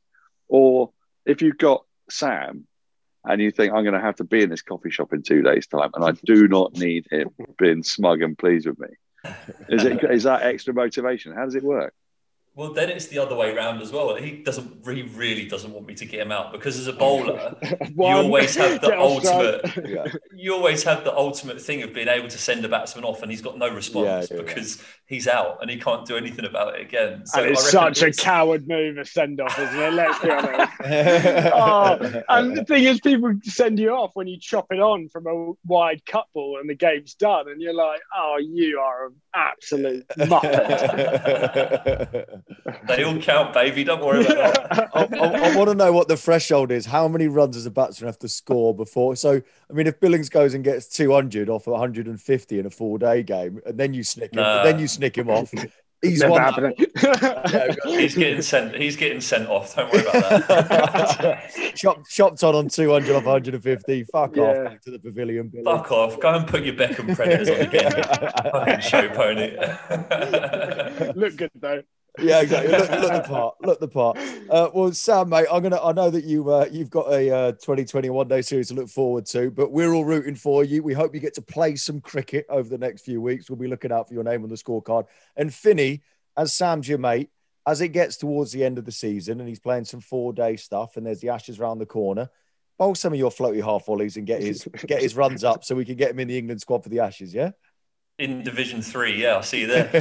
Or 0.49 0.93
if 1.25 1.43
you've 1.43 1.59
got 1.59 1.85
Sam 2.11 2.67
and 3.25 3.41
you 3.41 3.51
think 3.51 3.73
I'm 3.73 3.85
going 3.85 3.95
to 3.95 4.01
have 4.01 4.17
to 4.17 4.25
be 4.25 4.43
in 4.43 4.51
this 4.51 4.63
coffee 4.63 4.91
shop 4.91 5.13
in 5.13 5.23
two 5.23 5.43
days' 5.43 5.69
time, 5.69 5.91
and 5.95 6.05
I 6.05 6.13
do 6.25 6.49
not 6.49 6.75
need 6.75 7.07
him 7.11 7.31
being 7.59 7.83
smug 7.83 8.21
and 8.21 8.37
pleased 8.37 8.67
with 8.67 8.79
me. 8.79 8.89
Is 9.69 9.85
it 9.85 10.03
is 10.05 10.25
that 10.25 10.43
extra 10.43 10.75
motivation? 10.75 11.33
How 11.33 11.45
does 11.45 11.55
it 11.55 11.63
work? 11.63 11.95
Well, 12.57 12.73
then 12.75 12.91
it's 12.91 13.07
the 13.07 13.19
other 13.21 13.37
way 13.37 13.55
round 13.55 13.81
as 13.81 13.93
well. 13.93 14.15
He 14.17 14.43
doesn't. 14.43 14.85
He 14.87 15.03
really 15.03 15.47
doesn't 15.47 15.73
want 15.73 15.87
me 15.87 15.95
to 15.95 16.05
get 16.05 16.21
him 16.21 16.33
out 16.33 16.51
because 16.53 16.79
as 16.79 16.89
a 16.89 16.93
bowler, 16.93 17.57
you 17.97 18.05
always 18.05 18.57
have 18.57 18.81
the 18.81 18.89
get 18.89 18.99
off 18.99 19.23
strike. 19.25 19.65
ultimate. 19.65 19.89
yeah. 19.89 20.13
You 20.35 20.55
always 20.55 20.83
have 20.83 21.05
the 21.05 21.17
ultimate 21.17 21.63
thing 21.63 21.83
of 21.83 21.95
being 21.95 22.09
able 22.09 22.29
to 22.29 22.39
send 22.39 22.65
a 22.65 22.69
batsman 22.69 23.05
off, 23.05 23.23
and 23.23 23.31
he's 23.31 23.41
got 23.41 23.57
no 23.57 23.73
response 23.73 24.07
Yeah, 24.07 24.21
yeah, 24.37 24.43
yeah. 24.43 24.45
because 24.47 24.83
he's 25.07 25.29
out 25.29 25.59
and 25.63 25.71
he 25.71 25.79
can't 25.79 26.05
do 26.05 26.17
anything 26.17 26.45
about 26.45 26.75
it 26.75 26.81
again. 26.83 27.25
So 27.25 27.41
and 27.41 27.53
it's 27.53 27.73
I 27.75 27.79
reckon 27.83 27.95
such 27.95 28.03
a 28.03 28.07
it's- 28.09 28.23
coward 28.25 28.69
move, 28.69 28.99
a 28.99 29.05
send 29.07 29.41
off, 29.41 29.57
isn't 29.59 29.81
it? 29.81 29.93
Let's 29.95 30.19
be 30.19 30.31
honest. 30.31 30.73
oh, 31.55 32.23
and 32.29 32.57
the 32.57 32.65
thing 32.65 32.85
is, 32.85 33.01
people 33.01 33.33
send 33.45 33.79
you 33.79 33.91
off 33.93 34.11
when 34.15 34.27
you 34.27 34.39
chop 34.39 34.67
it 34.71 34.81
on 34.81 35.09
from 35.09 35.27
a 35.29 35.53
wide 35.67 36.05
cut 36.05 36.27
ball 36.35 36.59
and 36.61 36.69
the 36.69 36.75
game's 36.75 37.15
done, 37.15 37.49
and 37.49 37.63
you're 37.63 37.73
like, 37.75 38.01
"Oh, 38.15 38.39
you 38.41 38.81
are 38.81 39.07
an 39.07 39.15
absolute 39.35 40.07
muppet." 40.19 40.51
They 42.89 43.05
all 43.05 43.19
count, 43.19 43.53
baby. 43.55 43.85
Don't 43.85 44.05
worry 44.05 44.25
about 44.25 44.55
that. 44.71 44.91
I, 44.95 45.51
I, 45.53 45.57
want 45.57 45.69
to 45.71 45.75
know 45.75 45.93
what 45.93 46.09
the 46.09 46.17
threshold 46.17 46.71
is. 46.73 46.87
How 46.87 47.09
many 47.09 47.29
runs 47.29 47.57
does 47.57 47.67
a 47.67 47.71
batsman 47.71 48.09
have 48.09 48.19
to 48.21 48.29
score 48.29 48.75
before? 48.75 49.17
So, 49.17 49.41
I 49.69 49.73
mean, 49.73 49.87
if 49.87 50.01
Billings 50.01 50.29
goes 50.29 50.55
and 50.55 50.63
gets 50.65 50.89
200 50.89 51.49
off 51.49 51.67
150 51.67 52.59
in 52.59 52.67
a 52.67 52.71
four 52.71 52.99
day 52.99 53.23
game, 53.23 53.61
and 53.67 53.79
then 53.79 53.95
you 53.95 54.03
snick 54.03 54.33
him, 54.33 54.43
Nah. 54.43 54.63
then 54.65 54.79
you 54.79 54.89
snick 54.89 55.17
him 55.17 55.29
off, 55.31 55.53
he's 56.03 56.21
Never 56.21 56.33
won. 56.33 56.41
happening. 56.41 56.75
He's 57.85 58.15
getting 58.15 58.41
sent. 58.41 58.75
He's 58.75 58.97
getting 58.97 59.21
sent 59.21 59.49
off. 59.49 59.75
Don't 59.77 59.93
worry 59.93 60.01
about 60.07 60.49
that. 60.49 61.73
Chop, 61.77 62.07
chopped 62.09 62.43
on 62.43 62.55
on 62.55 62.69
200 62.69 63.15
off 63.17 63.25
150. 63.25 64.05
Fuck 64.05 64.37
Yeah. 64.37 64.43
off 64.43 64.65
back 64.65 64.83
to 64.83 64.91
the 64.93 64.99
pavilion. 64.99 65.49
Billy. 65.49 65.65
Fuck 65.65 65.93
off. 65.93 66.19
Go 66.19 66.35
and 66.35 66.47
put 66.47 66.65
your 66.65 66.75
Beckham 66.75 67.15
predators 67.15 67.51
on 67.51 67.61
again. 67.61 67.93
Fucking 67.93 68.81
show 68.81 69.09
pony. 69.11 69.57
Look 71.15 71.37
good 71.37 71.51
though. 71.55 71.83
Yeah, 72.19 72.41
exactly. 72.41 72.73
Look, 72.73 72.91
look 72.91 73.13
the 73.13 73.29
part. 73.29 73.55
Look 73.63 73.81
the 73.81 73.89
part. 73.89 74.19
Uh, 74.51 74.69
well, 74.75 74.93
Sam, 74.93 75.29
mate, 75.29 75.47
I'm 75.53 75.63
gonna. 75.63 75.81
I 75.81 75.93
know 75.93 76.11
that 76.11 76.25
you 76.25 76.53
uh, 76.53 76.67
you've 76.73 76.91
got 76.91 77.07
a 77.13 77.31
uh, 77.33 77.53
2021 77.53 78.27
day 78.27 78.43
series 78.43 78.67
to 78.69 78.75
look 78.75 78.89
forward 78.89 79.25
to, 79.27 79.49
but 79.53 79.71
we're 79.71 79.93
all 79.93 80.05
rooting 80.05 80.35
for 80.35 80.65
you. 80.65 80.83
We 80.83 80.93
hope 80.93 81.15
you 81.15 81.21
get 81.21 81.35
to 81.35 81.43
play 81.43 81.77
some 81.77 82.01
cricket 82.01 82.47
over 82.49 82.69
the 82.69 82.79
next 82.79 83.03
few 83.03 83.21
weeks. 83.21 83.49
We'll 83.49 83.61
be 83.61 83.69
looking 83.69 83.93
out 83.93 84.09
for 84.09 84.15
your 84.15 84.25
name 84.25 84.43
on 84.43 84.49
the 84.49 84.57
scorecard. 84.57 85.07
And 85.37 85.55
Finny, 85.55 86.03
as 86.37 86.53
Sam's 86.53 86.89
your 86.89 86.99
mate, 86.99 87.31
as 87.65 87.81
it 87.81 87.91
gets 87.91 88.17
towards 88.17 88.51
the 88.51 88.65
end 88.65 88.77
of 88.77 88.85
the 88.85 88.91
season 88.91 89.39
and 89.39 89.49
he's 89.49 89.61
playing 89.61 89.85
some 89.85 90.01
four 90.01 90.33
day 90.33 90.57
stuff, 90.57 90.97
and 90.97 91.07
there's 91.07 91.21
the 91.21 91.29
Ashes 91.29 91.61
around 91.61 91.79
the 91.79 91.87
corner. 91.87 92.29
Bowl 92.77 92.97
some 92.97 93.13
of 93.13 93.19
your 93.21 93.31
floaty 93.31 93.63
half 93.63 93.87
volleys 93.87 94.17
and 94.17 94.27
get 94.27 94.43
his 94.43 94.67
get 94.85 95.01
his 95.01 95.15
runs 95.15 95.45
up 95.45 95.65
so 95.65 95.77
we 95.77 95.85
can 95.85 95.95
get 95.95 96.11
him 96.11 96.19
in 96.19 96.27
the 96.27 96.39
England 96.39 96.61
squad 96.61 96.83
for 96.83 96.89
the 96.89 96.99
Ashes. 96.99 97.33
Yeah. 97.33 97.53
In 98.21 98.43
Division 98.43 98.83
Three, 98.83 99.23
yeah, 99.23 99.37
I'll 99.37 99.43
see 99.43 99.63
you 99.63 99.67
there. 99.67 99.91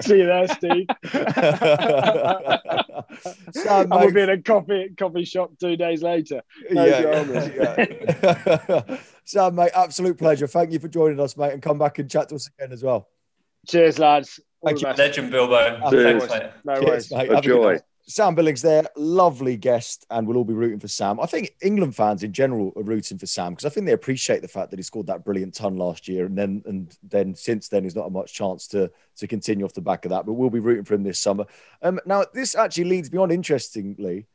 See 0.00 0.16
you 0.16 0.24
there, 0.24 0.48
Steve. 0.48 0.86
Sam, 3.52 3.92
and 3.92 4.00
we'll 4.00 4.12
be 4.12 4.22
in 4.22 4.30
a 4.30 4.40
coffee 4.40 4.94
coffee 4.96 5.26
shop 5.26 5.50
two 5.60 5.76
days 5.76 6.02
later. 6.02 6.40
No 6.70 6.86
yeah, 6.86 7.02
dramas. 7.02 7.50
yeah. 7.54 8.96
Sam, 9.26 9.56
mate, 9.56 9.72
absolute 9.76 10.16
pleasure. 10.16 10.46
Thank 10.46 10.72
you 10.72 10.78
for 10.78 10.88
joining 10.88 11.20
us, 11.20 11.36
mate, 11.36 11.52
and 11.52 11.60
come 11.60 11.78
back 11.78 11.98
and 11.98 12.10
chat 12.10 12.30
to 12.30 12.36
us 12.36 12.48
again 12.58 12.72
as 12.72 12.82
well. 12.82 13.08
Cheers, 13.66 13.98
lads. 13.98 14.40
All 14.62 14.70
Thank 14.70 14.80
you. 14.80 14.86
best. 14.86 14.98
Legend 14.98 15.30
Bilbo. 15.30 15.90
Cheers. 15.90 16.24
Thanks, 16.24 16.32
mate. 16.32 16.50
No 16.64 16.80
Cheers, 16.80 16.88
worries. 16.88 17.12
mate. 17.12 17.16
A 17.16 17.18
Have 17.34 17.44
a 17.44 17.46
good 17.46 17.62
joy. 17.62 17.78
Sam 18.08 18.36
Billings 18.36 18.62
there, 18.62 18.84
lovely 18.96 19.56
guest, 19.56 20.06
and 20.10 20.28
we'll 20.28 20.36
all 20.36 20.44
be 20.44 20.54
rooting 20.54 20.78
for 20.78 20.86
Sam. 20.86 21.18
I 21.18 21.26
think 21.26 21.56
England 21.60 21.96
fans 21.96 22.22
in 22.22 22.32
general 22.32 22.72
are 22.76 22.84
rooting 22.84 23.18
for 23.18 23.26
Sam 23.26 23.52
because 23.52 23.64
I 23.64 23.68
think 23.68 23.84
they 23.84 23.92
appreciate 23.92 24.42
the 24.42 24.48
fact 24.48 24.70
that 24.70 24.78
he 24.78 24.84
scored 24.84 25.08
that 25.08 25.24
brilliant 25.24 25.54
ton 25.54 25.76
last 25.76 26.06
year, 26.06 26.26
and 26.26 26.38
then 26.38 26.62
and 26.66 26.96
then 27.02 27.34
since 27.34 27.68
then 27.68 27.82
he's 27.82 27.96
not 27.96 28.04
had 28.04 28.12
much 28.12 28.32
chance 28.32 28.68
to 28.68 28.92
to 29.16 29.26
continue 29.26 29.64
off 29.64 29.72
the 29.72 29.80
back 29.80 30.04
of 30.04 30.10
that. 30.10 30.24
But 30.24 30.34
we'll 30.34 30.50
be 30.50 30.60
rooting 30.60 30.84
for 30.84 30.94
him 30.94 31.02
this 31.02 31.18
summer. 31.18 31.46
Um, 31.82 31.98
now 32.06 32.24
this 32.32 32.54
actually 32.54 32.84
leads 32.84 33.10
me 33.10 33.18
on 33.18 33.32
interestingly 33.32 34.28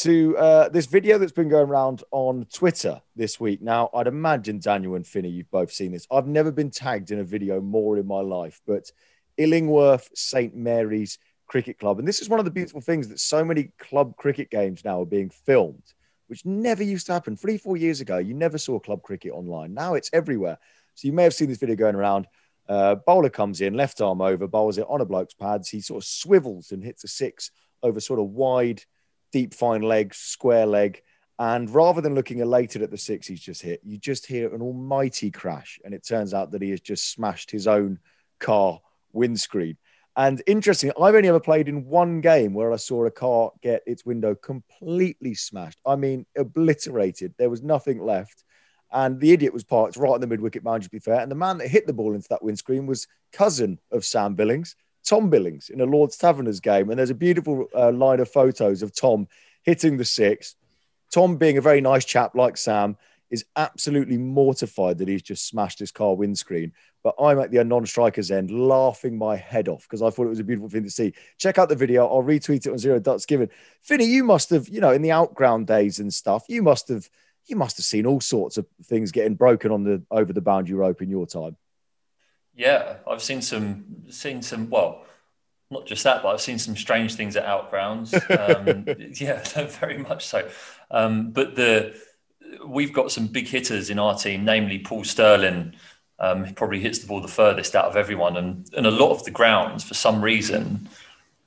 to 0.00 0.36
uh, 0.36 0.68
this 0.68 0.84
video 0.84 1.16
that's 1.16 1.32
been 1.32 1.48
going 1.48 1.70
around 1.70 2.02
on 2.10 2.46
Twitter 2.52 3.00
this 3.16 3.40
week. 3.40 3.62
Now 3.62 3.88
I'd 3.94 4.06
imagine 4.06 4.58
Daniel 4.58 4.96
and 4.96 5.06
Finny, 5.06 5.30
you've 5.30 5.50
both 5.50 5.72
seen 5.72 5.92
this. 5.92 6.06
I've 6.10 6.26
never 6.26 6.52
been 6.52 6.70
tagged 6.70 7.10
in 7.10 7.20
a 7.20 7.24
video 7.24 7.62
more 7.62 7.96
in 7.96 8.06
my 8.06 8.20
life, 8.20 8.60
but 8.66 8.90
Illingworth 9.38 10.10
St 10.14 10.54
Mary's 10.54 11.18
Cricket 11.54 11.78
Club. 11.78 12.00
And 12.00 12.08
this 12.08 12.20
is 12.20 12.28
one 12.28 12.40
of 12.40 12.44
the 12.44 12.50
beautiful 12.50 12.80
things 12.80 13.06
that 13.06 13.20
so 13.20 13.44
many 13.44 13.70
club 13.78 14.16
cricket 14.16 14.50
games 14.50 14.84
now 14.84 15.02
are 15.02 15.06
being 15.06 15.30
filmed, 15.30 15.94
which 16.26 16.44
never 16.44 16.82
used 16.82 17.06
to 17.06 17.12
happen. 17.12 17.36
Three, 17.36 17.58
four 17.58 17.76
years 17.76 18.00
ago, 18.00 18.18
you 18.18 18.34
never 18.34 18.58
saw 18.58 18.80
club 18.80 19.02
cricket 19.02 19.30
online. 19.30 19.72
Now 19.72 19.94
it's 19.94 20.10
everywhere. 20.12 20.58
So 20.96 21.06
you 21.06 21.12
may 21.12 21.22
have 21.22 21.32
seen 21.32 21.48
this 21.48 21.58
video 21.58 21.76
going 21.76 21.94
around. 21.94 22.26
Uh, 22.68 22.96
bowler 22.96 23.30
comes 23.30 23.60
in, 23.60 23.74
left 23.74 24.00
arm 24.00 24.20
over, 24.20 24.48
bowls 24.48 24.78
it 24.78 24.86
on 24.88 25.00
a 25.00 25.04
bloke's 25.04 25.34
pads. 25.34 25.68
He 25.68 25.80
sort 25.80 26.02
of 26.02 26.08
swivels 26.08 26.72
and 26.72 26.82
hits 26.82 27.04
a 27.04 27.08
six 27.08 27.52
over 27.84 28.00
sort 28.00 28.18
of 28.18 28.30
wide, 28.30 28.82
deep, 29.30 29.54
fine 29.54 29.82
leg, 29.82 30.12
square 30.12 30.66
leg. 30.66 31.02
And 31.38 31.70
rather 31.70 32.00
than 32.00 32.16
looking 32.16 32.40
elated 32.40 32.82
at 32.82 32.90
the 32.90 32.98
six 32.98 33.28
he's 33.28 33.40
just 33.40 33.62
hit, 33.62 33.80
you 33.84 33.96
just 33.96 34.26
hear 34.26 34.52
an 34.52 34.60
almighty 34.60 35.30
crash. 35.30 35.78
And 35.84 35.94
it 35.94 36.04
turns 36.04 36.34
out 36.34 36.50
that 36.50 36.62
he 36.62 36.70
has 36.70 36.80
just 36.80 37.12
smashed 37.12 37.52
his 37.52 37.68
own 37.68 38.00
car 38.40 38.80
windscreen. 39.12 39.76
And 40.16 40.42
interesting, 40.46 40.92
I've 41.00 41.14
only 41.14 41.28
ever 41.28 41.40
played 41.40 41.68
in 41.68 41.86
one 41.86 42.20
game 42.20 42.54
where 42.54 42.72
I 42.72 42.76
saw 42.76 43.04
a 43.04 43.10
car 43.10 43.50
get 43.62 43.82
its 43.84 44.06
window 44.06 44.34
completely 44.34 45.34
smashed. 45.34 45.80
I 45.84 45.96
mean, 45.96 46.24
obliterated. 46.36 47.34
There 47.36 47.50
was 47.50 47.62
nothing 47.62 48.00
left. 48.00 48.44
And 48.92 49.18
the 49.18 49.32
idiot 49.32 49.52
was 49.52 49.64
parked 49.64 49.96
right 49.96 50.12
on 50.12 50.20
the 50.20 50.28
mid 50.28 50.40
wicket 50.40 50.62
boundary, 50.62 50.84
to 50.84 50.90
be 50.90 51.00
fair. 51.00 51.20
And 51.20 51.30
the 51.30 51.36
man 51.36 51.58
that 51.58 51.68
hit 51.68 51.88
the 51.88 51.92
ball 51.92 52.14
into 52.14 52.28
that 52.28 52.44
windscreen 52.44 52.86
was 52.86 53.08
cousin 53.32 53.80
of 53.90 54.04
Sam 54.04 54.34
Billings, 54.34 54.76
Tom 55.04 55.30
Billings, 55.30 55.68
in 55.68 55.80
a 55.80 55.84
Lord's 55.84 56.16
Taverners 56.16 56.60
game. 56.60 56.90
And 56.90 56.98
there's 56.98 57.10
a 57.10 57.14
beautiful 57.14 57.66
uh, 57.74 57.90
line 57.90 58.20
of 58.20 58.30
photos 58.30 58.82
of 58.82 58.94
Tom 58.94 59.26
hitting 59.64 59.96
the 59.96 60.04
six. 60.04 60.54
Tom, 61.12 61.36
being 61.38 61.58
a 61.58 61.60
very 61.60 61.80
nice 61.80 62.04
chap 62.04 62.36
like 62.36 62.56
Sam, 62.56 62.96
is 63.34 63.44
absolutely 63.56 64.16
mortified 64.16 64.98
that 64.98 65.08
he's 65.08 65.22
just 65.22 65.48
smashed 65.48 65.80
his 65.80 65.90
car 65.90 66.14
windscreen. 66.14 66.72
But 67.02 67.16
I'm 67.20 67.40
at 67.40 67.50
the 67.50 67.62
non-strikers 67.64 68.30
end, 68.30 68.50
laughing 68.50 69.18
my 69.18 69.36
head 69.36 69.68
off 69.68 69.82
because 69.82 70.02
I 70.02 70.10
thought 70.10 70.26
it 70.26 70.30
was 70.30 70.38
a 70.38 70.44
beautiful 70.44 70.70
thing 70.70 70.84
to 70.84 70.90
see. 70.90 71.12
Check 71.36 71.58
out 71.58 71.68
the 71.68 71.74
video. 71.74 72.06
I'll 72.06 72.22
retweet 72.22 72.64
it 72.64 72.70
on 72.70 72.78
Zero 72.78 73.00
Ducks 73.00 73.26
Given. 73.26 73.50
Finny, 73.82 74.04
you 74.06 74.22
must 74.22 74.50
have, 74.50 74.68
you 74.68 74.80
know, 74.80 74.92
in 74.92 75.02
the 75.02 75.10
outground 75.10 75.66
days 75.66 75.98
and 75.98 76.14
stuff, 76.14 76.44
you 76.48 76.62
must 76.62 76.86
have, 76.88 77.10
you 77.46 77.56
must 77.56 77.76
have 77.76 77.84
seen 77.84 78.06
all 78.06 78.20
sorts 78.20 78.56
of 78.56 78.66
things 78.84 79.10
getting 79.10 79.34
broken 79.34 79.72
on 79.72 79.82
the 79.82 80.02
over 80.12 80.32
the 80.32 80.40
boundary 80.40 80.76
rope 80.76 81.02
in 81.02 81.10
your 81.10 81.26
time. 81.26 81.56
Yeah, 82.54 82.98
I've 83.10 83.22
seen 83.22 83.42
some, 83.42 83.84
seen 84.10 84.40
some. 84.40 84.70
Well, 84.70 85.04
not 85.72 85.86
just 85.86 86.04
that, 86.04 86.22
but 86.22 86.28
I've 86.28 86.40
seen 86.40 86.58
some 86.58 86.76
strange 86.76 87.16
things 87.16 87.34
at 87.36 87.44
outgrounds. 87.44 88.14
Um, 88.14 88.86
yeah, 89.14 89.42
very 89.80 89.98
much 89.98 90.24
so. 90.26 90.48
Um, 90.90 91.32
but 91.32 91.56
the 91.56 92.00
we've 92.66 92.92
got 92.92 93.12
some 93.12 93.26
big 93.26 93.48
hitters 93.48 93.90
in 93.90 93.98
our 93.98 94.16
team, 94.16 94.44
namely 94.44 94.78
Paul 94.78 95.04
Stirling. 95.04 95.74
Um, 96.18 96.44
he 96.44 96.52
probably 96.52 96.80
hits 96.80 97.00
the 97.00 97.06
ball 97.06 97.20
the 97.20 97.28
furthest 97.28 97.74
out 97.74 97.86
of 97.86 97.96
everyone, 97.96 98.36
and 98.36 98.68
and 98.76 98.86
a 98.86 98.90
lot 98.90 99.10
of 99.10 99.24
the 99.24 99.30
grounds, 99.30 99.84
for 99.84 99.94
some 99.94 100.22
reason, 100.22 100.88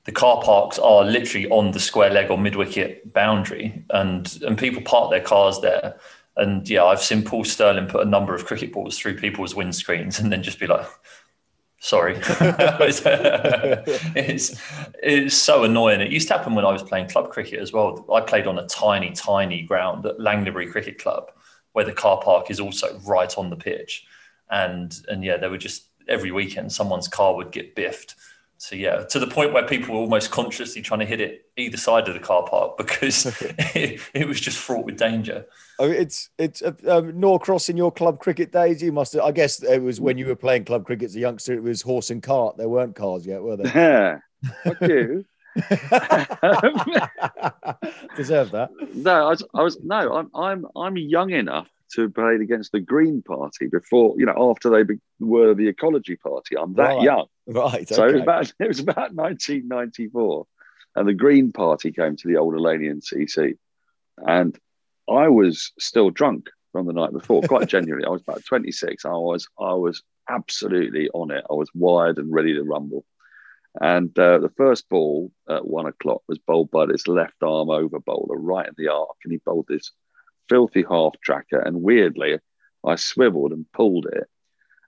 the 0.05 0.11
car 0.11 0.41
parks 0.41 0.79
are 0.79 1.03
literally 1.03 1.49
on 1.49 1.71
the 1.71 1.79
square 1.79 2.09
leg 2.09 2.29
or 2.29 2.37
mid 2.37 2.55
wicket 2.55 3.13
boundary, 3.13 3.83
and 3.91 4.39
and 4.45 4.57
people 4.57 4.81
park 4.81 5.11
their 5.11 5.21
cars 5.21 5.59
there. 5.61 5.97
And 6.35 6.69
yeah, 6.69 6.83
I've 6.83 7.01
seen 7.01 7.23
Paul 7.23 7.43
Stirling 7.45 7.87
put 7.87 8.05
a 8.05 8.09
number 8.09 8.35
of 8.35 8.45
cricket 8.45 8.71
balls 8.71 8.97
through 8.97 9.17
people's 9.17 9.53
windscreens, 9.53 10.19
and 10.19 10.31
then 10.31 10.43
just 10.43 10.59
be 10.59 10.67
like, 10.67 10.85
Sorry, 11.79 12.15
it's 14.15 14.59
it's 15.03 15.35
so 15.35 15.63
annoying. 15.63 16.01
It 16.01 16.11
used 16.11 16.27
to 16.29 16.33
happen 16.33 16.55
when 16.55 16.65
I 16.65 16.71
was 16.71 16.81
playing 16.81 17.09
club 17.09 17.29
cricket 17.29 17.59
as 17.59 17.71
well. 17.71 18.03
I 18.11 18.21
played 18.21 18.47
on 18.47 18.57
a 18.57 18.65
tiny, 18.67 19.11
tiny 19.11 19.61
ground 19.61 20.05
at 20.05 20.17
Langleybury 20.17 20.71
Cricket 20.71 20.97
Club, 20.97 21.31
where 21.73 21.85
the 21.85 21.93
car 21.93 22.19
park 22.19 22.49
is 22.49 22.59
also 22.59 22.99
right 23.05 23.31
on 23.37 23.51
the 23.51 23.55
pitch, 23.55 24.05
and 24.49 24.91
and 25.07 25.23
yeah, 25.23 25.37
there 25.37 25.51
were 25.51 25.57
just 25.57 25.83
every 26.09 26.31
weekend 26.31 26.71
someone's 26.71 27.07
car 27.07 27.35
would 27.35 27.51
get 27.51 27.75
biffed. 27.75 28.15
So 28.59 28.75
yeah, 28.75 29.03
to 29.03 29.19
the 29.19 29.27
point 29.27 29.53
where 29.53 29.65
people 29.65 29.93
were 29.93 30.01
almost 30.01 30.31
consciously 30.31 30.81
trying 30.81 31.01
to 31.01 31.05
hit 31.05 31.21
it 31.21 31.45
either 31.57 31.77
side 31.77 32.07
of 32.07 32.15
the 32.15 32.19
car 32.19 32.43
park 32.47 32.77
because 32.77 33.25
it, 33.75 34.01
it, 34.13 34.27
was 34.27 34.41
just 34.41 34.57
fraught 34.57 34.85
with 34.85 34.97
danger. 34.97 35.45
Oh, 35.77 35.89
it's 35.89 36.29
it's 36.39 36.63
uh, 36.63 36.73
um, 36.87 37.19
Norcross 37.19 37.69
in 37.69 37.77
your 37.77 37.91
club 37.91 38.19
cricket 38.19 38.51
days. 38.51 38.81
You 38.81 38.91
must. 38.91 39.13
Have, 39.13 39.21
I 39.21 39.31
guess 39.31 39.61
it 39.61 39.81
was 39.81 40.01
when 40.01 40.17
you 40.17 40.25
were 40.25 40.35
playing 40.35 40.65
club 40.65 40.85
cricket 40.85 41.05
as 41.05 41.15
a 41.15 41.19
youngster. 41.19 41.53
It 41.53 41.61
was 41.61 41.83
horse 41.83 42.09
and 42.09 42.23
cart. 42.23 42.57
There 42.57 42.67
weren't 42.67 42.95
cars 42.95 43.27
yet, 43.27 43.43
were 43.43 43.57
there? 43.57 44.23
Yeah, 44.43 44.51
fuck 44.63 44.81
you. 44.81 45.23
Deserve 48.15 48.51
that. 48.51 48.69
No, 48.93 49.27
I 49.27 49.29
was, 49.29 49.43
I 49.53 49.61
was 49.61 49.77
no. 49.83 50.13
I'm 50.13 50.31
I'm 50.33 50.65
I'm 50.75 50.97
young 50.97 51.29
enough 51.29 51.67
to 51.93 52.09
played 52.09 52.41
against 52.41 52.71
the 52.71 52.79
Green 52.79 53.21
Party 53.21 53.67
before, 53.67 54.15
you 54.17 54.25
know, 54.25 54.51
after 54.51 54.69
they 54.69 54.95
were 55.19 55.53
the 55.53 55.67
Ecology 55.67 56.15
Party. 56.15 56.57
I'm 56.57 56.73
that 56.75 56.95
right. 56.95 57.01
young. 57.01 57.25
Right. 57.47 57.87
So 57.87 58.07
it, 58.07 58.13
was 58.13 58.21
about, 58.21 58.53
it 58.59 58.67
was 58.67 58.79
about 58.79 59.13
1994. 59.13 60.45
And 60.95 61.07
the 61.07 61.13
Green 61.13 61.51
Party 61.51 61.91
came 61.91 62.15
to 62.15 62.27
the 62.27 62.37
old 62.37 62.53
Alanian 62.53 63.01
CC. 63.03 63.57
And 64.17 64.57
I 65.09 65.29
was 65.29 65.71
still 65.79 66.09
drunk 66.09 66.49
from 66.71 66.87
the 66.87 66.93
night 66.93 67.13
before, 67.13 67.41
quite 67.43 67.67
genuinely. 67.69 68.05
I 68.05 68.11
was 68.11 68.21
about 68.21 68.43
26. 68.45 69.05
I 69.05 69.09
was, 69.09 69.47
I 69.59 69.73
was 69.73 70.01
absolutely 70.29 71.09
on 71.09 71.31
it. 71.31 71.45
I 71.49 71.53
was 71.53 71.69
wired 71.73 72.17
and 72.17 72.33
ready 72.33 72.53
to 72.55 72.63
rumble. 72.63 73.05
And 73.79 74.17
uh, 74.17 74.39
the 74.39 74.51
first 74.57 74.89
ball 74.89 75.31
at 75.47 75.67
one 75.67 75.85
o'clock 75.85 76.23
was 76.27 76.39
bowled 76.39 76.71
by 76.71 76.87
this 76.87 77.07
left 77.07 77.43
arm 77.43 77.69
over 77.69 77.99
bowler 77.99 78.37
right 78.37 78.67
in 78.67 78.73
the 78.77 78.91
arc. 78.91 79.17
And 79.23 79.31
he 79.31 79.39
bowled 79.45 79.67
this 79.69 79.91
filthy 80.49 80.85
half 80.87 81.13
tracker. 81.23 81.59
And 81.59 81.81
weirdly, 81.81 82.39
I 82.85 82.95
swiveled 82.95 83.51
and 83.51 83.71
pulled 83.73 84.07
it, 84.07 84.27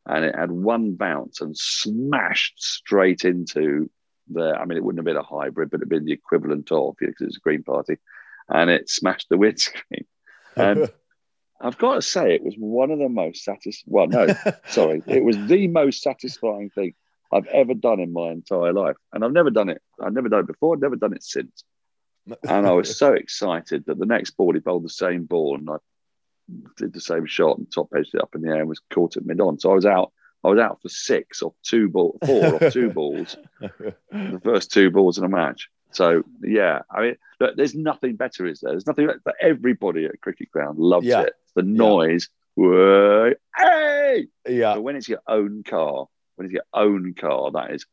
and 0.06 0.26
it 0.26 0.36
had 0.36 0.52
one 0.52 0.96
bounce 0.96 1.42
and 1.42 1.58
smashed 1.58 2.62
straight 2.62 3.26
into 3.26 3.90
the. 4.30 4.56
I 4.56 4.66
mean, 4.66 4.78
it 4.78 4.84
wouldn't 4.84 5.00
have 5.00 5.06
been 5.06 5.18
a 5.18 5.24
hybrid, 5.24 5.70
but 5.70 5.78
it'd 5.78 5.90
been 5.90 6.06
the 6.06 6.14
equivalent 6.14 6.72
of 6.72 6.96
because 6.98 7.28
it's 7.28 7.38
a 7.38 7.42
Green 7.42 7.64
Party, 7.64 7.98
and 8.48 8.70
it 8.70 8.90
smashed 8.90 9.30
the 9.30 9.38
windscreen. 9.38 10.06
And 10.56 10.90
I've 11.62 11.78
got 11.78 11.96
to 11.96 12.02
say, 12.02 12.34
it 12.34 12.44
was 12.44 12.56
one 12.58 12.92
of 12.92 13.00
the 13.00 13.08
most 13.08 13.46
satisfying. 13.46 13.86
Well, 13.86 14.08
no, 14.08 14.28
sorry, 14.68 15.04
it 15.08 15.24
was 15.24 15.38
the 15.48 15.68
most 15.68 16.02
satisfying 16.02 16.70
thing 16.72 16.96
I've 17.32 17.46
ever 17.48 17.76
done 17.76 18.00
in 18.00 18.12
my 18.12 18.32
entire 18.32 18.74
life, 18.74 18.96
and 19.14 19.24
I've 19.24 19.32
never 19.32 19.52
done 19.52 19.70
it. 19.70 19.82
I've 20.02 20.12
never 20.12 20.28
done 20.28 20.42
it 20.42 20.48
before. 20.48 20.76
I've 20.76 20.82
never 20.82 20.96
done 20.96 21.14
it 21.14 21.24
since 21.24 21.64
and 22.48 22.68
I 22.68 22.72
was 22.72 22.98
so 22.98 23.14
excited 23.14 23.86
that 23.86 24.00
the 24.00 24.06
next 24.06 24.32
ball 24.32 24.54
he 24.54 24.60
bowled 24.60 24.84
the 24.84 24.90
same 24.90 25.26
ball 25.26 25.56
and 25.56 25.70
I 25.70 25.78
did 26.78 26.94
the 26.94 27.02
same 27.02 27.26
shot 27.26 27.58
and 27.58 27.72
top 27.72 27.90
edged 27.96 28.16
it 28.16 28.22
up 28.22 28.36
in 28.36 28.42
the 28.42 28.50
air 28.50 28.60
and 28.60 28.70
was 28.70 28.82
caught 28.90 29.18
at 29.18 29.26
mid 29.26 29.40
on. 29.40 29.60
So 29.60 29.72
I 29.72 29.76
was 29.76 29.86
out. 29.86 30.12
I 30.44 30.48
was 30.48 30.60
out 30.60 30.82
for 30.82 30.88
six 30.88 31.42
or 31.42 31.54
two 31.64 31.90
ball, 31.90 32.18
four 32.26 32.56
or 32.56 32.72
two 32.72 32.90
balls, 32.94 33.36
the 33.60 34.42
first 34.42 34.72
two 34.72 34.90
balls 34.90 35.18
in 35.18 35.26
a 35.26 35.30
match. 35.30 35.70
So 35.92 36.24
yeah, 36.42 36.82
I 36.90 37.02
mean, 37.02 37.16
look, 37.40 37.58
there's 37.58 37.76
nothing 37.76 38.16
better, 38.16 38.46
is 38.46 38.62
there? 38.62 38.72
There's 38.72 38.88
nothing. 38.88 39.10
But 39.26 39.36
everybody 39.42 40.06
at 40.06 40.22
cricket 40.22 40.50
ground 40.52 40.80
loves 40.80 41.06
yeah. 41.06 41.24
it. 41.24 41.34
The 41.56 41.64
noise, 41.64 42.30
yeah. 42.56 43.32
Hey, 43.58 44.28
yeah. 44.48 44.76
But 44.76 44.82
when 44.82 44.96
it's 44.96 45.10
your 45.10 45.22
own 45.28 45.64
car, 45.64 46.08
when 46.36 46.46
it's 46.46 46.54
your 46.54 46.64
own 46.74 47.14
car, 47.16 47.52
that 47.52 47.72
is, 47.72 47.86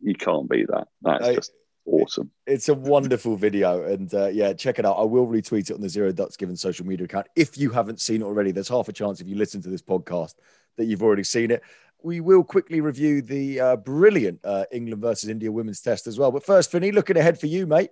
you 0.00 0.14
can't 0.14 0.48
beat 0.48 0.68
that. 0.68 0.88
That's 1.02 1.24
I, 1.24 1.34
just 1.34 1.52
awesome. 1.86 2.30
It's 2.46 2.68
a 2.68 2.74
wonderful 2.74 3.36
video, 3.36 3.84
and 3.84 4.12
uh, 4.12 4.28
yeah, 4.28 4.52
check 4.52 4.78
it 4.78 4.84
out. 4.84 4.96
I 4.98 5.02
will 5.02 5.26
retweet 5.26 5.70
it 5.70 5.74
on 5.74 5.80
the 5.80 5.88
Zero 5.88 6.12
Ducks 6.12 6.36
Given 6.36 6.56
social 6.56 6.86
media 6.86 7.04
account 7.04 7.28
if 7.36 7.56
you 7.56 7.70
haven't 7.70 8.00
seen 8.00 8.22
it 8.22 8.24
already. 8.24 8.50
There's 8.50 8.68
half 8.68 8.88
a 8.88 8.92
chance 8.92 9.20
if 9.20 9.28
you 9.28 9.36
listen 9.36 9.62
to 9.62 9.68
this 9.68 9.82
podcast 9.82 10.34
that 10.76 10.86
you've 10.86 11.02
already 11.02 11.24
seen 11.24 11.50
it. 11.50 11.62
We 12.02 12.20
will 12.20 12.44
quickly 12.44 12.80
review 12.80 13.22
the 13.22 13.60
uh, 13.60 13.76
brilliant 13.76 14.40
uh, 14.44 14.64
England 14.70 15.02
versus 15.02 15.30
India 15.30 15.50
women's 15.50 15.80
test 15.80 16.06
as 16.06 16.18
well. 16.18 16.30
But 16.30 16.44
first, 16.44 16.70
Finny, 16.70 16.92
looking 16.92 17.16
ahead 17.16 17.40
for 17.40 17.46
you, 17.46 17.66
mate. 17.66 17.90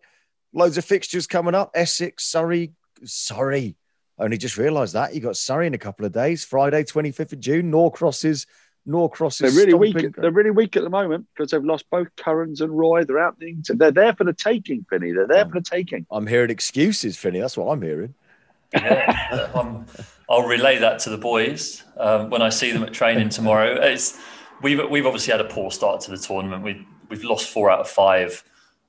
Loads 0.52 0.78
of 0.78 0.84
fixtures 0.84 1.26
coming 1.26 1.54
up. 1.54 1.70
Essex, 1.74 2.24
Surrey, 2.24 2.72
sorry. 3.04 3.76
Only 4.18 4.36
just 4.36 4.56
realised 4.56 4.94
that 4.94 5.14
you 5.14 5.20
got 5.20 5.36
Surrey 5.36 5.66
in 5.66 5.74
a 5.74 5.78
couple 5.78 6.06
of 6.06 6.12
days. 6.12 6.44
Friday, 6.44 6.84
25th 6.84 7.32
of 7.32 7.40
June. 7.40 7.70
Norcross 7.70 8.46
Norcross 8.86 9.38
they're 9.38 9.50
really 9.50 9.74
weak. 9.74 10.14
They're 10.14 10.30
really 10.30 10.50
weak 10.50 10.76
at 10.76 10.82
the 10.82 10.90
moment 10.90 11.26
because 11.34 11.50
they've 11.50 11.64
lost 11.64 11.88
both 11.90 12.08
Currans 12.16 12.60
and 12.60 12.76
Roy. 12.76 13.04
They're 13.04 13.18
out. 13.18 13.36
They're 13.40 13.90
there 13.90 14.14
for 14.14 14.24
the 14.24 14.32
taking, 14.32 14.84
Finny. 14.90 15.12
They're 15.12 15.26
there 15.26 15.46
for 15.46 15.60
the 15.60 15.62
taking. 15.62 16.06
I'm 16.10 16.26
hearing 16.26 16.50
excuses, 16.50 17.16
Finny. 17.16 17.40
That's 17.40 17.56
what 17.56 17.72
I'm 17.72 17.80
hearing. 17.80 18.14
Yeah, 18.72 19.50
um, 19.54 19.86
I'll 20.28 20.46
relay 20.46 20.78
that 20.78 20.98
to 21.00 21.10
the 21.10 21.18
boys 21.18 21.82
um, 21.96 22.28
when 22.28 22.42
I 22.42 22.50
see 22.50 22.72
them 22.72 22.82
at 22.82 22.92
training 22.92 23.30
tomorrow. 23.30 23.74
It's, 23.80 24.18
we've 24.62 24.80
we've 24.90 25.06
obviously 25.06 25.32
had 25.32 25.40
a 25.40 25.48
poor 25.48 25.70
start 25.70 26.00
to 26.02 26.10
the 26.10 26.18
tournament. 26.18 26.62
We 26.62 26.86
we've 27.08 27.24
lost 27.24 27.48
four 27.48 27.70
out 27.70 27.80
of 27.80 27.88
five. 27.88 28.44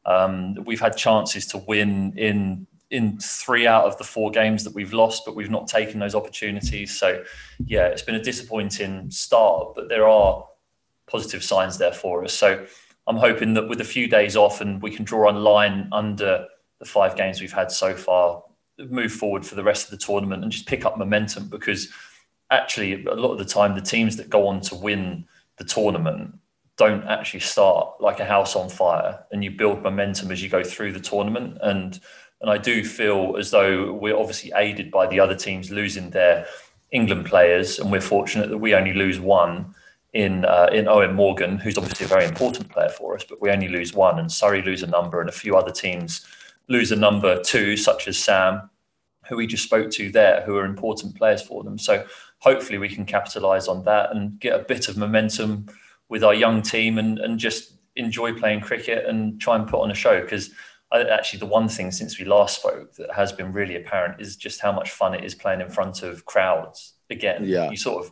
Um, 0.06 0.56
we've 0.66 0.80
had 0.80 0.98
chances 0.98 1.48
to 1.48 1.58
win 1.60 2.14
in 2.18 2.68
in 2.91 3.17
three 3.19 3.67
out 3.67 3.86
of 3.86 3.97
the 3.97 4.03
four 4.03 4.31
games 4.31 4.63
that 4.63 4.73
we've 4.73 4.93
lost, 4.93 5.23
but 5.25 5.36
we've 5.36 5.49
not 5.49 5.67
taken 5.67 5.99
those 5.99 6.15
opportunities. 6.15 6.97
So, 6.97 7.23
yeah, 7.65 7.88
it's 7.88 8.01
been 8.01 8.15
a 8.15 8.23
disappointing 8.23 9.09
start, 9.09 9.73
but 9.75 9.89
there 9.89 10.07
are 10.07 10.45
positive 11.07 11.43
signs 11.43 11.77
there 11.77 11.91
for 11.91 12.23
us. 12.23 12.33
So, 12.33 12.65
I'm 13.07 13.17
hoping 13.17 13.53
that 13.53 13.67
with 13.67 13.81
a 13.81 13.86
few 13.86 14.07
days 14.07 14.36
off 14.36 14.61
and 14.61 14.81
we 14.81 14.91
can 14.91 15.05
draw 15.05 15.29
a 15.29 15.33
line 15.33 15.89
under 15.91 16.47
the 16.79 16.86
five 16.86 17.15
games 17.15 17.39
we've 17.39 17.51
had 17.51 17.71
so 17.71 17.93
far, 17.93 18.43
move 18.89 19.11
forward 19.11 19.45
for 19.45 19.55
the 19.55 19.63
rest 19.63 19.86
of 19.86 19.91
the 19.91 20.05
tournament 20.05 20.43
and 20.43 20.51
just 20.51 20.65
pick 20.67 20.86
up 20.86 20.97
momentum 20.97 21.47
because 21.47 21.89
actually, 22.51 23.05
a 23.05 23.13
lot 23.13 23.31
of 23.31 23.38
the 23.38 23.45
time, 23.45 23.75
the 23.75 23.81
teams 23.81 24.17
that 24.17 24.29
go 24.29 24.47
on 24.47 24.61
to 24.61 24.75
win 24.75 25.25
the 25.57 25.63
tournament 25.63 26.33
don't 26.77 27.05
actually 27.05 27.39
start 27.39 27.89
like 28.01 28.19
a 28.19 28.25
house 28.25 28.55
on 28.55 28.69
fire 28.69 29.23
and 29.31 29.43
you 29.43 29.51
build 29.51 29.81
momentum 29.81 30.31
as 30.31 30.43
you 30.43 30.49
go 30.49 30.63
through 30.63 30.91
the 30.91 30.99
tournament. 30.99 31.57
And 31.61 31.99
and 32.41 32.49
I 32.49 32.57
do 32.57 32.83
feel 32.83 33.36
as 33.38 33.51
though 33.51 33.93
we're 33.93 34.17
obviously 34.17 34.51
aided 34.55 34.91
by 34.91 35.07
the 35.07 35.19
other 35.19 35.36
teams 35.36 35.71
losing 35.71 36.09
their 36.09 36.45
England 36.91 37.25
players, 37.25 37.79
and 37.79 37.91
we're 37.91 38.01
fortunate 38.01 38.49
that 38.49 38.57
we 38.57 38.75
only 38.75 38.93
lose 38.93 39.19
one 39.19 39.73
in 40.13 40.45
uh, 40.45 40.69
in 40.71 40.86
Eoin 40.86 41.13
Morgan, 41.13 41.57
who's 41.57 41.77
obviously 41.77 42.05
a 42.05 42.09
very 42.09 42.25
important 42.25 42.69
player 42.69 42.89
for 42.89 43.15
us, 43.15 43.23
but 43.27 43.41
we 43.41 43.51
only 43.51 43.67
lose 43.67 43.93
one, 43.93 44.19
and 44.19 44.31
Surrey 44.31 44.61
lose 44.61 44.83
a 44.83 44.88
number, 44.88 45.19
and 45.19 45.29
a 45.29 45.33
few 45.33 45.55
other 45.55 45.71
teams 45.71 46.25
lose 46.67 46.91
a 46.91 46.95
number 46.95 47.41
too, 47.41 47.77
such 47.77 48.07
as 48.07 48.17
Sam, 48.17 48.69
who 49.27 49.36
we 49.36 49.47
just 49.47 49.63
spoke 49.63 49.91
to 49.91 50.11
there, 50.11 50.41
who 50.45 50.55
are 50.57 50.65
important 50.65 51.15
players 51.15 51.41
for 51.41 51.63
them. 51.63 51.77
So 51.77 52.05
hopefully 52.39 52.77
we 52.77 52.89
can 52.89 53.05
capitalise 53.05 53.67
on 53.67 53.83
that 53.83 54.15
and 54.15 54.39
get 54.39 54.59
a 54.59 54.63
bit 54.63 54.88
of 54.88 54.97
momentum 54.97 55.67
with 56.09 56.23
our 56.23 56.33
young 56.33 56.61
team 56.61 56.97
and, 56.97 57.19
and 57.19 57.39
just 57.39 57.73
enjoy 57.95 58.33
playing 58.33 58.61
cricket 58.61 59.05
and 59.05 59.39
try 59.39 59.55
and 59.55 59.67
put 59.67 59.81
on 59.81 59.91
a 59.91 59.95
show 59.95 60.21
because 60.21 60.51
actually 60.91 61.39
the 61.39 61.45
one 61.45 61.67
thing 61.67 61.91
since 61.91 62.19
we 62.19 62.25
last 62.25 62.59
spoke 62.59 62.93
that 62.95 63.13
has 63.13 63.31
been 63.31 63.51
really 63.51 63.75
apparent 63.75 64.21
is 64.21 64.36
just 64.36 64.61
how 64.61 64.71
much 64.71 64.91
fun 64.91 65.13
it 65.13 65.23
is 65.23 65.36
playing 65.36 65.61
in 65.61 65.69
front 65.69 66.03
of 66.03 66.25
crowds. 66.25 66.93
Again 67.09 67.45
yeah. 67.45 67.69
you 67.69 67.77
sort 67.77 68.05
of 68.05 68.11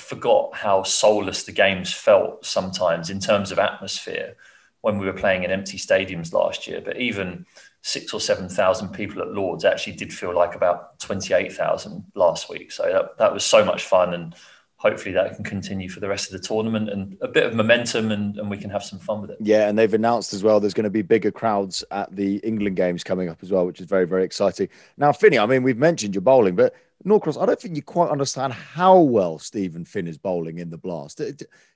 forgot 0.00 0.54
how 0.54 0.82
soulless 0.82 1.44
the 1.44 1.52
games 1.52 1.92
felt 1.92 2.44
sometimes 2.44 3.10
in 3.10 3.20
terms 3.20 3.52
of 3.52 3.58
atmosphere 3.58 4.36
when 4.80 4.98
we 4.98 5.06
were 5.06 5.12
playing 5.12 5.42
in 5.42 5.50
empty 5.50 5.78
stadiums 5.78 6.32
last 6.32 6.66
year. 6.66 6.80
But 6.80 6.98
even 6.98 7.46
six 7.82 8.12
or 8.12 8.20
seven 8.20 8.48
thousand 8.48 8.88
people 8.88 9.22
at 9.22 9.32
lords 9.32 9.64
actually 9.64 9.96
did 9.96 10.12
feel 10.12 10.34
like 10.34 10.54
about 10.54 10.98
28,000 11.00 12.04
last 12.14 12.48
week. 12.48 12.72
So 12.72 12.84
that, 12.84 13.18
that 13.18 13.32
was 13.32 13.44
so 13.44 13.64
much 13.64 13.84
fun 13.84 14.14
and 14.14 14.34
hopefully 14.78 15.12
that 15.12 15.34
can 15.34 15.44
continue 15.44 15.88
for 15.88 16.00
the 16.00 16.08
rest 16.08 16.32
of 16.32 16.40
the 16.40 16.46
tournament 16.46 16.90
and 16.90 17.16
a 17.22 17.28
bit 17.28 17.44
of 17.44 17.54
momentum 17.54 18.12
and, 18.12 18.36
and 18.38 18.50
we 18.50 18.58
can 18.58 18.68
have 18.68 18.84
some 18.84 18.98
fun 18.98 19.22
with 19.22 19.30
it. 19.30 19.38
Yeah, 19.40 19.68
and 19.68 19.78
they've 19.78 19.92
announced 19.94 20.34
as 20.34 20.42
well 20.42 20.60
there's 20.60 20.74
going 20.74 20.84
to 20.84 20.90
be 20.90 21.02
bigger 21.02 21.30
crowds 21.30 21.82
at 21.90 22.14
the 22.14 22.36
England 22.38 22.76
games 22.76 23.02
coming 23.02 23.28
up 23.28 23.38
as 23.42 23.50
well, 23.50 23.64
which 23.64 23.80
is 23.80 23.86
very, 23.86 24.06
very 24.06 24.24
exciting. 24.24 24.68
Now, 24.98 25.12
Finny, 25.12 25.38
I 25.38 25.46
mean, 25.46 25.62
we've 25.62 25.78
mentioned 25.78 26.14
your 26.14 26.22
bowling, 26.22 26.56
but 26.56 26.74
Norcross, 27.04 27.40
I 27.40 27.46
don't 27.46 27.58
think 27.58 27.74
you 27.74 27.82
quite 27.82 28.10
understand 28.10 28.52
how 28.52 28.98
well 28.98 29.38
Steven 29.38 29.84
Finn 29.84 30.06
is 30.06 30.18
bowling 30.18 30.58
in 30.58 30.70
the 30.70 30.78
blast. 30.78 31.22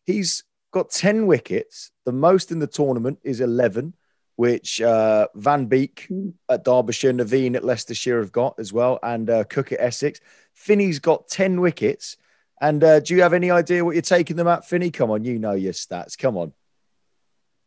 He's 0.05 0.45
got 0.71 0.91
10 0.91 1.27
wickets, 1.27 1.93
the 2.05 2.13
most 2.13 2.53
in 2.53 2.59
the 2.59 2.67
tournament 2.67 3.19
is 3.23 3.41
11. 3.41 3.95
Which 4.37 4.81
uh, 4.81 5.29
Van 5.35 5.67
Beek 5.67 6.09
at 6.49 6.65
Derbyshire, 6.65 7.13
Naveen 7.13 7.57
at 7.57 7.65
Leicestershire 7.65 8.21
have 8.21 8.33
got 8.33 8.59
as 8.59 8.73
well, 8.73 8.99
and 9.03 9.29
uh, 9.29 9.45
Cook 9.45 9.71
at 9.71 9.83
Essex. 9.83 10.19
Finny's 10.55 10.99
got 10.99 11.29
10 11.29 11.61
wickets 11.61 12.17
and 12.61 12.85
uh, 12.85 13.01
do 13.01 13.15
you 13.15 13.23
have 13.23 13.33
any 13.33 13.51
idea 13.51 13.85
what 13.85 13.95
you're 13.95 14.03
taking 14.03 14.37
them 14.37 14.49
at, 14.49 14.67
Finny? 14.67 14.91
Come 14.91 15.11
on, 15.11 15.25
you 15.25 15.39
know 15.39 15.53
your 15.53 15.73
stats. 15.73 16.19
Come 16.19 16.37
on. 16.37 16.53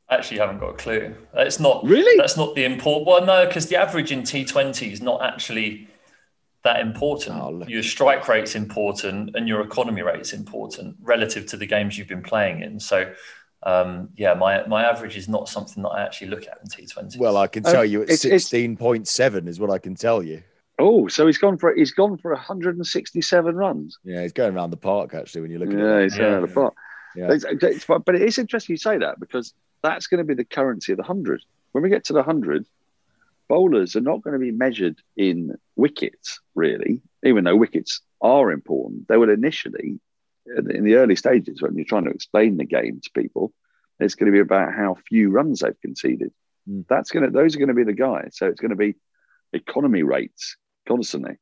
I 0.10 0.16
actually 0.16 0.40
haven't 0.40 0.60
got 0.60 0.70
a 0.70 0.74
clue. 0.74 1.16
It's 1.34 1.60
not 1.60 1.84
really. 1.84 2.18
That's 2.18 2.38
not 2.38 2.56
the 2.56 2.66
important 2.66 3.08
one, 3.08 3.26
no, 3.26 3.48
because 3.48 3.68
the 3.68 3.78
average 3.78 4.12
in 4.12 4.22
T20 4.22 4.92
is 4.92 5.02
not 5.02 5.24
actually 5.24 5.88
that 6.64 6.80
important. 6.80 7.36
Oh, 7.42 7.66
your 7.68 7.84
strike 7.84 8.28
rate's 8.28 8.56
important 8.56 9.36
and 9.36 9.48
your 9.48 9.62
economy 9.62 10.02
rate's 10.02 10.34
important 10.34 10.98
relative 11.02 11.46
to 11.48 11.58
the 11.58 11.66
games 11.66 11.98
you've 11.98 12.08
been 12.08 12.24
playing 12.24 12.62
in. 12.62 12.80
So, 12.80 13.14
um, 13.64 14.10
yeah, 14.16 14.34
my 14.34 14.66
my 14.68 14.84
average 14.84 15.18
is 15.18 15.28
not 15.28 15.50
something 15.50 15.82
that 15.84 15.90
I 15.90 16.04
actually 16.04 16.28
look 16.28 16.48
at 16.48 16.60
in 16.62 16.70
T20. 16.70 17.18
Well, 17.18 17.38
I 17.38 17.48
can 17.48 17.64
tell 17.64 17.82
um, 17.82 17.88
you 17.88 18.02
it's 18.02 18.22
sixteen 18.22 18.78
point 18.78 19.08
seven 19.08 19.48
is 19.48 19.60
what 19.60 19.70
I 19.70 19.78
can 19.78 19.96
tell 19.96 20.22
you. 20.22 20.44
Oh, 20.86 21.08
so 21.08 21.26
he's 21.26 21.38
gone 21.38 21.58
for 21.58 21.74
he's 21.74 21.94
gone 21.94 22.18
for 22.18 22.34
167 22.34 23.56
runs. 23.56 24.00
Yeah, 24.04 24.22
he's 24.22 24.34
going 24.34 24.54
around 24.54 24.72
the 24.72 24.78
park 24.78 25.14
actually. 25.14 25.40
When 25.40 25.52
you 25.52 25.60
look 25.60 25.70
at 25.70 25.76
it. 25.76 25.80
yeah, 25.80 25.98
it, 26.00 26.04
he's 26.04 26.18
going 26.18 26.34
around 26.34 26.42
the 26.42 26.54
park. 26.54 26.74
Yeah. 27.16 27.32
It's, 27.32 27.46
it's, 27.48 27.86
but 27.86 28.16
it 28.16 28.22
is 28.22 28.38
interesting 28.38 28.74
you 28.74 28.78
say 28.78 28.98
that 28.98 29.18
because 29.18 29.54
that's 29.82 30.08
going 30.08 30.18
to 30.18 30.26
be 30.26 30.34
the 30.34 30.44
currency 30.44 30.92
of 30.92 30.98
the 30.98 31.04
hundred. 31.04 31.42
When 31.72 31.84
we 31.84 31.90
get 31.90 32.04
to 32.06 32.14
the 32.14 32.22
hundred, 32.22 32.66
bowlers 33.48 33.96
are 33.96 34.02
not 34.02 34.24
going 34.24 34.34
to 34.34 34.40
be 34.40 34.52
measured 34.52 34.98
in 35.16 35.56
wickets, 35.78 36.42
really, 36.54 37.02
even 37.24 37.46
though 37.46 37.56
wickets 37.56 38.02
are 38.20 38.52
important. 38.52 39.08
They 39.08 39.16
will 39.16 39.30
initially, 39.30 40.02
in 40.58 40.84
the 40.84 40.96
early 40.96 41.16
stages, 41.16 41.62
when 41.62 41.78
you're 41.78 41.86
trying 41.86 42.06
to 42.06 42.12
explain 42.12 42.58
the 42.58 42.66
game 42.66 43.00
to 43.02 43.10
people, 43.12 43.54
it's 44.02 44.16
going 44.16 44.30
to 44.30 44.36
be 44.36 44.42
about 44.42 44.74
how 44.74 44.98
few 45.08 45.30
runs 45.30 45.62
they've 45.62 45.80
conceded. 45.82 46.34
Mm. 46.70 46.86
That's 46.90 47.12
going 47.12 47.24
to; 47.24 47.32
those 47.32 47.56
are 47.56 47.60
going 47.60 47.70
to 47.70 47.74
be 47.74 47.86
the 47.86 47.94
guys. 47.94 48.34
So 48.34 48.48
it's 48.48 48.60
going 48.60 48.72
to 48.72 48.76
be 48.76 48.96
economy 49.54 50.04
rates 50.04 50.58
constantly. 50.88 51.38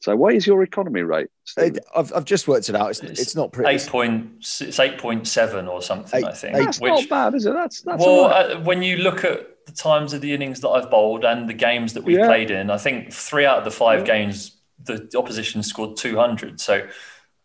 So, 0.00 0.16
what 0.16 0.34
is 0.34 0.46
your 0.48 0.64
economy 0.64 1.02
rate? 1.02 1.28
I've, 1.56 2.12
I've 2.12 2.24
just 2.24 2.48
worked 2.48 2.68
it 2.68 2.74
out. 2.74 2.90
It's, 2.90 3.00
it's, 3.00 3.20
it's 3.20 3.36
not 3.36 3.52
pretty. 3.52 3.70
Eight 3.70 3.86
point. 3.88 4.32
It's 4.60 4.80
eight 4.80 4.98
point 4.98 5.28
seven 5.28 5.68
or 5.68 5.80
something. 5.80 6.24
Eight, 6.24 6.26
I 6.26 6.32
think. 6.32 6.56
That's 6.56 6.80
which, 6.80 6.90
not 6.90 7.08
bad, 7.08 7.34
is 7.34 7.46
it? 7.46 7.54
That's 7.54 7.82
that's 7.82 8.00
well. 8.04 8.24
Uh, 8.24 8.60
when 8.60 8.82
you 8.82 8.96
look 8.96 9.24
at 9.24 9.64
the 9.66 9.72
times 9.72 10.12
of 10.12 10.20
the 10.20 10.34
innings 10.34 10.60
that 10.62 10.70
I've 10.70 10.90
bowled 10.90 11.24
and 11.24 11.48
the 11.48 11.54
games 11.54 11.92
that 11.92 12.02
we've 12.02 12.18
yeah. 12.18 12.26
played 12.26 12.50
in, 12.50 12.68
I 12.68 12.78
think 12.78 13.12
three 13.12 13.46
out 13.46 13.58
of 13.58 13.64
the 13.64 13.70
five 13.70 14.00
yeah. 14.00 14.06
games 14.06 14.56
the 14.82 15.08
opposition 15.16 15.62
scored 15.62 15.96
two 15.96 16.16
hundred. 16.16 16.60
So, 16.60 16.88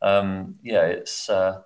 um, 0.02 0.56
yeah, 0.64 0.86
it's. 0.86 1.30
Uh, 1.30 1.62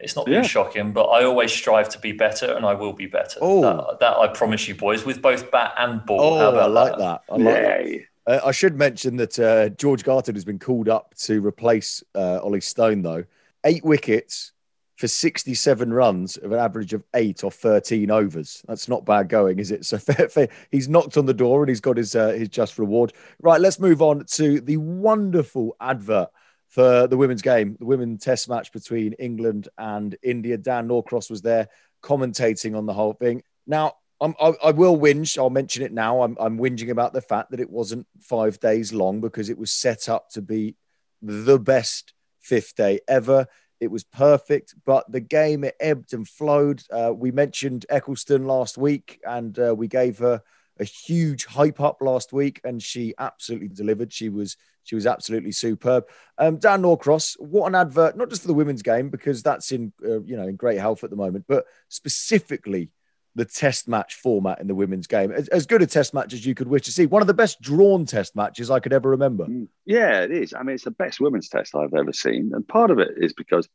it's 0.00 0.16
not 0.16 0.26
yeah. 0.26 0.42
shocking, 0.42 0.92
but 0.92 1.04
I 1.04 1.24
always 1.24 1.52
strive 1.52 1.88
to 1.90 2.00
be 2.00 2.10
better, 2.12 2.52
and 2.52 2.66
I 2.66 2.74
will 2.74 2.92
be 2.92 3.06
better. 3.06 3.38
Oh, 3.40 3.62
that, 3.62 4.00
that, 4.00 4.16
I 4.18 4.26
promise 4.26 4.66
you, 4.66 4.74
boys, 4.74 5.06
with 5.06 5.22
both 5.22 5.50
bat 5.52 5.72
and 5.78 6.04
ball. 6.04 6.20
Oh, 6.20 6.58
I 6.58 6.66
like 6.66 6.98
that. 6.98 6.98
that. 6.98 7.22
I 7.30 7.36
like 7.36 7.54
yeah. 7.54 7.82
that. 7.82 8.00
Uh, 8.26 8.40
I 8.44 8.52
should 8.52 8.76
mention 8.76 9.16
that 9.16 9.38
uh, 9.38 9.68
George 9.70 10.04
Garton 10.04 10.34
has 10.34 10.44
been 10.44 10.58
called 10.58 10.88
up 10.88 11.14
to 11.18 11.44
replace 11.44 12.02
uh, 12.14 12.40
Ollie 12.42 12.60
Stone, 12.60 13.02
though. 13.02 13.24
Eight 13.64 13.84
wickets 13.84 14.52
for 14.96 15.08
67 15.08 15.92
runs 15.92 16.36
of 16.36 16.52
an 16.52 16.58
average 16.58 16.92
of 16.92 17.02
eight 17.14 17.42
or 17.42 17.50
13 17.50 18.10
overs. 18.10 18.62
That's 18.68 18.88
not 18.88 19.04
bad 19.04 19.28
going, 19.28 19.58
is 19.58 19.70
it? 19.70 19.84
So 19.84 19.98
fair, 19.98 20.28
fair. 20.28 20.48
he's 20.70 20.88
knocked 20.88 21.16
on 21.16 21.26
the 21.26 21.34
door 21.34 21.62
and 21.62 21.68
he's 21.68 21.80
got 21.80 21.96
his 21.96 22.14
uh, 22.14 22.28
his 22.28 22.48
just 22.48 22.78
reward. 22.78 23.12
Right, 23.40 23.60
let's 23.60 23.80
move 23.80 24.02
on 24.02 24.24
to 24.32 24.60
the 24.60 24.76
wonderful 24.76 25.76
advert 25.80 26.28
for 26.68 27.06
the 27.06 27.16
women's 27.16 27.42
game, 27.42 27.76
the 27.78 27.86
women's 27.86 28.24
test 28.24 28.48
match 28.48 28.72
between 28.72 29.12
England 29.14 29.68
and 29.78 30.16
India. 30.22 30.56
Dan 30.56 30.88
Norcross 30.88 31.30
was 31.30 31.42
there 31.42 31.68
commentating 32.02 32.76
on 32.76 32.86
the 32.86 32.92
whole 32.92 33.12
thing. 33.12 33.42
Now, 33.66 33.94
I'm, 34.20 34.34
I, 34.40 34.52
I, 34.64 34.70
will 34.70 34.98
whinge. 34.98 35.36
I'll 35.38 35.50
mention 35.50 35.82
it 35.82 35.92
now. 35.92 36.22
I'm, 36.22 36.36
I'm 36.40 36.58
whinging 36.58 36.90
about 36.90 37.12
the 37.12 37.20
fact 37.20 37.50
that 37.50 37.60
it 37.60 37.70
wasn't 37.70 38.06
five 38.20 38.60
days 38.60 38.92
long 38.92 39.20
because 39.20 39.50
it 39.50 39.58
was 39.58 39.72
set 39.72 40.08
up 40.08 40.30
to 40.30 40.42
be 40.42 40.76
the 41.20 41.58
best 41.58 42.14
fifth 42.40 42.76
day 42.76 43.00
ever. 43.08 43.46
It 43.80 43.90
was 43.90 44.04
perfect, 44.04 44.74
but 44.86 45.10
the 45.10 45.20
game 45.20 45.64
it 45.64 45.74
ebbed 45.80 46.14
and 46.14 46.26
flowed. 46.26 46.82
Uh, 46.90 47.12
we 47.14 47.32
mentioned 47.32 47.86
Ecclestone 47.90 48.46
last 48.46 48.78
week, 48.78 49.20
and 49.26 49.58
uh, 49.58 49.74
we 49.76 49.88
gave 49.88 50.18
her 50.18 50.42
a 50.78 50.84
huge 50.84 51.44
hype 51.46 51.80
up 51.80 51.98
last 52.00 52.32
week, 52.32 52.60
and 52.64 52.82
she 52.82 53.14
absolutely 53.18 53.68
delivered. 53.68 54.12
She 54.12 54.28
was 54.28 54.56
she 54.84 54.94
was 54.94 55.06
absolutely 55.06 55.52
superb. 55.52 56.04
Um, 56.38 56.58
Dan 56.58 56.82
Norcross, 56.82 57.36
what 57.40 57.66
an 57.68 57.74
advert! 57.74 58.16
Not 58.16 58.28
just 58.28 58.42
for 58.42 58.48
the 58.48 58.54
women's 58.54 58.82
game 58.82 59.10
because 59.10 59.42
that's 59.42 59.72
in 59.72 59.92
uh, 60.04 60.22
you 60.22 60.36
know 60.36 60.46
in 60.46 60.56
great 60.56 60.78
health 60.78 61.04
at 61.04 61.10
the 61.10 61.16
moment, 61.16 61.44
but 61.48 61.64
specifically 61.88 62.90
the 63.34 63.44
test 63.44 63.88
match 63.88 64.14
format 64.14 64.60
in 64.60 64.66
the 64.66 64.74
women's 64.74 65.06
game. 65.06 65.32
As, 65.32 65.48
as, 65.48 65.66
good 65.66 65.82
a 65.82 65.86
test 65.86 66.14
match 66.14 66.32
as 66.32 66.46
you 66.46 66.54
could 66.54 66.68
wish 66.68 66.82
to 66.82 66.92
see. 66.92 67.06
One 67.06 67.22
of 67.22 67.28
the 67.28 67.34
best 67.34 67.60
drawn 67.60 68.06
test 68.06 68.36
matches 68.36 68.70
I 68.70 68.80
could 68.80 68.92
ever 68.92 69.10
remember. 69.10 69.46
Mm. 69.46 69.68
Yeah, 69.84 70.20
it 70.20 70.30
is. 70.30 70.54
I 70.54 70.62
mean, 70.62 70.74
it's 70.74 70.84
the 70.84 70.90
best 70.92 71.20
women's 71.20 71.48
test 71.48 71.74
I've 71.74 71.94
ever 71.94 72.12
seen. 72.12 72.52
And 72.54 72.66
part 72.66 72.90
of 72.90 72.98
it 72.98 73.12
is 73.16 73.32
because 73.32 73.68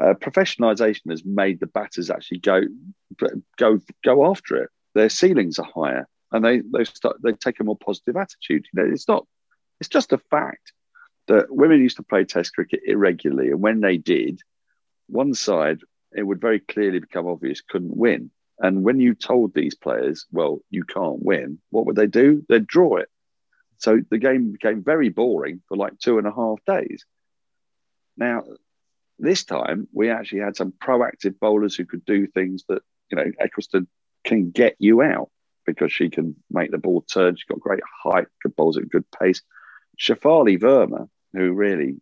uh, 0.00 0.14
professionalization 0.14 1.10
has 1.10 1.24
made 1.24 1.58
the 1.58 1.66
batters 1.66 2.10
actually 2.10 2.38
go 2.38 2.62
go 3.56 3.80
go 4.04 4.30
after 4.30 4.62
it. 4.62 4.70
Their 4.94 5.08
ceilings 5.08 5.58
are 5.58 5.68
higher 5.74 6.06
and 6.32 6.44
they 6.44 6.60
they 6.60 6.84
start 6.84 7.16
they 7.22 7.32
take 7.32 7.60
a 7.60 7.64
more 7.64 7.76
positive 7.76 8.16
attitude. 8.16 8.66
You 8.72 8.82
know, 8.82 8.92
it's 8.92 9.08
not 9.08 9.26
it's 9.80 9.88
just 9.88 10.12
a 10.12 10.18
fact 10.18 10.72
that 11.28 11.46
women 11.50 11.80
used 11.80 11.96
to 11.96 12.02
play 12.02 12.24
test 12.24 12.54
cricket 12.54 12.80
irregularly, 12.86 13.48
and 13.48 13.60
when 13.60 13.80
they 13.80 13.96
did, 13.96 14.40
one 15.08 15.34
side 15.34 15.80
it 16.12 16.22
would 16.22 16.40
very 16.40 16.60
clearly 16.60 17.00
become 17.00 17.26
obvious 17.26 17.60
couldn't 17.60 17.96
win 17.96 18.30
and 18.58 18.82
when 18.82 19.00
you 19.00 19.14
told 19.14 19.54
these 19.54 19.74
players, 19.74 20.26
well, 20.32 20.60
you 20.70 20.84
can't 20.84 21.22
win, 21.22 21.58
what 21.70 21.86
would 21.86 21.96
they 21.96 22.06
do? 22.06 22.44
They'd 22.48 22.66
draw 22.66 22.96
it. 22.96 23.08
So 23.78 24.00
the 24.10 24.18
game 24.18 24.52
became 24.52 24.82
very 24.82 25.10
boring 25.10 25.62
for 25.68 25.76
like 25.76 25.98
two 25.98 26.18
and 26.18 26.26
a 26.26 26.32
half 26.32 26.58
days. 26.66 27.04
Now, 28.16 28.44
this 29.18 29.44
time 29.44 29.88
we 29.92 30.10
actually 30.10 30.40
had 30.40 30.56
some 30.56 30.72
proactive 30.72 31.38
bowlers 31.38 31.76
who 31.76 31.84
could 31.84 32.04
do 32.04 32.26
things 32.26 32.64
that, 32.68 32.82
you 33.10 33.16
know, 33.16 33.30
Ecclestone 33.40 33.86
can 34.24 34.50
get 34.50 34.76
you 34.78 35.02
out 35.02 35.30
because 35.66 35.92
she 35.92 36.08
can 36.08 36.36
make 36.50 36.70
the 36.70 36.78
ball 36.78 37.02
turn. 37.02 37.36
She's 37.36 37.44
got 37.44 37.60
great 37.60 37.82
height, 38.02 38.26
good 38.42 38.56
bowls 38.56 38.78
at 38.78 38.88
good 38.88 39.04
pace. 39.10 39.42
Shafali 40.00 40.58
Verma, 40.58 41.08
who 41.32 41.52
really, 41.52 41.96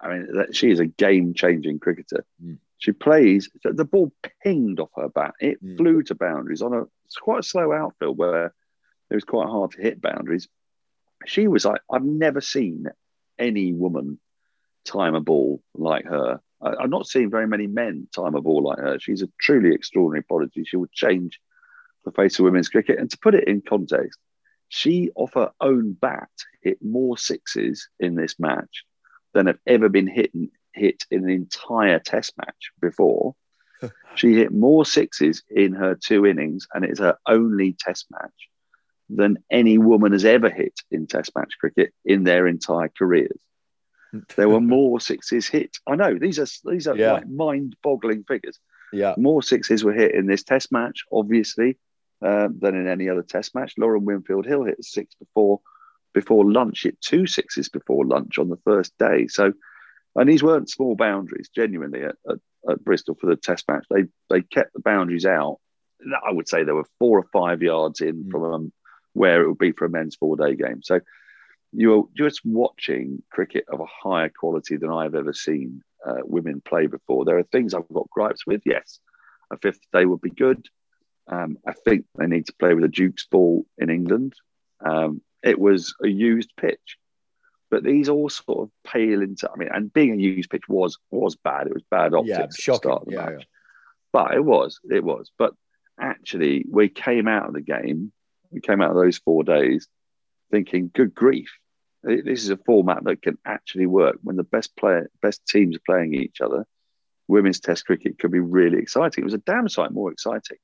I 0.00 0.08
mean, 0.08 0.46
she 0.52 0.70
is 0.70 0.78
a 0.78 0.86
game 0.86 1.34
changing 1.34 1.80
cricketer. 1.80 2.24
Mm. 2.44 2.58
She 2.78 2.92
plays, 2.92 3.48
the 3.64 3.84
ball 3.84 4.12
pinged 4.42 4.80
off 4.80 4.90
her 4.96 5.08
bat. 5.08 5.34
It 5.40 5.62
mm. 5.64 5.76
flew 5.76 6.02
to 6.04 6.14
boundaries 6.14 6.62
on 6.62 6.74
a, 6.74 6.82
it's 7.06 7.16
quite 7.16 7.40
a 7.40 7.42
slow 7.42 7.72
outfield 7.72 8.18
where 8.18 8.54
it 9.10 9.14
was 9.14 9.24
quite 9.24 9.48
hard 9.48 9.72
to 9.72 9.82
hit 9.82 10.02
boundaries. 10.02 10.48
She 11.24 11.48
was 11.48 11.64
like, 11.64 11.80
I've 11.90 12.04
never 12.04 12.40
seen 12.40 12.86
any 13.38 13.72
woman 13.72 14.18
time 14.84 15.14
a 15.14 15.20
ball 15.20 15.62
like 15.74 16.04
her. 16.04 16.40
I, 16.60 16.74
have 16.80 16.90
not 16.90 17.06
seen 17.06 17.30
very 17.30 17.46
many 17.46 17.66
men 17.66 18.08
time 18.14 18.34
a 18.34 18.42
ball 18.42 18.62
like 18.62 18.78
her. 18.78 18.98
She's 18.98 19.22
a 19.22 19.28
truly 19.40 19.74
extraordinary 19.74 20.22
prodigy. 20.22 20.64
She 20.64 20.76
would 20.76 20.92
change 20.92 21.40
the 22.04 22.12
face 22.12 22.38
of 22.38 22.44
women's 22.44 22.68
cricket. 22.68 22.98
And 22.98 23.10
to 23.10 23.18
put 23.18 23.34
it 23.34 23.48
in 23.48 23.62
context, 23.62 24.18
she, 24.68 25.10
off 25.14 25.34
her 25.34 25.52
own 25.60 25.92
bat, 25.92 26.30
hit 26.62 26.78
more 26.82 27.16
sixes 27.16 27.88
in 28.00 28.16
this 28.16 28.36
match 28.38 28.84
than 29.32 29.46
have 29.46 29.58
ever 29.66 29.88
been 29.88 30.06
hit 30.06 30.30
in, 30.34 30.50
hit 30.76 31.04
in 31.10 31.24
an 31.24 31.30
entire 31.30 31.98
test 31.98 32.34
match 32.38 32.70
before. 32.80 33.34
she 34.14 34.34
hit 34.34 34.52
more 34.52 34.84
sixes 34.84 35.42
in 35.50 35.72
her 35.72 35.94
two 35.94 36.26
innings, 36.26 36.66
and 36.72 36.84
it's 36.84 37.00
her 37.00 37.16
only 37.26 37.76
test 37.78 38.06
match 38.10 38.48
than 39.08 39.38
any 39.50 39.78
woman 39.78 40.12
has 40.12 40.24
ever 40.24 40.50
hit 40.50 40.74
in 40.90 41.06
test 41.06 41.32
match 41.36 41.54
cricket 41.60 41.92
in 42.04 42.24
their 42.24 42.46
entire 42.46 42.90
careers. 42.96 43.38
there 44.36 44.48
were 44.48 44.60
more 44.60 45.00
sixes 45.00 45.48
hit. 45.48 45.76
I 45.86 45.96
know 45.96 46.18
these 46.18 46.38
are 46.38 46.70
these 46.70 46.86
are 46.86 46.96
yeah. 46.96 47.12
like 47.14 47.28
mind-boggling 47.28 48.24
figures. 48.24 48.58
Yeah, 48.92 49.14
more 49.16 49.42
sixes 49.42 49.84
were 49.84 49.92
hit 49.92 50.14
in 50.14 50.26
this 50.26 50.42
test 50.42 50.72
match, 50.72 51.04
obviously, 51.12 51.76
um, 52.22 52.58
than 52.60 52.74
in 52.74 52.86
any 52.86 53.08
other 53.08 53.22
test 53.22 53.54
match. 53.54 53.74
Lauren 53.78 54.04
Winfield 54.04 54.46
Hill 54.46 54.64
hit 54.64 54.82
six 54.84 55.14
before 55.16 55.60
before 56.14 56.50
lunch, 56.50 56.84
hit 56.84 56.98
two 57.00 57.26
sixes 57.26 57.68
before 57.68 58.06
lunch 58.06 58.38
on 58.38 58.48
the 58.48 58.58
first 58.64 58.96
day. 58.98 59.26
So 59.26 59.52
and 60.16 60.28
these 60.28 60.42
weren't 60.42 60.70
small 60.70 60.96
boundaries, 60.96 61.48
genuinely, 61.54 62.02
at, 62.02 62.16
at, 62.28 62.38
at, 62.68 62.84
Bristol 62.84 63.16
for 63.20 63.26
the 63.26 63.36
test 63.36 63.66
match. 63.68 63.84
They 63.90 64.04
they 64.30 64.42
kept 64.42 64.72
the 64.72 64.80
boundaries 64.80 65.26
out. 65.26 65.58
I 66.26 66.32
would 66.32 66.48
say 66.48 66.62
they 66.62 66.72
were 66.72 66.88
four 66.98 67.18
or 67.18 67.26
five 67.32 67.62
yards 67.62 68.00
in 68.00 68.24
mm. 68.24 68.30
from 68.30 68.42
um, 68.44 68.72
where 69.12 69.42
it 69.42 69.48
would 69.48 69.58
be 69.58 69.72
for 69.72 69.86
a 69.86 69.90
men's 69.90 70.16
four 70.16 70.36
day 70.36 70.56
game. 70.56 70.82
So 70.82 71.00
you're 71.72 72.08
just 72.16 72.40
watching 72.44 73.22
cricket 73.30 73.64
of 73.68 73.80
a 73.80 73.86
higher 73.86 74.30
quality 74.30 74.76
than 74.76 74.90
I've 74.90 75.14
ever 75.14 75.32
seen 75.32 75.82
uh, 76.04 76.22
women 76.24 76.60
play 76.60 76.86
before. 76.86 77.24
There 77.24 77.38
are 77.38 77.42
things 77.44 77.74
I've 77.74 77.88
got 77.92 78.10
gripes 78.10 78.46
with. 78.46 78.62
Yes, 78.64 79.00
a 79.50 79.58
fifth 79.58 79.80
day 79.92 80.06
would 80.06 80.20
be 80.20 80.30
good. 80.30 80.66
Um, 81.28 81.58
I 81.66 81.72
think 81.72 82.06
they 82.16 82.26
need 82.26 82.46
to 82.46 82.54
play 82.58 82.74
with 82.74 82.84
a 82.84 82.88
Duke's 82.88 83.26
ball 83.26 83.66
in 83.78 83.90
England. 83.90 84.34
Um, 84.84 85.22
it 85.42 85.58
was 85.58 85.94
a 86.02 86.08
used 86.08 86.52
pitch. 86.56 86.96
But 87.70 87.82
these 87.82 88.08
all 88.08 88.28
sort 88.28 88.60
of 88.60 88.70
pale 88.84 89.22
into. 89.22 89.50
I 89.50 89.56
mean, 89.56 89.68
and 89.72 89.92
being 89.92 90.12
a 90.12 90.22
used 90.22 90.50
pitch 90.50 90.68
was 90.68 90.98
was 91.10 91.36
bad. 91.36 91.66
It 91.66 91.74
was 91.74 91.82
bad 91.90 92.14
optics 92.14 92.56
yeah, 92.58 92.74
shocking. 92.74 92.92
at 92.92 93.04
the 93.04 93.12
yeah, 93.12 93.24
match. 93.24 93.34
Yeah. 93.38 93.44
But 94.12 94.34
it 94.34 94.44
was, 94.44 94.78
it 94.88 95.04
was. 95.04 95.30
But 95.36 95.54
actually, 96.00 96.64
we 96.70 96.88
came 96.88 97.26
out 97.26 97.48
of 97.48 97.54
the 97.54 97.60
game. 97.60 98.12
We 98.50 98.60
came 98.60 98.80
out 98.80 98.90
of 98.90 98.96
those 98.96 99.18
four 99.18 99.42
days 99.42 99.88
thinking, 100.50 100.90
"Good 100.94 101.14
grief, 101.14 101.50
this 102.06 102.44
is 102.44 102.50
a 102.50 102.56
format 102.56 103.04
that 103.04 103.22
can 103.22 103.36
actually 103.44 103.86
work 103.86 104.18
when 104.22 104.36
the 104.36 104.44
best 104.44 104.76
player, 104.76 105.10
best 105.20 105.44
teams 105.46 105.76
are 105.76 105.80
playing 105.84 106.14
each 106.14 106.40
other. 106.40 106.64
Women's 107.28 107.58
Test 107.58 107.84
cricket 107.84 108.18
could 108.18 108.30
be 108.30 108.38
really 108.38 108.78
exciting. 108.78 109.22
It 109.22 109.24
was 109.24 109.34
a 109.34 109.38
damn 109.38 109.68
sight 109.68 109.90
more 109.90 110.12
exciting 110.12 110.58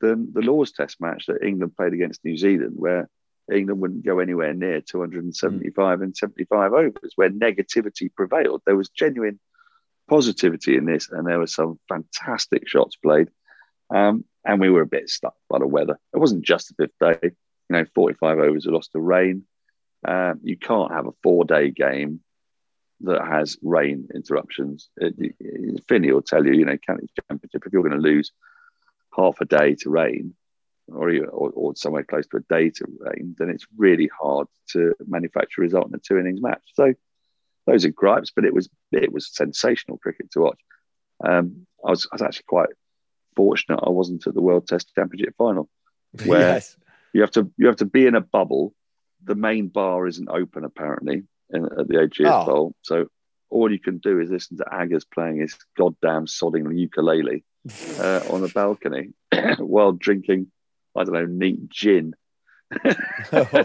than 0.00 0.32
the 0.32 0.42
Lord's 0.42 0.72
Test 0.72 1.00
match 1.00 1.26
that 1.26 1.44
England 1.44 1.76
played 1.76 1.92
against 1.92 2.24
New 2.24 2.36
Zealand, 2.36 2.72
where 2.74 3.08
England 3.52 3.80
wouldn't 3.80 4.04
go 4.04 4.18
anywhere 4.18 4.52
near 4.52 4.80
275 4.80 5.98
mm. 5.98 6.02
and 6.02 6.16
75 6.16 6.72
overs 6.72 7.12
where 7.14 7.30
negativity 7.30 8.12
prevailed. 8.14 8.62
There 8.66 8.76
was 8.76 8.88
genuine 8.88 9.38
positivity 10.08 10.76
in 10.76 10.84
this, 10.84 11.08
and 11.10 11.26
there 11.26 11.38
were 11.38 11.46
some 11.46 11.78
fantastic 11.88 12.68
shots 12.68 12.96
played. 12.96 13.28
Um, 13.90 14.24
and 14.44 14.60
we 14.60 14.70
were 14.70 14.82
a 14.82 14.86
bit 14.86 15.08
stuck 15.08 15.34
by 15.48 15.58
the 15.58 15.66
weather. 15.66 15.98
It 16.14 16.18
wasn't 16.18 16.44
just 16.44 16.68
the 16.68 16.86
fifth 16.86 17.20
day. 17.20 17.30
You 17.68 17.76
know, 17.76 17.84
45 17.94 18.38
overs 18.38 18.66
were 18.66 18.72
lost 18.72 18.92
to 18.92 19.00
rain. 19.00 19.44
Um, 20.06 20.40
you 20.42 20.56
can't 20.56 20.92
have 20.92 21.06
a 21.06 21.14
four 21.22 21.44
day 21.44 21.70
game 21.70 22.20
that 23.00 23.26
has 23.26 23.58
rain 23.62 24.08
interruptions. 24.14 24.88
It, 24.96 25.14
it, 25.18 25.84
Finny 25.88 26.12
will 26.12 26.22
tell 26.22 26.46
you, 26.46 26.52
you 26.52 26.64
know, 26.64 26.78
county 26.78 27.08
championship, 27.28 27.66
if 27.66 27.72
you're 27.72 27.82
going 27.82 27.92
to 27.92 27.98
lose 27.98 28.32
half 29.14 29.40
a 29.40 29.44
day 29.44 29.74
to 29.80 29.90
rain, 29.90 30.34
or, 30.88 31.10
or, 31.10 31.50
or 31.50 31.76
somewhere 31.76 32.04
close 32.04 32.26
to 32.28 32.36
a 32.38 32.40
day 32.48 32.70
to 32.70 32.84
rain, 32.98 33.34
then 33.38 33.50
it's 33.50 33.66
really 33.76 34.10
hard 34.20 34.46
to 34.72 34.94
manufacture 35.06 35.60
a 35.60 35.64
result 35.64 35.88
in 35.88 35.94
a 35.94 35.98
two 35.98 36.18
innings 36.18 36.40
match. 36.40 36.62
So 36.74 36.94
those 37.66 37.84
are 37.84 37.90
gripes, 37.90 38.32
but 38.34 38.44
it 38.44 38.54
was 38.54 38.68
it 38.92 39.12
was 39.12 39.34
sensational 39.34 39.98
cricket 39.98 40.30
to 40.32 40.40
watch. 40.40 40.60
Um, 41.24 41.66
I 41.84 41.90
was 41.90 42.08
I 42.12 42.14
was 42.14 42.22
actually 42.22 42.44
quite 42.46 42.68
fortunate 43.34 43.80
I 43.84 43.90
wasn't 43.90 44.26
at 44.26 44.34
the 44.34 44.42
World 44.42 44.66
Test 44.66 44.94
Championship 44.94 45.34
final, 45.36 45.68
where 46.24 46.54
yes. 46.54 46.76
you 47.12 47.20
have 47.22 47.32
to 47.32 47.50
you 47.56 47.66
have 47.66 47.76
to 47.76 47.86
be 47.86 48.06
in 48.06 48.14
a 48.14 48.20
bubble. 48.20 48.74
The 49.24 49.34
main 49.34 49.68
bar 49.68 50.06
isn't 50.06 50.28
open 50.28 50.64
apparently 50.64 51.24
in, 51.50 51.64
at 51.64 51.88
the 51.88 51.94
Ageas 51.94 52.42
oh. 52.42 52.46
Bowl, 52.46 52.74
so 52.82 53.08
all 53.50 53.70
you 53.70 53.78
can 53.78 53.98
do 53.98 54.20
is 54.20 54.30
listen 54.30 54.56
to 54.58 54.64
Aggers 54.64 55.04
playing 55.12 55.38
his 55.38 55.56
goddamn 55.76 56.26
sodding 56.26 56.76
ukulele 56.76 57.44
uh, 57.98 58.20
on 58.30 58.42
the 58.42 58.48
balcony 58.48 59.10
while 59.58 59.92
drinking 59.92 60.50
I 60.96 61.04
don't 61.04 61.14
know, 61.14 61.26
neat 61.26 61.68
gin. 61.68 62.14
uh, 62.72 62.78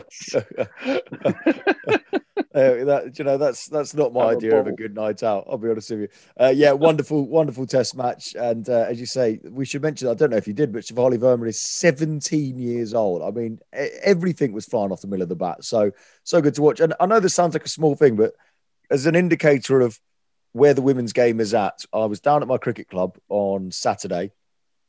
that 2.53 3.13
you 3.17 3.25
know 3.25 3.37
that's 3.37 3.67
that's 3.67 3.93
not 3.93 4.13
my 4.13 4.25
idea 4.25 4.59
of 4.59 4.67
a 4.67 4.71
good 4.71 4.93
night 4.93 5.23
out. 5.23 5.45
I'll 5.49 5.57
be 5.57 5.69
honest 5.69 5.89
with 5.89 6.01
you. 6.01 6.07
Uh, 6.39 6.53
yeah, 6.55 6.71
wonderful, 6.71 7.27
wonderful 7.27 7.65
test 7.65 7.95
match. 7.95 8.35
And 8.35 8.67
uh, 8.69 8.85
as 8.89 8.99
you 8.99 9.05
say, 9.05 9.39
we 9.49 9.65
should 9.65 9.81
mention. 9.81 10.07
I 10.07 10.13
don't 10.13 10.29
know 10.29 10.37
if 10.37 10.47
you 10.47 10.53
did, 10.53 10.71
but 10.71 10.83
Shafali 10.83 11.17
Verma 11.17 11.47
is 11.47 11.59
17 11.59 12.59
years 12.59 12.93
old. 12.93 13.23
I 13.23 13.31
mean, 13.31 13.59
everything 13.73 14.53
was 14.53 14.65
flying 14.65 14.91
off 14.91 15.01
the 15.01 15.07
middle 15.07 15.23
of 15.23 15.29
the 15.29 15.35
bat. 15.35 15.63
So 15.63 15.91
so 16.23 16.41
good 16.41 16.55
to 16.55 16.61
watch. 16.61 16.79
And 16.79 16.93
I 16.99 17.05
know 17.05 17.19
this 17.19 17.33
sounds 17.33 17.53
like 17.53 17.65
a 17.65 17.69
small 17.69 17.95
thing, 17.95 18.15
but 18.15 18.33
as 18.91 19.05
an 19.05 19.15
indicator 19.15 19.81
of 19.81 19.99
where 20.51 20.73
the 20.73 20.81
women's 20.81 21.13
game 21.13 21.39
is 21.39 21.53
at, 21.53 21.85
I 21.93 22.05
was 22.05 22.19
down 22.19 22.41
at 22.41 22.47
my 22.47 22.57
cricket 22.57 22.89
club 22.89 23.17
on 23.29 23.71
Saturday 23.71 24.31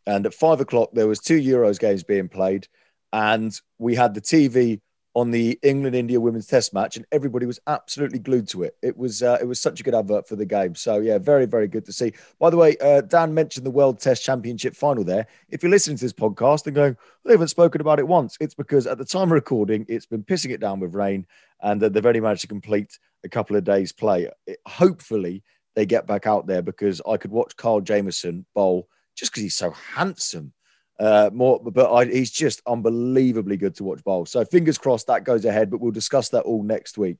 and 0.07 0.27
at 0.27 0.35
five 0.35 0.61
o'clock, 0.61 0.91
there 0.93 1.09
was 1.09 1.21
two 1.21 1.41
Euros 1.41 1.79
games 1.79 2.03
being 2.03 2.29
played, 2.29 2.69
and 3.13 3.59
we 3.79 3.95
had 3.95 4.15
the 4.15 4.21
TV 4.21 4.81
on 5.15 5.31
the 5.31 5.59
England 5.63 5.95
India 5.95 6.19
women's 6.19 6.47
Test 6.47 6.73
match, 6.73 6.97
and 6.97 7.05
everybody 7.13 7.45
was 7.45 7.61
absolutely 7.67 8.19
glued 8.19 8.49
to 8.49 8.63
it. 8.63 8.77
It 8.83 8.97
was 8.97 9.23
uh, 9.23 9.39
it 9.41 9.45
was 9.45 9.61
such 9.61 9.81
a 9.81 9.83
good 9.83 9.95
advert 9.95 10.27
for 10.27 10.37
the 10.37 10.47
game. 10.47 10.75
So 10.75 10.99
yeah, 10.99 11.19
very 11.19 11.47
very 11.47 11.69
good 11.69 11.85
to 11.87 11.93
see. 11.93 12.13
By 12.39 12.51
the 12.51 12.57
way, 12.57 12.77
uh, 12.79 13.03
Dan 13.03 13.35
mentioned 13.35 13.67
the 13.67 13.71
World 13.71 14.01
Test 14.01 14.25
Championship 14.25 14.75
final 14.75 15.05
there. 15.05 15.27
If 15.51 15.63
you're 15.63 15.71
listening 15.71 15.99
to 15.99 16.05
this 16.05 16.13
podcast 16.13 16.67
and 16.67 16.75
going, 16.75 16.97
they 17.25 17.33
haven't 17.33 17.49
spoken 17.49 17.81
about 17.81 17.99
it 17.99 18.09
once, 18.09 18.37
it's 18.41 18.55
because 18.55 18.87
at 18.87 18.99
the 18.99 19.05
time 19.05 19.25
of 19.25 19.33
recording, 19.33 19.85
it's 19.89 20.07
been 20.07 20.25
pissing 20.25 20.51
it 20.51 20.61
down 20.61 20.81
with 20.81 20.95
rain, 20.95 21.27
and 21.61 21.83
uh, 21.83 21.89
they've 21.89 22.07
only 22.07 22.21
managed 22.21 22.43
to 22.43 22.49
complete 22.49 22.99
a 23.25 23.29
couple 23.29 23.57
of 23.57 23.65
days 23.65 23.93
play. 23.93 24.29
It, 24.47 24.59
hopefully, 24.67 25.43
they 25.75 25.85
get 25.87 26.07
back 26.07 26.27
out 26.27 26.47
there 26.47 26.63
because 26.63 27.03
I 27.09 27.19
could 27.19 27.31
watch 27.31 27.57
Carl 27.57 27.81
Jamieson 27.83 28.47
bowl 28.55 28.89
just 29.17 29.33
because 29.33 29.43
he's 29.43 29.57
so 29.57 29.71
handsome. 29.71 30.53
Uh, 30.99 31.31
more, 31.33 31.61
but 31.61 31.93
I, 31.93 32.05
he's 32.05 32.31
just 32.31 32.63
unbelievably 32.67 33.57
good 33.57 33.75
to 33.77 33.85
watch 33.85 34.05
bowl. 34.05 34.27
So 34.27 34.45
fingers 34.45 34.79
crossed 34.79 35.09
that 35.09 35.25
goes 35.25 35.45
ahead. 35.45 35.71
But 35.71 35.81
we'll 35.81 35.91
discuss 35.91 36.29
that 36.31 36.45
all 36.45 36.63
next 36.63 36.99
week. 36.99 37.17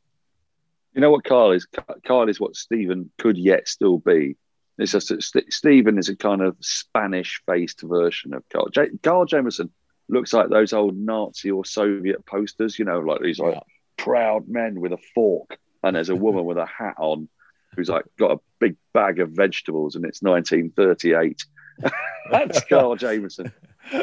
You 0.95 1.01
know 1.01 1.11
what 1.11 1.25
Carl 1.25 1.53
is? 1.53 1.67
Carl 2.07 2.29
is 2.29 2.39
what 2.39 2.55
Steven 2.55 3.11
could 3.19 3.39
yet 3.39 3.67
still 3.67 3.99
be. 3.99 4.37
It's 4.79 4.93
just 4.93 5.09
that 5.09 5.53
Steven 5.53 5.99
is 5.99 6.09
a 6.09 6.17
kind 6.17 6.43
of 6.43 6.57
Spanish-faced 6.61 7.83
version 7.83 8.35
of 8.35 8.43
Carl. 8.51 8.69
J- 8.69 8.91
Carl 9.03 9.25
Jamieson 9.25 9.71
looks 10.09 10.33
like 10.33 10.49
those 10.49 10.73
old 10.73 10.97
Nazi 10.97 11.51
or 11.51 11.65
Soviet 11.65 12.25
posters. 12.27 12.79
You 12.79 12.85
know, 12.85 13.01
like 13.01 13.21
these 13.21 13.39
like 13.39 13.59
proud 13.97 14.49
men 14.49 14.81
with 14.81 14.93
a 14.93 14.99
fork, 15.15 15.59
and 15.83 15.97
there's 15.97 16.09
a 16.09 16.17
woman 16.17 16.45
with 16.47 16.59
a 16.59 16.67
hat 16.67 16.95
on 16.99 17.29
who's 17.75 17.89
like 17.89 18.05
got 18.19 18.33
a 18.33 18.41
big 18.59 18.77
bag 18.93 19.19
of 19.19 19.31
vegetables, 19.31 19.97
and 19.97 20.05
it's 20.05 20.23
1938 20.23 21.45
That's 22.31 22.65
Carl 22.65 22.97
Jamieson. 22.97 23.53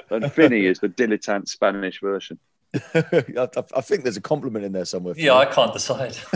And 0.09 0.31
Finny 0.31 0.65
is 0.65 0.79
the 0.79 0.89
dilettante 0.89 1.47
Spanish 1.47 2.01
version. 2.01 2.39
I, 2.93 3.81
think 3.81 4.03
there's 4.03 4.17
a 4.17 4.21
compliment 4.21 4.63
in 4.63 4.71
there 4.73 4.85
somewhere. 4.85 5.15
Yeah, 5.17 5.33
I 5.33 5.45
can't 5.45 5.73
decide. 5.73 6.15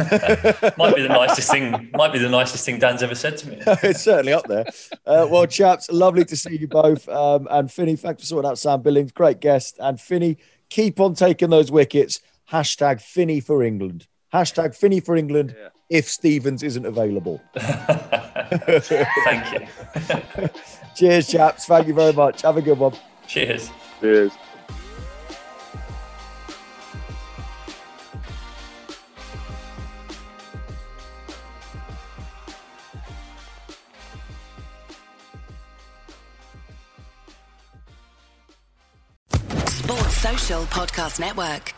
might 0.77 0.95
be 0.95 1.03
the 1.03 1.09
nicest 1.09 1.51
thing. 1.51 1.91
Might 1.93 2.11
be 2.11 2.17
the 2.17 2.29
nicest 2.29 2.65
thing 2.65 2.79
Dan's 2.79 3.03
ever 3.03 3.13
said 3.13 3.37
to 3.37 3.49
me. 3.49 3.61
it's 3.67 4.01
certainly 4.01 4.33
up 4.33 4.47
there. 4.47 4.65
Uh, 5.05 5.27
well, 5.29 5.45
chaps, 5.45 5.91
lovely 5.91 6.25
to 6.25 6.35
see 6.35 6.57
you 6.57 6.67
both. 6.67 7.07
Um, 7.07 7.47
and 7.51 7.71
Finny, 7.71 7.95
thanks 7.95 8.23
for 8.23 8.25
sorting 8.25 8.49
out 8.49 8.57
Sam 8.57 8.81
Billings. 8.81 9.11
Great 9.11 9.41
guest. 9.41 9.77
And 9.79 10.01
Finny, 10.01 10.39
keep 10.69 10.99
on 10.99 11.13
taking 11.13 11.51
those 11.51 11.71
wickets. 11.71 12.19
Hashtag 12.51 12.99
Finny 12.99 13.39
for 13.39 13.61
England. 13.61 14.07
Hashtag 14.33 14.75
Finny 14.75 15.01
for 15.01 15.15
England. 15.15 15.55
Yeah. 15.55 15.69
If 15.89 16.09
Stevens 16.09 16.63
isn't 16.63 16.85
available. 16.87 17.39
Thank 19.25 19.51
you. 19.53 19.67
Cheers, 20.95 21.27
chaps. 21.27 21.65
Thank 21.65 21.87
you 21.87 21.93
very 21.93 22.13
much. 22.13 22.41
Have 22.43 22.57
a 22.57 22.61
good 22.61 22.77
one. 22.77 22.93
Cheers. 23.27 23.69
Cheers. 23.99 24.31
Sports 39.67 40.17
Social 40.17 40.63
Podcast 40.65 41.19
Network. 41.19 41.73